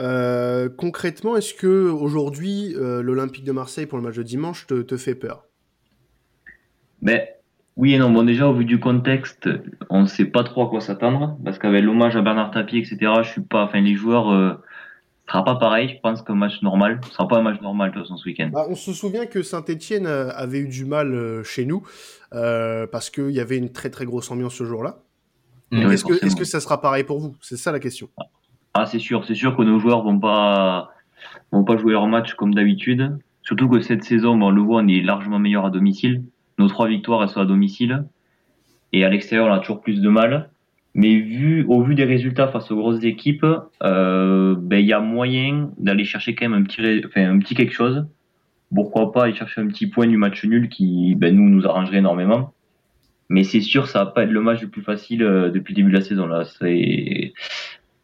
Euh, 0.01 0.69
concrètement, 0.69 1.37
est-ce 1.37 1.55
que 1.55 1.91
aujourd'hui 1.91 2.75
euh, 2.77 3.03
l'Olympique 3.03 3.45
de 3.45 3.53
Marseille 3.53 3.87
pour 3.87 3.99
le 3.99 4.05
match 4.05 4.17
de 4.17 4.23
dimanche 4.23 4.67
te, 4.67 4.83
te 4.83 4.97
fait 4.97 5.15
peur? 5.15 5.47
Ben 7.03 7.21
oui 7.77 7.95
et 7.95 7.99
non. 7.99 8.11
Bon, 8.11 8.23
déjà, 8.23 8.47
au 8.49 8.55
vu 8.55 8.65
du 8.65 8.79
contexte, 8.79 9.49
on 9.89 10.03
ne 10.03 10.07
sait 10.07 10.27
pas 10.27 10.45
trop 10.45 10.67
à 10.67 10.69
quoi 10.69 10.81
s'attendre. 10.81 11.39
Parce 11.45 11.59
qu'avec 11.59 11.83
l'hommage 11.83 12.17
à 12.17 12.23
Bernard 12.23 12.51
Tapie, 12.51 12.79
etc., 12.79 12.99
je 13.23 13.31
suis 13.31 13.41
pas, 13.41 13.65
enfin, 13.65 13.81
les 13.81 13.95
joueurs, 13.95 14.31
euh, 14.31 14.53
ce 15.27 15.33
sera 15.33 15.45
pas 15.45 15.55
pareil, 15.57 15.89
je 15.89 16.01
pense, 16.01 16.23
qu'un 16.23 16.35
match 16.35 16.61
normal. 16.63 17.01
Ce 17.07 17.13
sera 17.13 17.29
pas 17.29 17.39
un 17.39 17.43
match 17.43 17.61
normal, 17.61 17.91
de 17.91 17.95
toute 17.95 18.03
façon, 18.03 18.17
ce 18.17 18.27
week-end. 18.27 18.51
Bah, 18.53 18.67
on 18.69 18.75
se 18.75 18.93
souvient 18.93 19.27
que 19.27 19.43
Saint-Etienne 19.43 20.07
avait 20.07 20.59
eu 20.59 20.69
du 20.69 20.85
mal 20.85 21.15
euh, 21.15 21.43
chez 21.43 21.65
nous, 21.65 21.83
euh, 22.35 22.87
parce 22.87 23.11
qu'il 23.11 23.31
y 23.31 23.41
avait 23.41 23.57
une 23.57 23.73
très 23.73 23.91
très 23.91 24.05
grosse 24.05 24.31
ambiance 24.31 24.55
ce 24.55 24.65
jour-là. 24.65 24.99
Mmh, 25.71 25.93
est-ce, 25.93 26.05
que, 26.05 26.27
est-ce 26.27 26.37
que 26.37 26.45
ça 26.45 26.61
sera 26.61 26.81
pareil 26.81 27.05
pour 27.05 27.21
vous? 27.21 27.37
C'est 27.41 27.57
ça 27.57 27.71
la 27.71 27.79
question. 27.79 28.11
Ah, 28.19 28.25
c'est 28.87 28.99
sûr. 28.99 29.25
C'est 29.25 29.35
sûr 29.35 29.57
que 29.57 29.63
nos 29.63 29.79
joueurs 29.79 30.03
vont 30.03 30.19
pas, 30.19 30.91
vont 31.53 31.65
pas 31.65 31.77
jouer 31.77 31.93
leur 31.93 32.07
match 32.07 32.35
comme 32.35 32.55
d'habitude. 32.55 33.19
Surtout 33.43 33.69
que 33.69 33.81
cette 33.81 34.05
saison, 34.05 34.37
bon, 34.37 34.47
on 34.47 34.51
le 34.51 34.63
voit, 34.63 34.83
on 34.83 34.89
est 34.89 35.01
largement 35.01 35.39
meilleur 35.39 35.65
à 35.67 35.71
domicile. 35.71 36.23
Nos 36.59 36.69
trois 36.69 36.89
victoires, 36.89 37.23
elles 37.23 37.29
sont 37.29 37.41
à 37.41 37.47
domicile. 37.47 38.05
Et 38.93 39.05
à 39.05 39.09
l'extérieur, 39.09 39.49
on 39.49 39.53
a 39.53 39.61
toujours 39.61 39.81
plus 39.81 40.01
de 40.01 40.09
mal. 40.09 40.51
Mais 40.95 41.17
vu, 41.17 41.65
au 41.69 41.83
vu 41.83 41.95
des 41.95 42.05
résultats 42.05 42.49
face 42.49 42.71
aux 42.71 42.77
grosses 42.77 43.05
équipes, 43.05 43.47
euh, 43.83 44.57
ben, 44.59 44.79
il 44.79 44.87
y 44.87 44.93
a 44.93 45.01
moyen 45.01 45.71
d'aller 45.79 46.05
chercher 46.05 46.35
quand 46.35 46.49
même 46.49 46.61
un 46.61 46.65
petit, 46.65 47.03
enfin, 47.07 47.31
un 47.31 47.39
petit 47.39 47.55
quelque 47.55 47.73
chose. 47.73 48.07
Pourquoi 48.75 49.13
pas 49.13 49.25
aller 49.25 49.35
chercher 49.35 49.61
un 49.61 49.69
petit 49.69 49.87
point 49.87 50.07
du 50.07 50.17
match 50.17 50.45
nul 50.45 50.69
qui, 50.69 51.15
ben, 51.17 51.35
nous, 51.35 51.49
nous 51.49 51.67
arrangerait 51.67 51.99
énormément. 51.99 52.53
Mais 53.29 53.45
c'est 53.45 53.61
sûr, 53.61 53.87
ça 53.87 54.05
va 54.05 54.11
pas 54.11 54.25
être 54.25 54.31
le 54.31 54.41
match 54.41 54.61
le 54.61 54.69
plus 54.69 54.83
facile 54.83 55.23
euh, 55.23 55.51
depuis 55.51 55.73
le 55.73 55.77
début 55.77 55.93
de 55.93 55.97
la 55.97 56.03
saison, 56.03 56.27
là. 56.27 56.45
C'est, 56.45 57.33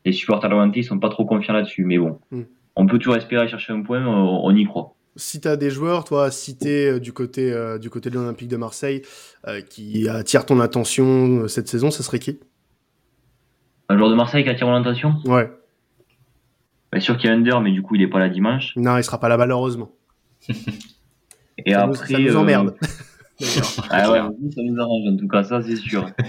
les 0.06 0.12
supporters 0.12 0.48
Lewandowski 0.48 0.84
sont 0.84 0.98
pas 0.98 1.10
trop 1.10 1.26
confiants 1.26 1.52
là-dessus. 1.52 1.84
Mais 1.84 1.98
bon. 1.98 2.18
Mm. 2.30 2.42
On 2.76 2.86
peut 2.86 2.98
toujours 2.98 3.16
espérer 3.16 3.48
chercher 3.48 3.72
un 3.72 3.82
point, 3.82 4.06
on, 4.06 4.54
y 4.54 4.64
croit 4.64 4.92
si 5.18 5.40
tu 5.40 5.48
as 5.48 5.56
des 5.56 5.70
joueurs, 5.70 6.04
toi, 6.04 6.26
à 6.26 6.30
citer 6.30 6.90
euh, 6.90 7.00
du 7.00 7.14
côté, 7.14 7.50
euh, 7.50 7.78
du 7.78 7.88
côté 7.88 8.10
de 8.10 8.16
l'Olympique 8.16 8.48
de 8.48 8.58
Marseille 8.58 9.00
euh, 9.48 9.62
qui 9.62 10.10
attirent 10.10 10.44
ton 10.44 10.60
attention 10.60 11.48
cette 11.48 11.68
saison, 11.68 11.90
ça 11.90 12.02
serait 12.02 12.18
qui? 12.18 12.38
Un 13.88 13.96
joueur 13.96 14.10
de 14.10 14.14
Marseille 14.14 14.44
qui 14.44 14.50
attire 14.50 14.66
mon 14.66 14.74
attention? 14.74 15.14
Ouais. 15.24 15.50
Bien 16.92 17.00
sûr 17.00 17.16
qu'il 17.16 17.30
y 17.30 17.32
a 17.32 17.34
Under, 17.34 17.62
mais 17.62 17.72
du 17.72 17.80
coup, 17.80 17.94
il 17.94 18.02
est 18.02 18.08
pas 18.08 18.18
là 18.18 18.28
dimanche. 18.28 18.74
Non, 18.76 18.98
il 18.98 19.04
sera 19.04 19.18
pas 19.18 19.30
là, 19.30 19.38
malheureusement. 19.38 19.90
Et 21.64 21.72
ça 21.72 21.84
après. 21.84 22.12
Nous, 22.12 22.26
ça 22.26 22.32
nous 22.32 22.36
emmerde. 22.36 22.76
ah 23.90 24.12
ouais, 24.12 24.18
ça 24.54 24.62
nous 24.62 24.80
arrange, 24.80 25.08
en 25.08 25.16
tout 25.16 25.28
cas, 25.28 25.42
ça, 25.44 25.62
c'est 25.62 25.76
sûr. 25.76 26.10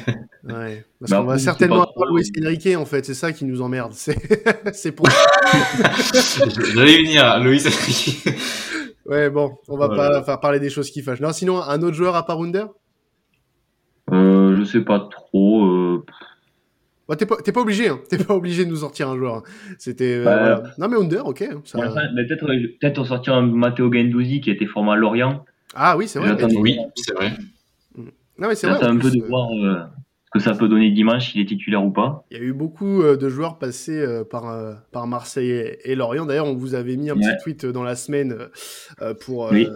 Ouais. 0.43 0.85
Parce 1.01 1.11
bah, 1.11 1.17
qu'on 1.17 1.25
va 1.25 1.37
certainement 1.39 1.83
avoir 1.83 2.13
Luis 2.13 2.31
Enrique, 2.41 2.69
en 2.77 2.85
fait, 2.85 3.05
c'est 3.05 3.13
ça 3.13 3.33
qui 3.33 3.43
nous 3.43 3.61
emmerde. 3.61 3.91
C'est 4.71 4.91
pour 4.93 5.05
J'allais 6.73 6.99
venir, 6.99 7.37
Luis 7.41 7.63
Enrique. 7.67 8.29
Ouais, 9.05 9.29
bon, 9.29 9.57
on 9.67 9.75
va 9.75 9.87
voilà. 9.87 10.19
pas 10.19 10.23
faire 10.23 10.39
parler 10.39 10.61
des 10.61 10.69
choses 10.69 10.89
qui 10.89 11.01
fâchent. 11.01 11.19
Non, 11.19 11.33
sinon, 11.33 11.61
un 11.61 11.81
autre 11.81 11.95
joueur 11.97 12.15
à 12.15 12.25
part 12.25 12.39
Under 12.41 12.69
euh, 14.13 14.55
Je 14.55 14.63
sais 14.63 14.81
pas 14.81 15.09
trop. 15.11 15.65
Euh... 15.65 16.05
Bah, 17.09 17.17
t'es 17.17 17.25
pas, 17.25 17.35
pas 17.35 17.61
obligé, 17.61 17.89
hein. 17.89 17.99
T'es 18.09 18.17
pas 18.17 18.33
obligé 18.33 18.63
de 18.63 18.69
nous 18.69 18.77
sortir 18.77 19.09
un 19.09 19.17
joueur. 19.17 19.43
C'était. 19.77 20.23
Bah, 20.23 20.37
voilà. 20.37 20.63
Non, 20.77 20.87
mais 20.87 20.97
Under, 20.97 21.25
ok. 21.25 21.43
Ça... 21.65 21.79
Ouais, 21.79 21.87
peut-être 21.89 22.45
peut 22.95 23.01
on 23.01 23.05
sortir 23.05 23.33
un 23.33 23.41
Matteo 23.41 23.91
Gendouzi 23.91 24.39
qui 24.39 24.49
était 24.49 24.65
formé 24.65 24.91
à 24.91 24.95
Lorient. 24.95 25.43
Ah 25.79 25.95
oui, 25.95 26.07
c'est 26.07 26.17
vrai. 26.19 26.35
Oui, 26.55 26.77
c'est 26.95 27.13
vrai. 27.13 27.33
Non, 27.95 28.47
mais 28.47 28.55
c'est 28.55 28.67
vrai. 28.67 28.83
Un 28.83 28.97
peu 28.97 29.11
de 29.11 29.21
voir 29.27 29.47
euh, 29.51 29.83
ce 30.25 30.31
que 30.31 30.39
ça 30.39 30.53
peut 30.55 30.67
donner 30.67 30.89
dimanche, 30.91 31.31
s'il 31.31 31.41
est 31.41 31.45
titulaire 31.45 31.83
ou 31.85 31.91
pas. 31.91 32.25
Il 32.31 32.37
y 32.37 32.39
a 32.39 32.43
eu 32.43 32.53
beaucoup 32.53 33.01
euh, 33.03 33.15
de 33.15 33.29
joueurs 33.29 33.59
passés 33.59 33.99
euh, 33.99 34.23
par, 34.23 34.49
euh, 34.49 34.73
par 34.91 35.05
Marseille 35.07 35.49
et, 35.51 35.91
et 35.91 35.95
Lorient. 35.95 36.25
D'ailleurs, 36.25 36.47
on 36.47 36.55
vous 36.55 36.73
avait 36.73 36.95
mis 36.97 37.09
un 37.11 37.15
Ouais. 37.15 37.21
petit 37.21 37.43
tweet 37.43 37.65
dans 37.67 37.83
la 37.83 37.95
semaine 37.95 38.35
euh, 39.01 39.13
pour 39.13 39.47
euh, 39.47 39.51
Oui. 39.53 39.67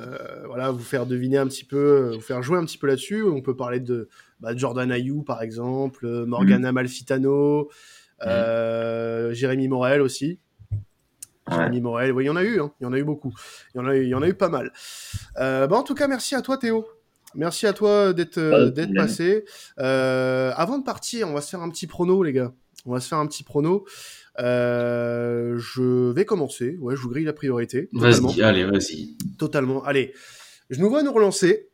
voilà, 0.47 0.71
vous 0.71 0.79
faire 0.83 1.05
deviner 1.05 1.37
un 1.37 1.47
petit 1.47 1.65
peu, 1.65 1.77
euh, 1.77 2.11
vous 2.15 2.21
faire 2.21 2.41
jouer 2.41 2.57
un 2.57 2.65
petit 2.65 2.77
peu 2.79 2.87
là-dessus. 2.87 3.23
On 3.23 3.41
peut 3.41 3.55
parler 3.55 3.79
de 3.79 4.09
bah, 4.39 4.55
Jordan 4.55 4.91
Ayou, 4.91 5.21
par 5.23 5.41
exemple, 5.43 6.05
euh, 6.07 6.25
Morgana 6.25 6.71
Mm. 6.71 6.75
Malfitano, 6.75 7.69
euh, 8.25 9.33
Jérémy 9.33 9.67
Morel 9.67 10.01
aussi. 10.01 10.39
Ouais. 11.51 11.79
Morel, 11.79 12.11
oui, 12.11 12.23
il 12.25 12.27
y 12.27 12.29
en 12.29 12.35
a 12.35 12.43
eu, 12.43 12.59
hein. 12.59 12.71
il 12.79 12.83
y 12.83 12.87
en 12.87 12.93
a 12.93 12.97
eu 12.97 13.03
beaucoup. 13.03 13.33
Il 13.73 13.77
y 13.77 13.81
en 13.81 13.87
a 13.87 13.95
eu, 13.95 14.03
il 14.03 14.09
y 14.09 14.15
en 14.15 14.21
a 14.21 14.27
eu 14.27 14.33
pas 14.33 14.49
mal. 14.49 14.71
Euh, 15.37 15.67
bah, 15.67 15.77
en 15.77 15.83
tout 15.83 15.95
cas, 15.95 16.07
merci 16.07 16.35
à 16.35 16.41
toi, 16.41 16.57
Théo. 16.57 16.85
Merci 17.33 17.65
à 17.65 17.73
toi 17.73 18.11
d'être 18.13 18.37
euh, 18.37 18.69
d'être 18.71 18.93
passé. 18.93 19.45
Euh, 19.79 20.51
avant 20.55 20.77
de 20.77 20.83
partir, 20.83 21.29
on 21.29 21.33
va 21.33 21.41
se 21.41 21.49
faire 21.49 21.61
un 21.61 21.69
petit 21.69 21.87
prono, 21.87 22.23
les 22.23 22.33
gars. 22.33 22.53
On 22.85 22.91
va 22.91 22.99
se 22.99 23.07
faire 23.07 23.19
un 23.19 23.27
petit 23.27 23.43
prono. 23.43 23.85
Je 24.37 26.11
vais 26.11 26.25
commencer. 26.25 26.77
Ouais, 26.79 26.95
je 26.95 27.01
vous 27.01 27.09
grille 27.09 27.25
la 27.25 27.33
priorité. 27.33 27.89
Vas-y, 27.93 28.41
allez, 28.41 28.65
vas-y. 28.65 29.17
Totalement. 29.37 29.83
Allez, 29.83 30.13
je 30.69 30.79
nous 30.79 30.89
vois 30.89 31.03
nous 31.03 31.13
relancer. 31.13 31.70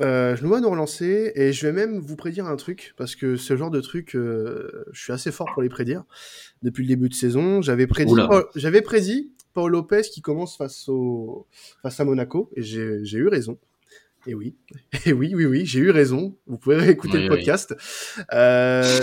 Euh, 0.00 0.36
je 0.36 0.42
nous 0.42 0.48
vois 0.48 0.60
nous 0.60 0.70
relancer 0.70 1.32
et 1.34 1.52
je 1.52 1.66
vais 1.66 1.72
même 1.72 1.98
vous 1.98 2.14
prédire 2.14 2.46
un 2.46 2.56
truc 2.56 2.94
parce 2.96 3.16
que 3.16 3.36
ce 3.36 3.56
genre 3.56 3.70
de 3.70 3.80
truc, 3.80 4.14
euh, 4.14 4.84
je 4.92 5.02
suis 5.02 5.12
assez 5.12 5.32
fort 5.32 5.48
pour 5.52 5.62
les 5.62 5.68
prédire 5.68 6.04
depuis 6.62 6.84
le 6.84 6.88
début 6.88 7.08
de 7.08 7.14
saison. 7.14 7.62
J'avais 7.62 7.86
prédit, 7.88 8.12
j'avais 8.54 8.80
prédit 8.82 9.32
Paul 9.54 9.72
Lopez 9.72 10.02
qui 10.02 10.20
commence 10.20 10.56
face 10.56 10.88
au 10.88 11.46
face 11.82 11.98
à 11.98 12.04
Monaco 12.04 12.48
et 12.54 12.62
j'ai 12.62 13.04
j'ai 13.04 13.18
eu 13.18 13.26
raison. 13.28 13.58
Et 14.26 14.34
oui, 14.34 14.54
et 15.06 15.12
oui, 15.12 15.32
oui, 15.34 15.46
oui, 15.46 15.66
j'ai 15.66 15.80
eu 15.80 15.90
raison. 15.90 16.36
Vous 16.46 16.58
pouvez 16.58 16.76
réécouter 16.76 17.14
Oui, 17.18 17.24
le 17.24 17.30
oui. 17.30 17.36
podcast. 17.36 17.74
Euh, 18.32 19.00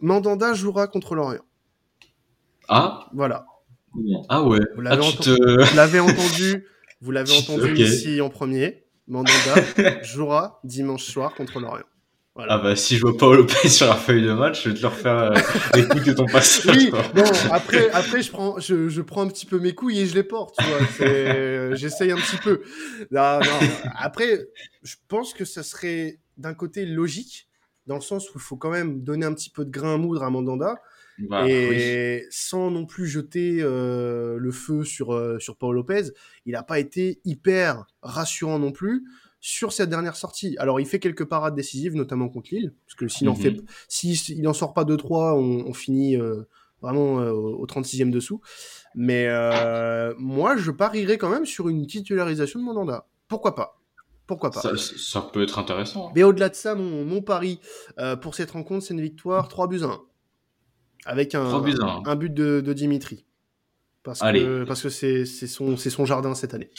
Mandanda 0.00 0.52
jouera 0.54 0.86
contre 0.88 1.14
l'Orient. 1.14 1.44
Ah, 2.68 3.08
Voilà. 3.12 3.46
ah 4.28 4.42
ouais. 4.42 4.58
Vous 4.74 4.80
Ah, 4.86 4.96
l'avez 4.96 5.02
tu 5.02 5.08
entendu, 5.08 5.36
te... 5.38 5.64
vous 5.70 5.76
l'avez 5.76 6.00
entendu, 6.00 6.66
vous 7.02 7.10
l'avez 7.10 7.36
entendu 7.36 7.74
ici 7.76 8.20
en 8.20 8.30
premier. 8.30 8.83
Mandanda 9.06 9.54
jouera 10.02 10.60
dimanche 10.64 11.04
soir 11.04 11.34
contre 11.34 11.60
l'Orient. 11.60 11.84
Voilà. 12.36 12.54
Ah 12.54 12.58
bah 12.58 12.74
si 12.74 12.96
je 12.96 13.02
vois 13.02 13.16
pas 13.16 13.32
Lopez 13.36 13.68
sur 13.68 13.86
la 13.86 13.94
feuille 13.94 14.22
de 14.22 14.32
match, 14.32 14.64
je 14.64 14.70
vais 14.70 14.74
te 14.74 14.80
le 14.82 14.88
refaire 14.88 15.16
euh, 15.18 15.34
les 15.76 15.86
coups 15.86 16.04
de 16.04 16.12
ton 16.14 16.26
passage. 16.26 16.74
Oui, 16.76 16.90
bon, 16.90 17.22
après, 17.52 17.90
après 17.92 18.22
je, 18.22 18.30
prends, 18.32 18.58
je, 18.58 18.88
je 18.88 19.02
prends 19.02 19.22
un 19.22 19.28
petit 19.28 19.46
peu 19.46 19.60
mes 19.60 19.72
couilles 19.72 20.00
et 20.00 20.06
je 20.06 20.14
les 20.16 20.24
porte, 20.24 20.56
tu 20.58 20.64
vois. 20.64 20.78
c'est- 20.98 21.76
J'essaye 21.76 22.10
un 22.10 22.16
petit 22.16 22.36
peu. 22.38 22.62
Non, 23.12 23.38
non, 23.38 23.68
Après, 23.96 24.48
je 24.82 24.96
pense 25.06 25.32
que 25.32 25.44
ça 25.44 25.62
serait 25.62 26.18
d'un 26.36 26.54
côté 26.54 26.84
logique, 26.86 27.46
dans 27.86 27.94
le 27.96 28.00
sens 28.00 28.28
où 28.30 28.32
il 28.36 28.40
faut 28.40 28.56
quand 28.56 28.70
même 28.70 29.02
donner 29.04 29.26
un 29.26 29.32
petit 29.34 29.50
peu 29.50 29.64
de 29.64 29.70
grain 29.70 29.94
à 29.94 29.96
moudre 29.96 30.22
à 30.24 30.30
Mandanda, 30.30 30.74
Bah, 31.18 31.44
oui. 31.44 31.52
et 31.52 32.26
sans 32.30 32.70
non 32.70 32.86
plus 32.86 33.06
jeter 33.06 33.58
euh, 33.60 34.36
le 34.38 34.50
feu 34.50 34.82
sur, 34.84 35.12
euh, 35.14 35.38
sur 35.38 35.56
Paul 35.56 35.76
Lopez. 35.76 36.10
Il 36.46 36.52
n'a 36.52 36.62
pas 36.64 36.78
été 36.80 37.20
hyper 37.24 37.84
rassurant 38.02 38.58
non 38.58 38.72
plus 38.72 39.04
sur 39.40 39.72
cette 39.72 39.90
dernière 39.90 40.16
sortie. 40.16 40.56
Alors, 40.58 40.80
il 40.80 40.86
fait 40.86 40.98
quelques 40.98 41.26
parades 41.26 41.54
décisives, 41.54 41.94
notamment 41.94 42.28
contre 42.28 42.48
Lille, 42.52 42.72
parce 42.86 42.96
que 42.96 43.08
s'il 43.08 43.28
en 43.28 43.34
fait, 43.34 43.50
Mhm. 43.50 43.64
s'il 43.88 44.42
n'en 44.42 44.54
sort 44.54 44.72
pas 44.74 44.84
2-3, 44.84 45.34
on, 45.34 45.66
on 45.68 45.72
finit 45.74 46.16
euh, 46.16 46.42
vraiment 46.80 47.20
euh, 47.20 47.30
au 47.30 47.66
36e 47.66 48.10
dessous. 48.10 48.40
Mais 48.96 49.28
moi, 50.18 50.56
je 50.56 50.70
parierais 50.70 51.18
quand 51.18 51.30
même 51.30 51.46
sur 51.46 51.68
une 51.68 51.86
titularisation 51.86 52.58
de 52.60 52.64
Mandanda. 52.64 53.06
Pourquoi 53.28 53.54
pas? 53.54 53.80
Pourquoi 54.26 54.50
pas? 54.50 54.60
Ça, 54.62 54.70
ça 54.76 55.20
peut 55.32 55.42
être 55.42 55.58
intéressant. 55.58 56.10
Mais 56.14 56.22
au-delà 56.22 56.48
de 56.48 56.54
ça, 56.54 56.74
mon, 56.74 57.04
mon 57.04 57.20
pari 57.20 57.60
euh, 57.98 58.16
pour 58.16 58.34
cette 58.34 58.52
rencontre, 58.52 58.86
c'est 58.86 58.94
une 58.94 59.02
victoire 59.02 59.48
3 59.48 59.68
buts 59.68 59.80
à 59.82 59.86
1. 59.88 60.00
Avec 61.06 61.34
un, 61.34 61.44
3 61.44 61.62
buts 61.62 61.74
à 61.80 61.84
1. 61.84 62.02
un 62.06 62.16
but 62.16 62.32
de, 62.32 62.60
de 62.60 62.72
Dimitri. 62.72 63.24
Parce 64.02 64.20
que, 64.20 64.64
parce 64.64 64.82
que 64.82 64.90
c'est 64.90 65.24
c'est 65.24 65.46
son, 65.46 65.76
c'est 65.76 65.90
son 65.90 66.04
jardin 66.04 66.34
cette 66.34 66.52
année. 66.54 66.70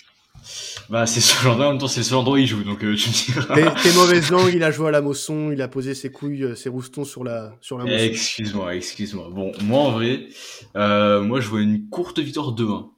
Bah, 0.89 1.07
c'est 1.07 1.21
ce 1.21 1.47
endroit, 1.47 1.67
en 1.67 1.71
même 1.71 1.79
temps, 1.79 1.87
c'est 1.87 2.03
seul 2.03 2.17
endroit 2.17 2.35
où 2.35 2.37
il 2.37 2.45
joue, 2.45 2.63
donc 2.63 2.83
euh, 2.83 2.95
tu 2.95 3.09
me 3.09 3.33
diras. 3.33 3.55
Tes, 3.55 3.81
tes 3.81 3.93
mauvaises 3.95 4.29
langues, 4.29 4.51
il 4.53 4.63
a 4.63 4.69
joué 4.69 4.89
à 4.89 4.91
la 4.91 5.01
Mosson, 5.01 5.49
il 5.51 5.61
a 5.61 5.67
posé 5.67 5.95
ses 5.95 6.11
couilles, 6.11 6.43
euh, 6.43 6.55
ses 6.55 6.69
roustons 6.69 7.03
sur 7.03 7.23
la, 7.23 7.55
sur 7.61 7.79
la 7.79 7.85
Mosson. 7.85 7.97
Excuse-moi, 7.97 8.75
excuse-moi. 8.75 9.29
Bon, 9.31 9.51
moi, 9.63 9.79
en 9.79 9.91
vrai, 9.91 10.27
euh, 10.75 11.21
moi, 11.23 11.39
je 11.39 11.47
vois 11.47 11.61
une 11.61 11.89
courte 11.89 12.19
victoire 12.19 12.53
2-1. 12.53 12.89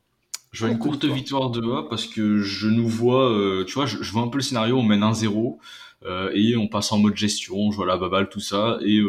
Je 0.51 0.65
vois 0.65 0.73
une 0.73 0.79
Courte 0.79 1.05
victoire 1.05 1.51
2-1 1.51 1.87
parce 1.87 2.07
que 2.07 2.41
je 2.41 2.67
nous 2.67 2.87
vois, 2.87 3.31
euh, 3.31 3.63
tu 3.65 3.73
vois, 3.75 3.85
je, 3.85 4.01
je 4.01 4.11
vois 4.11 4.23
un 4.23 4.27
peu 4.27 4.37
le 4.37 4.43
scénario, 4.43 4.77
on 4.77 4.81
mène 4.83 5.01
1-0, 5.01 5.57
euh, 6.05 6.31
et 6.33 6.57
on 6.57 6.67
passe 6.67 6.91
en 6.91 6.97
mode 6.97 7.15
gestion, 7.15 7.55
on 7.57 7.71
joue 7.71 7.83
à 7.83 7.85
la 7.85 7.97
baballe, 7.97 8.27
tout 8.27 8.39
ça, 8.39 8.79
et 8.81 8.99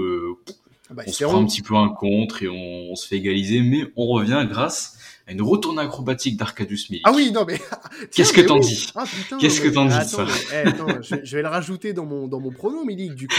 bah, 0.90 1.03
on 1.07 1.12
se 1.12 1.24
prend 1.24 1.40
un 1.42 1.46
petit 1.46 1.62
peu 1.62 1.74
un 1.77 1.88
contre 1.88 2.42
et 2.42 2.48
on, 2.48 2.92
on 2.92 2.96
se 2.96 3.07
fait 3.07 3.16
égaliser, 3.16 3.61
mais 3.62 3.85
on 3.96 4.07
revient 4.07 4.46
grâce 4.48 4.94
à 5.27 5.33
une 5.33 5.42
retournée 5.42 5.83
acrobatique 5.83 6.38
d'Arcadius 6.38 6.88
Milik. 6.88 7.05
Ah 7.07 7.12
oui, 7.14 7.31
non 7.33 7.44
mais. 7.46 7.61
Qu'est-ce 8.14 8.33
que 8.33 8.40
t'en 8.40 8.55
oui. 8.55 8.61
dis 8.66 8.87
Ah. 8.94 9.05
Qu'est-ce 9.38 9.61
que 9.61 9.68
t'en 9.68 9.85
dis, 9.85 9.92
attends, 9.94 10.07
ça 10.07 10.24
mais- 10.24 10.62
eh, 10.64 10.68
attends, 10.68 11.03
je, 11.03 11.16
je 11.22 11.37
vais 11.37 11.42
le 11.42 11.48
rajouter 11.48 11.92
dans 11.92 12.07
mon, 12.07 12.29
dans 12.29 12.40
mon 12.40 12.51
prono, 12.51 12.83
Milik, 12.85 13.14
du 13.14 13.29
coup. 13.29 13.35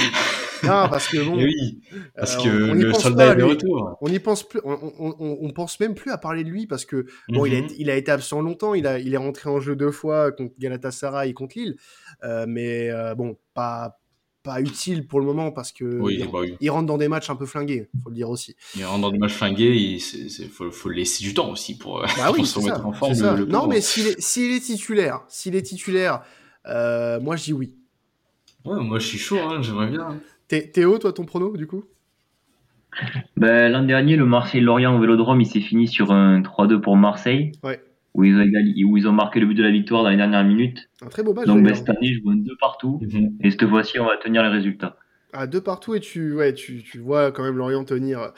Non, 0.61 0.87
parce 0.89 1.07
que 1.07 1.17
bon. 1.23 1.35
Eh 1.39 1.45
oui, 1.45 1.79
parce 2.15 2.35
euh, 2.37 2.43
que 2.43 2.49
on- 2.49 2.71
on 2.71 2.73
le 2.75 2.91
pense 2.91 3.01
soldat 3.03 3.27
pas, 3.27 3.33
est 3.33 3.37
de 3.37 3.43
retour. 3.43 3.97
On 4.01 4.07
y 4.11 4.19
pense 4.19 4.47
plus, 4.47 4.59
on, 4.63 5.49
pense 5.55 5.79
même 5.79 5.95
plus 5.95 6.11
à 6.11 6.17
parler 6.19 6.43
de 6.43 6.49
lui 6.49 6.67
parce 6.67 6.85
que 6.85 7.05
bon, 7.29 7.45
il, 7.45 7.55
a, 7.55 7.57
Mhm. 7.59 7.65
été- 7.65 7.75
il 7.79 7.89
a 7.89 7.95
été 7.95 8.11
absent 8.11 8.41
longtemps, 8.41 8.73
il, 8.75 8.85
a, 8.85 8.99
il 8.99 9.13
est 9.13 9.17
rentré 9.17 9.49
en 9.49 9.59
jeu 9.59 9.75
deux 9.75 9.91
fois 9.91 10.31
contre 10.31 10.53
Galatasaray 10.59 11.29
et 11.29 11.33
contre 11.33 11.57
Lille, 11.57 11.75
Euh, 12.23 12.45
mais 12.47 12.91
euh, 12.91 13.15
bon, 13.15 13.37
pas, 13.53 13.97
pas 14.49 14.61
utile 14.61 15.05
pour 15.05 15.19
le 15.19 15.25
moment 15.27 15.51
parce 15.51 15.71
que 15.71 15.85
Oui, 15.99 16.17
il, 16.19 16.25
bah 16.25 16.39
oui. 16.41 16.55
il 16.59 16.69
rentre 16.71 16.87
dans 16.87 16.97
des 16.97 17.07
matchs 17.07 17.29
un 17.29 17.35
peu 17.35 17.45
flingués, 17.45 17.87
faut 18.03 18.09
le 18.09 18.15
dire 18.15 18.29
aussi. 18.29 18.55
Il 18.75 18.83
rentre 18.85 19.01
dans 19.01 19.11
des 19.11 19.17
matchs 19.19 19.33
flingués, 19.33 19.75
il 19.75 19.99
faut, 20.49 20.71
faut 20.71 20.89
laisser 20.89 21.23
du 21.23 21.33
temps 21.33 21.51
aussi 21.51 21.77
pour, 21.77 22.01
Bah 22.01 22.07
oui, 22.31 22.37
pour 22.37 22.47
se 22.47 22.57
remettre 22.59 22.77
ça. 22.77 22.85
en 22.85 22.93
forme. 22.93 23.13
le- 23.13 23.35
le 23.35 23.45
non, 23.45 23.67
mais 23.67 23.81
s'il 23.81 24.07
est, 24.07 24.19
s'il 24.19 24.51
est 24.51 24.59
titulaire, 24.59 25.21
s'il 25.27 25.55
est 25.55 25.61
titulaire, 25.61 26.21
euh, 26.67 27.19
moi 27.19 27.35
je 27.35 27.43
dis 27.43 27.53
oui. 27.53 27.75
Ouais, 28.65 28.79
moi 28.83 28.97
je 28.99 29.05
suis 29.07 29.19
chaud, 29.19 29.37
hein, 29.39 29.61
j'aimerais 29.61 29.87
bien. 29.87 30.19
Thé- 30.47 30.71
Théo, 30.71 30.97
toi 30.97 31.13
ton 31.13 31.25
prono 31.25 31.55
du 31.55 31.67
coup? 31.67 31.83
Ben, 33.37 33.71
L'an 33.71 33.83
dernier, 33.83 34.15
le 34.15 34.25
Marseille-Lorient 34.25 34.95
au 34.95 34.99
Vélodrome, 34.99 35.39
il 35.41 35.45
s'est 35.47 35.61
fini 35.61 35.87
sur 35.87 36.11
un 36.11 36.41
3-2 36.41 36.81
pour 36.81 36.97
Marseille, 36.97 37.51
Ouais. 37.63 37.81
Où 38.13 38.23
ils, 38.23 38.35
ont 38.35 38.41
égali- 38.41 38.83
où 38.85 38.97
ils 38.97 39.07
ont 39.07 39.11
marqué 39.13 39.39
le 39.39 39.45
but 39.45 39.55
de 39.55 39.63
la 39.63 39.71
victoire 39.71 40.03
dans 40.03 40.09
les 40.09 40.17
dernières 40.17 40.43
minutes. 40.43 40.89
Un 41.01 41.07
très 41.07 41.23
beau 41.23 41.33
match. 41.33 41.45
Donc 41.45 41.63
ben, 41.63 41.73
cette 41.75 41.89
année, 41.89 42.13
je 42.13 42.21
vois 42.23 42.33
un 42.33 42.37
2 42.37 42.53
partout. 42.59 42.99
Mhm. 43.01 43.37
Et 43.41 43.51
cette 43.51 43.67
fois-ci, 43.67 43.99
on 43.99 44.05
va 44.05 44.17
tenir 44.17 44.43
les 44.43 44.49
résultats. 44.49 44.97
À 45.31 45.45
deux 45.45 45.61
partout 45.61 45.93
et 45.93 45.99
tu, 45.99 46.33
ouais, 46.33 46.53
tu, 46.55 46.81
tu 46.81 46.97
vois 46.97 47.31
quand 47.31 47.43
même 47.43 47.55
Lorient 47.55 47.83
tenir. 47.83 48.19
Euh, 48.19 48.29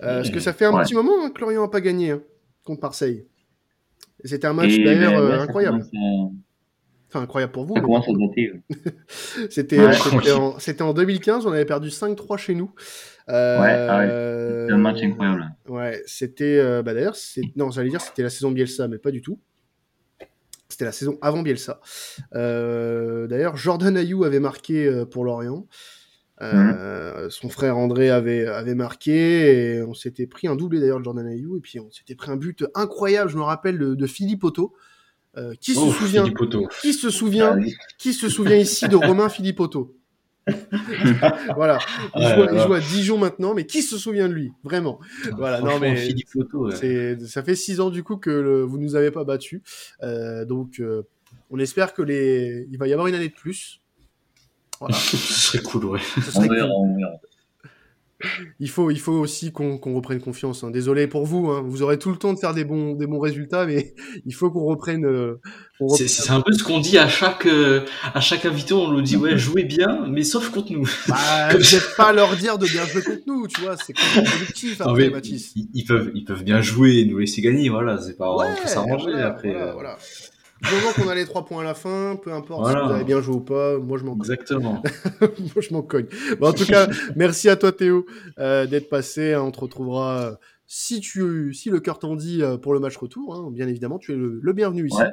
parce 0.00 0.30
que 0.30 0.40
ça 0.40 0.52
fait 0.54 0.64
un 0.64 0.72
Ouais. 0.72 0.82
petit 0.82 0.94
moment 0.94 1.12
hein, 1.22 1.30
que 1.30 1.40
Lorient 1.42 1.60
n'a 1.62 1.68
pas 1.68 1.82
gagné 1.82 2.12
hein, 2.12 2.22
contre 2.64 2.80
Marseille. 2.82 3.26
Et 4.24 4.28
C'était 4.28 4.46
un 4.46 4.54
match 4.54 4.72
Et 4.72 4.82
d'ailleurs 4.82 5.12
ben, 5.12 5.20
euh, 5.20 5.36
ça 5.36 5.42
incroyable. 5.44 5.78
commence 5.80 6.32
Enfin, 7.08 7.22
incroyable 7.22 7.52
pour 7.52 7.64
vous. 7.64 7.74
Ça 7.74 7.80
commence 7.80 8.06
à. 8.06 8.12
C'était 9.50 9.78
Ouais. 9.80 9.92
c'était 9.94 10.32
en, 10.32 10.58
c'était 10.58 10.82
en 10.82 10.92
2015, 10.92 11.46
on 11.46 11.52
avait 11.52 11.64
perdu 11.64 11.88
5-3 11.88 12.36
chez 12.36 12.54
nous. 12.54 12.70
Euh, 13.30 13.60
Ouais, 13.60 13.70
ah 13.72 13.98
ouais. 13.98 14.66
C'est 14.68 14.74
un 14.74 14.78
match 14.78 15.02
incroyable. 15.02 15.46
Ouais, 15.68 16.02
c'était. 16.06 16.58
euh, 16.58 16.82
bah 16.82 16.94
d'ailleurs, 16.94 17.16
non, 17.56 17.70
j'allais 17.70 17.88
dire 17.90 18.00
c'était 18.00 18.22
la 18.22 18.30
saison 18.30 18.50
Bielsa, 18.50 18.88
mais 18.88 18.98
pas 18.98 19.10
du 19.10 19.22
tout. 19.22 19.38
C'était 20.68 20.84
la 20.84 20.92
saison 20.92 21.18
avant 21.22 21.42
Bielsa. 21.42 21.80
Euh, 22.34 23.26
d'ailleurs, 23.26 23.56
Jordan 23.56 23.96
Ayou 23.96 24.24
avait 24.24 24.40
marqué 24.40 25.04
pour 25.10 25.24
Lorient. 25.24 25.66
Euh, 26.40 27.28
Son 27.30 27.48
frère 27.48 27.76
André 27.78 28.10
avait, 28.10 28.46
avait 28.46 28.74
marqué 28.76 29.74
et 29.76 29.82
on 29.82 29.94
s'était 29.94 30.26
pris 30.26 30.46
un 30.46 30.54
doublé 30.56 30.78
d'ailleurs 30.78 31.00
de 31.00 31.04
Jordan 31.04 31.26
Ayou 31.26 31.56
et 31.56 31.60
puis 31.60 31.80
on 31.80 31.90
s'était 31.90 32.14
pris 32.14 32.30
un 32.30 32.36
but 32.36 32.64
incroyable, 32.74 33.28
je 33.30 33.36
me 33.38 33.42
rappelle, 33.42 33.78
de, 33.78 33.94
de 33.94 34.06
Philippe 34.06 34.44
Otto. 34.44 34.72
Euh, 35.36 35.54
qui 35.60 35.74
se 35.74 35.80
Oh, 35.80 35.92
souvient. 35.92 36.24
Qui 36.82 36.92
se 36.94 37.10
souvient 37.10 37.50
Ah, 37.52 37.56
oui. 37.56 37.74
qui 37.98 38.12
se 38.12 38.28
souvient 38.28 38.56
ici 38.56 38.88
de 38.88 38.96
Romain 38.96 39.28
Philippotto 39.28 39.94
Voilà, 41.54 41.78
il, 42.16 42.22
Ouais, 42.22 42.34
joue, 42.34 42.40
ouais. 42.40 42.48
il 42.52 42.60
joue 42.60 42.72
à 42.74 42.80
Dijon 42.80 43.18
maintenant, 43.18 43.54
mais 43.54 43.66
qui 43.66 43.82
se 43.82 43.98
souvient 43.98 44.28
de 44.28 44.32
lui 44.34 44.52
Vraiment. 44.64 44.98
Voilà, 45.36 45.60
non 45.60 45.78
mais 45.78 45.92
ouais. 45.92 46.74
c'est, 46.74 47.20
ça 47.26 47.42
fait 47.42 47.54
six 47.54 47.80
ans 47.80 47.90
du 47.90 48.02
coup 48.02 48.16
que 48.16 48.30
le- 48.30 48.62
vous 48.62 48.78
nous 48.78 48.94
avez 48.96 49.10
pas 49.10 49.24
battus, 49.24 49.60
Euh, 50.02 50.44
donc 50.44 50.80
euh, 50.80 51.02
on 51.50 51.58
espère 51.58 51.92
que 51.94 52.02
les, 52.02 52.66
il 52.70 52.78
va 52.78 52.88
y 52.88 52.92
avoir 52.92 53.06
une 53.08 53.14
année 53.14 53.28
de 53.28 53.34
plus. 53.34 53.80
Voilà, 54.80 54.94
Ce 54.96 55.16
serait 55.16 55.62
cool, 55.62 55.84
ouais. 55.86 56.00
ce 56.00 56.20
On 56.38 56.42
serait 56.42 56.48
verra, 56.48 56.68
cool. 56.68 56.74
on 56.76 56.96
verra. 56.96 57.12
Il 58.58 58.68
faut, 58.68 58.90
il 58.90 58.98
faut 58.98 59.12
aussi 59.12 59.52
qu'on, 59.52 59.78
qu'on 59.78 59.94
reprenne 59.94 60.20
confiance. 60.20 60.64
hein. 60.64 60.70
Désolé 60.70 61.06
pour 61.06 61.24
vous, 61.24 61.50
hein. 61.50 61.62
vous 61.64 61.82
aurez 61.82 61.98
tout 62.00 62.10
le 62.10 62.16
temps 62.16 62.32
de 62.32 62.38
faire 62.38 62.52
des 62.52 62.64
bons, 62.64 62.94
des 62.94 63.06
bons 63.06 63.20
résultats, 63.20 63.64
mais 63.64 63.94
il 64.26 64.34
faut 64.34 64.50
qu'on 64.50 64.64
reprenne. 64.64 65.04
euh, 65.06 65.40
reprenne- 65.78 66.08
c'est 66.08 66.30
un 66.32 66.40
peu 66.40 66.52
ce 66.52 66.64
qu'on 66.64 66.80
dit 66.80 66.98
à 66.98 67.08
chaque, 67.08 67.46
euh, 67.46 67.84
à 68.14 68.20
chaque 68.20 68.44
invité, 68.44 68.74
on 68.74 68.88
nous 68.90 69.02
dit 69.02 69.16
ouais, 69.16 69.38
jouez 69.38 69.62
bien, 69.64 70.04
mais 70.08 70.24
sauf 70.24 70.50
contre 70.50 70.72
nous. 70.72 70.88
Bah, 71.06 71.50
je 71.58 71.76
vais 71.76 71.82
pas 71.96 72.12
leur 72.12 72.34
dire 72.36 72.58
de 72.58 72.66
bien 72.66 72.84
jouer 72.86 73.02
contre 73.02 73.22
nous, 73.28 73.46
tu 73.46 73.60
vois, 73.60 73.76
c'est 73.76 73.92
contre-productif 73.92 74.80
Non, 74.80 74.86
après, 74.86 75.10
Mathis. 75.10 75.52
ils, 75.54 75.68
ils 75.74 75.84
peuvent, 75.84 76.10
ils 76.14 76.24
peuvent 76.24 76.42
bien 76.42 76.60
jouer 76.60 76.96
et 76.98 77.04
nous 77.04 77.18
laisser 77.18 77.40
gagner, 77.40 77.68
voilà, 77.68 77.98
c'est 77.98 78.16
pas, 78.16 78.34
Ouais, 78.34 78.46
on 78.50 78.60
peut 78.62 78.68
s'arranger 78.68 79.10
voilà, 79.12 79.26
après. 79.28 79.50
voilà, 79.52 79.68
euh, 79.68 79.72
voilà. 79.74 79.98
Du 80.62 80.74
moment 80.74 80.92
qu'on 80.94 81.08
a 81.08 81.14
les 81.14 81.24
trois 81.24 81.44
points 81.44 81.60
à 81.60 81.64
la 81.64 81.74
fin, 81.74 82.16
peu 82.22 82.32
importe 82.32 82.62
Voilà. 82.62 82.80
si 82.80 82.86
vous 82.86 82.92
avez 82.94 83.04
bien 83.04 83.20
joué 83.20 83.36
ou 83.36 83.40
pas, 83.40 83.78
moi 83.78 83.96
je 83.98 84.04
m'en 84.04 84.12
cogne. 84.16 84.20
Exactement. 84.20 84.82
moi 85.20 85.62
je 85.62 85.72
m'en 85.72 85.82
cogne. 85.82 86.06
Bon, 86.40 86.48
en 86.48 86.52
tout 86.52 86.66
cas, 86.66 86.88
merci 87.16 87.48
à 87.48 87.56
toi 87.56 87.70
Théo 87.72 88.06
euh, 88.38 88.66
d'être 88.66 88.88
passé. 88.88 89.34
hein. 89.34 89.42
On 89.42 89.50
te 89.52 89.60
retrouvera 89.60 90.18
euh, 90.24 90.34
si 90.66 91.00
tu, 91.00 91.54
si 91.54 91.70
le 91.70 91.80
cœur 91.80 91.98
t'en 91.98 92.16
dit 92.16 92.42
euh, 92.42 92.56
pour 92.56 92.74
le 92.74 92.80
match 92.80 92.96
retour. 92.96 93.34
hein. 93.36 93.50
Bien 93.52 93.68
évidemment, 93.68 93.98
tu 93.98 94.12
es 94.12 94.16
le, 94.16 94.40
le 94.42 94.52
bienvenu 94.52 94.86
ici. 94.88 94.98
Ouais. 94.98 95.10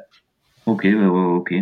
Ok, 0.66 0.88
ok. 0.88 1.54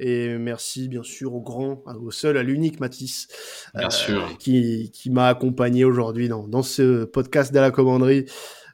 Et 0.00 0.36
merci 0.36 0.88
bien 0.88 1.04
sûr 1.04 1.32
au 1.32 1.40
grand, 1.40 1.84
au 2.02 2.10
seul, 2.10 2.36
à 2.36 2.42
l'unique 2.42 2.80
Mathis, 2.80 3.28
Bien 3.72 3.88
sûr. 3.88 4.36
qui, 4.38 4.90
qui 4.92 5.10
m'a 5.10 5.28
accompagné 5.28 5.84
aujourd'hui 5.84 6.28
dans, 6.28 6.48
dans 6.48 6.62
ce 6.64 7.04
podcast 7.04 7.54
de 7.54 7.60
la 7.60 7.70
commanderie. 7.70 8.24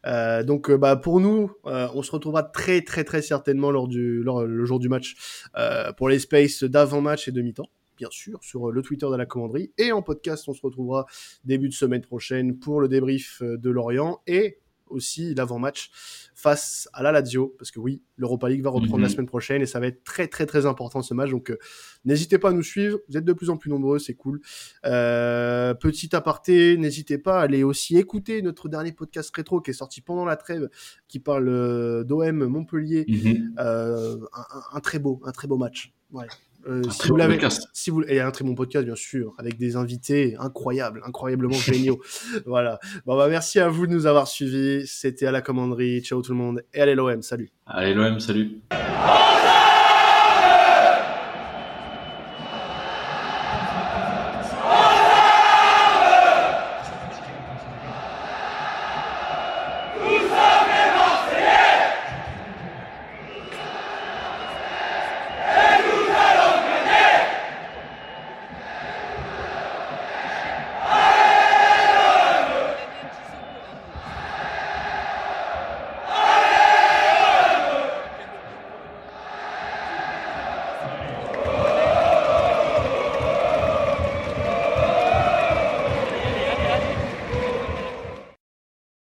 Euh, 0.06 0.42
donc 0.42 0.70
euh, 0.70 0.78
bah 0.78 0.96
pour 0.96 1.20
nous, 1.20 1.52
euh, 1.66 1.88
on 1.94 2.02
se 2.02 2.10
retrouvera 2.10 2.42
très 2.42 2.82
très 2.82 3.04
très 3.04 3.22
certainement 3.22 3.70
lors 3.70 3.88
du 3.88 4.22
lors, 4.22 4.44
le 4.44 4.64
jour 4.64 4.78
du 4.78 4.88
match 4.88 5.16
euh, 5.56 5.92
pour 5.92 6.08
les 6.08 6.18
spaces 6.18 6.64
d'avant-match 6.64 7.28
et 7.28 7.32
de 7.32 7.42
mi-temps, 7.42 7.70
bien 7.96 8.08
sûr, 8.10 8.38
sur 8.42 8.70
le 8.70 8.82
Twitter 8.82 9.06
de 9.10 9.16
la 9.16 9.26
commanderie. 9.26 9.72
Et 9.78 9.92
en 9.92 10.02
podcast, 10.02 10.48
on 10.48 10.54
se 10.54 10.62
retrouvera 10.62 11.06
début 11.44 11.68
de 11.68 11.74
semaine 11.74 12.02
prochaine 12.02 12.58
pour 12.58 12.80
le 12.80 12.88
débrief 12.88 13.42
de 13.42 13.70
Lorient 13.70 14.20
et 14.26 14.58
aussi 14.90 15.34
l'avant-match 15.34 15.90
face 16.34 16.88
à 16.92 17.02
la 17.02 17.10
Lazio, 17.10 17.54
parce 17.58 17.70
que 17.72 17.80
oui, 17.80 18.00
l'Europa 18.16 18.48
League 18.48 18.62
va 18.62 18.70
reprendre 18.70 18.98
Mhm. 18.98 19.02
la 19.02 19.08
semaine 19.08 19.26
prochaine 19.26 19.60
et 19.62 19.66
ça 19.66 19.80
va 19.80 19.88
être 19.88 20.04
très 20.04 20.28
très 20.28 20.46
très 20.46 20.66
important 20.66 21.02
ce 21.02 21.12
match. 21.14 21.30
Donc 21.30 21.50
euh, 21.50 21.58
n'hésitez 22.04 22.38
pas 22.38 22.50
à 22.50 22.52
nous 22.52 22.62
suivre, 22.62 22.98
vous 23.08 23.16
êtes 23.16 23.24
de 23.24 23.32
plus 23.32 23.50
en 23.50 23.56
plus 23.56 23.70
nombreux, 23.70 23.98
c'est 23.98 24.14
cool. 24.14 24.40
Euh, 24.86 25.74
petit 25.74 26.14
aparté, 26.14 26.76
n'hésitez 26.76 27.18
pas 27.18 27.40
à 27.40 27.42
aller 27.42 27.64
aussi 27.64 27.96
écouter 27.98 28.40
notre 28.42 28.68
dernier 28.68 28.92
podcast 28.92 29.34
rétro 29.34 29.60
qui 29.60 29.70
est 29.72 29.74
sorti 29.74 30.00
pendant 30.00 30.24
la 30.24 30.36
trêve, 30.36 30.68
qui 31.08 31.18
parle 31.18 31.48
euh, 31.48 32.04
d'OM 32.04 32.46
Montpellier. 32.46 33.04
Mhm. 33.08 33.54
Un, 33.58 34.80
très 34.80 34.98
beau, 34.98 35.20
un 35.24 35.32
très 35.32 35.48
beau 35.48 35.56
match. 35.56 35.92
Ouais. 36.12 36.26
Euh, 36.66 36.82
Un 36.86 36.90
si 36.90 36.98
très 36.98 37.08
vous 37.08 37.14
bon 37.14 37.18
l'avez, 37.18 37.34
podcast. 37.34 37.68
si 37.72 37.90
vous 37.90 38.02
et 38.02 38.20
un 38.20 38.30
très 38.30 38.44
bon 38.44 38.54
podcast 38.54 38.84
bien 38.84 38.96
sûr, 38.96 39.34
avec 39.38 39.56
des 39.58 39.76
invités 39.76 40.36
incroyables, 40.38 41.00
incroyablement 41.06 41.52
géniaux. 41.54 42.00
voilà. 42.46 42.78
Bon 43.06 43.16
bah 43.16 43.28
merci 43.28 43.60
à 43.60 43.68
vous 43.68 43.86
de 43.86 43.92
nous 43.92 44.06
avoir 44.06 44.26
suivis. 44.28 44.86
C'était 44.86 45.26
à 45.26 45.30
la 45.30 45.40
commanderie. 45.40 46.00
Ciao 46.02 46.20
tout 46.22 46.32
le 46.32 46.38
monde 46.38 46.62
et 46.74 46.80
allez 46.80 46.94
l'OM. 46.94 47.22
Salut. 47.22 47.50
Allez, 47.66 47.94
l'OM, 47.94 48.18
salut. 48.20 48.60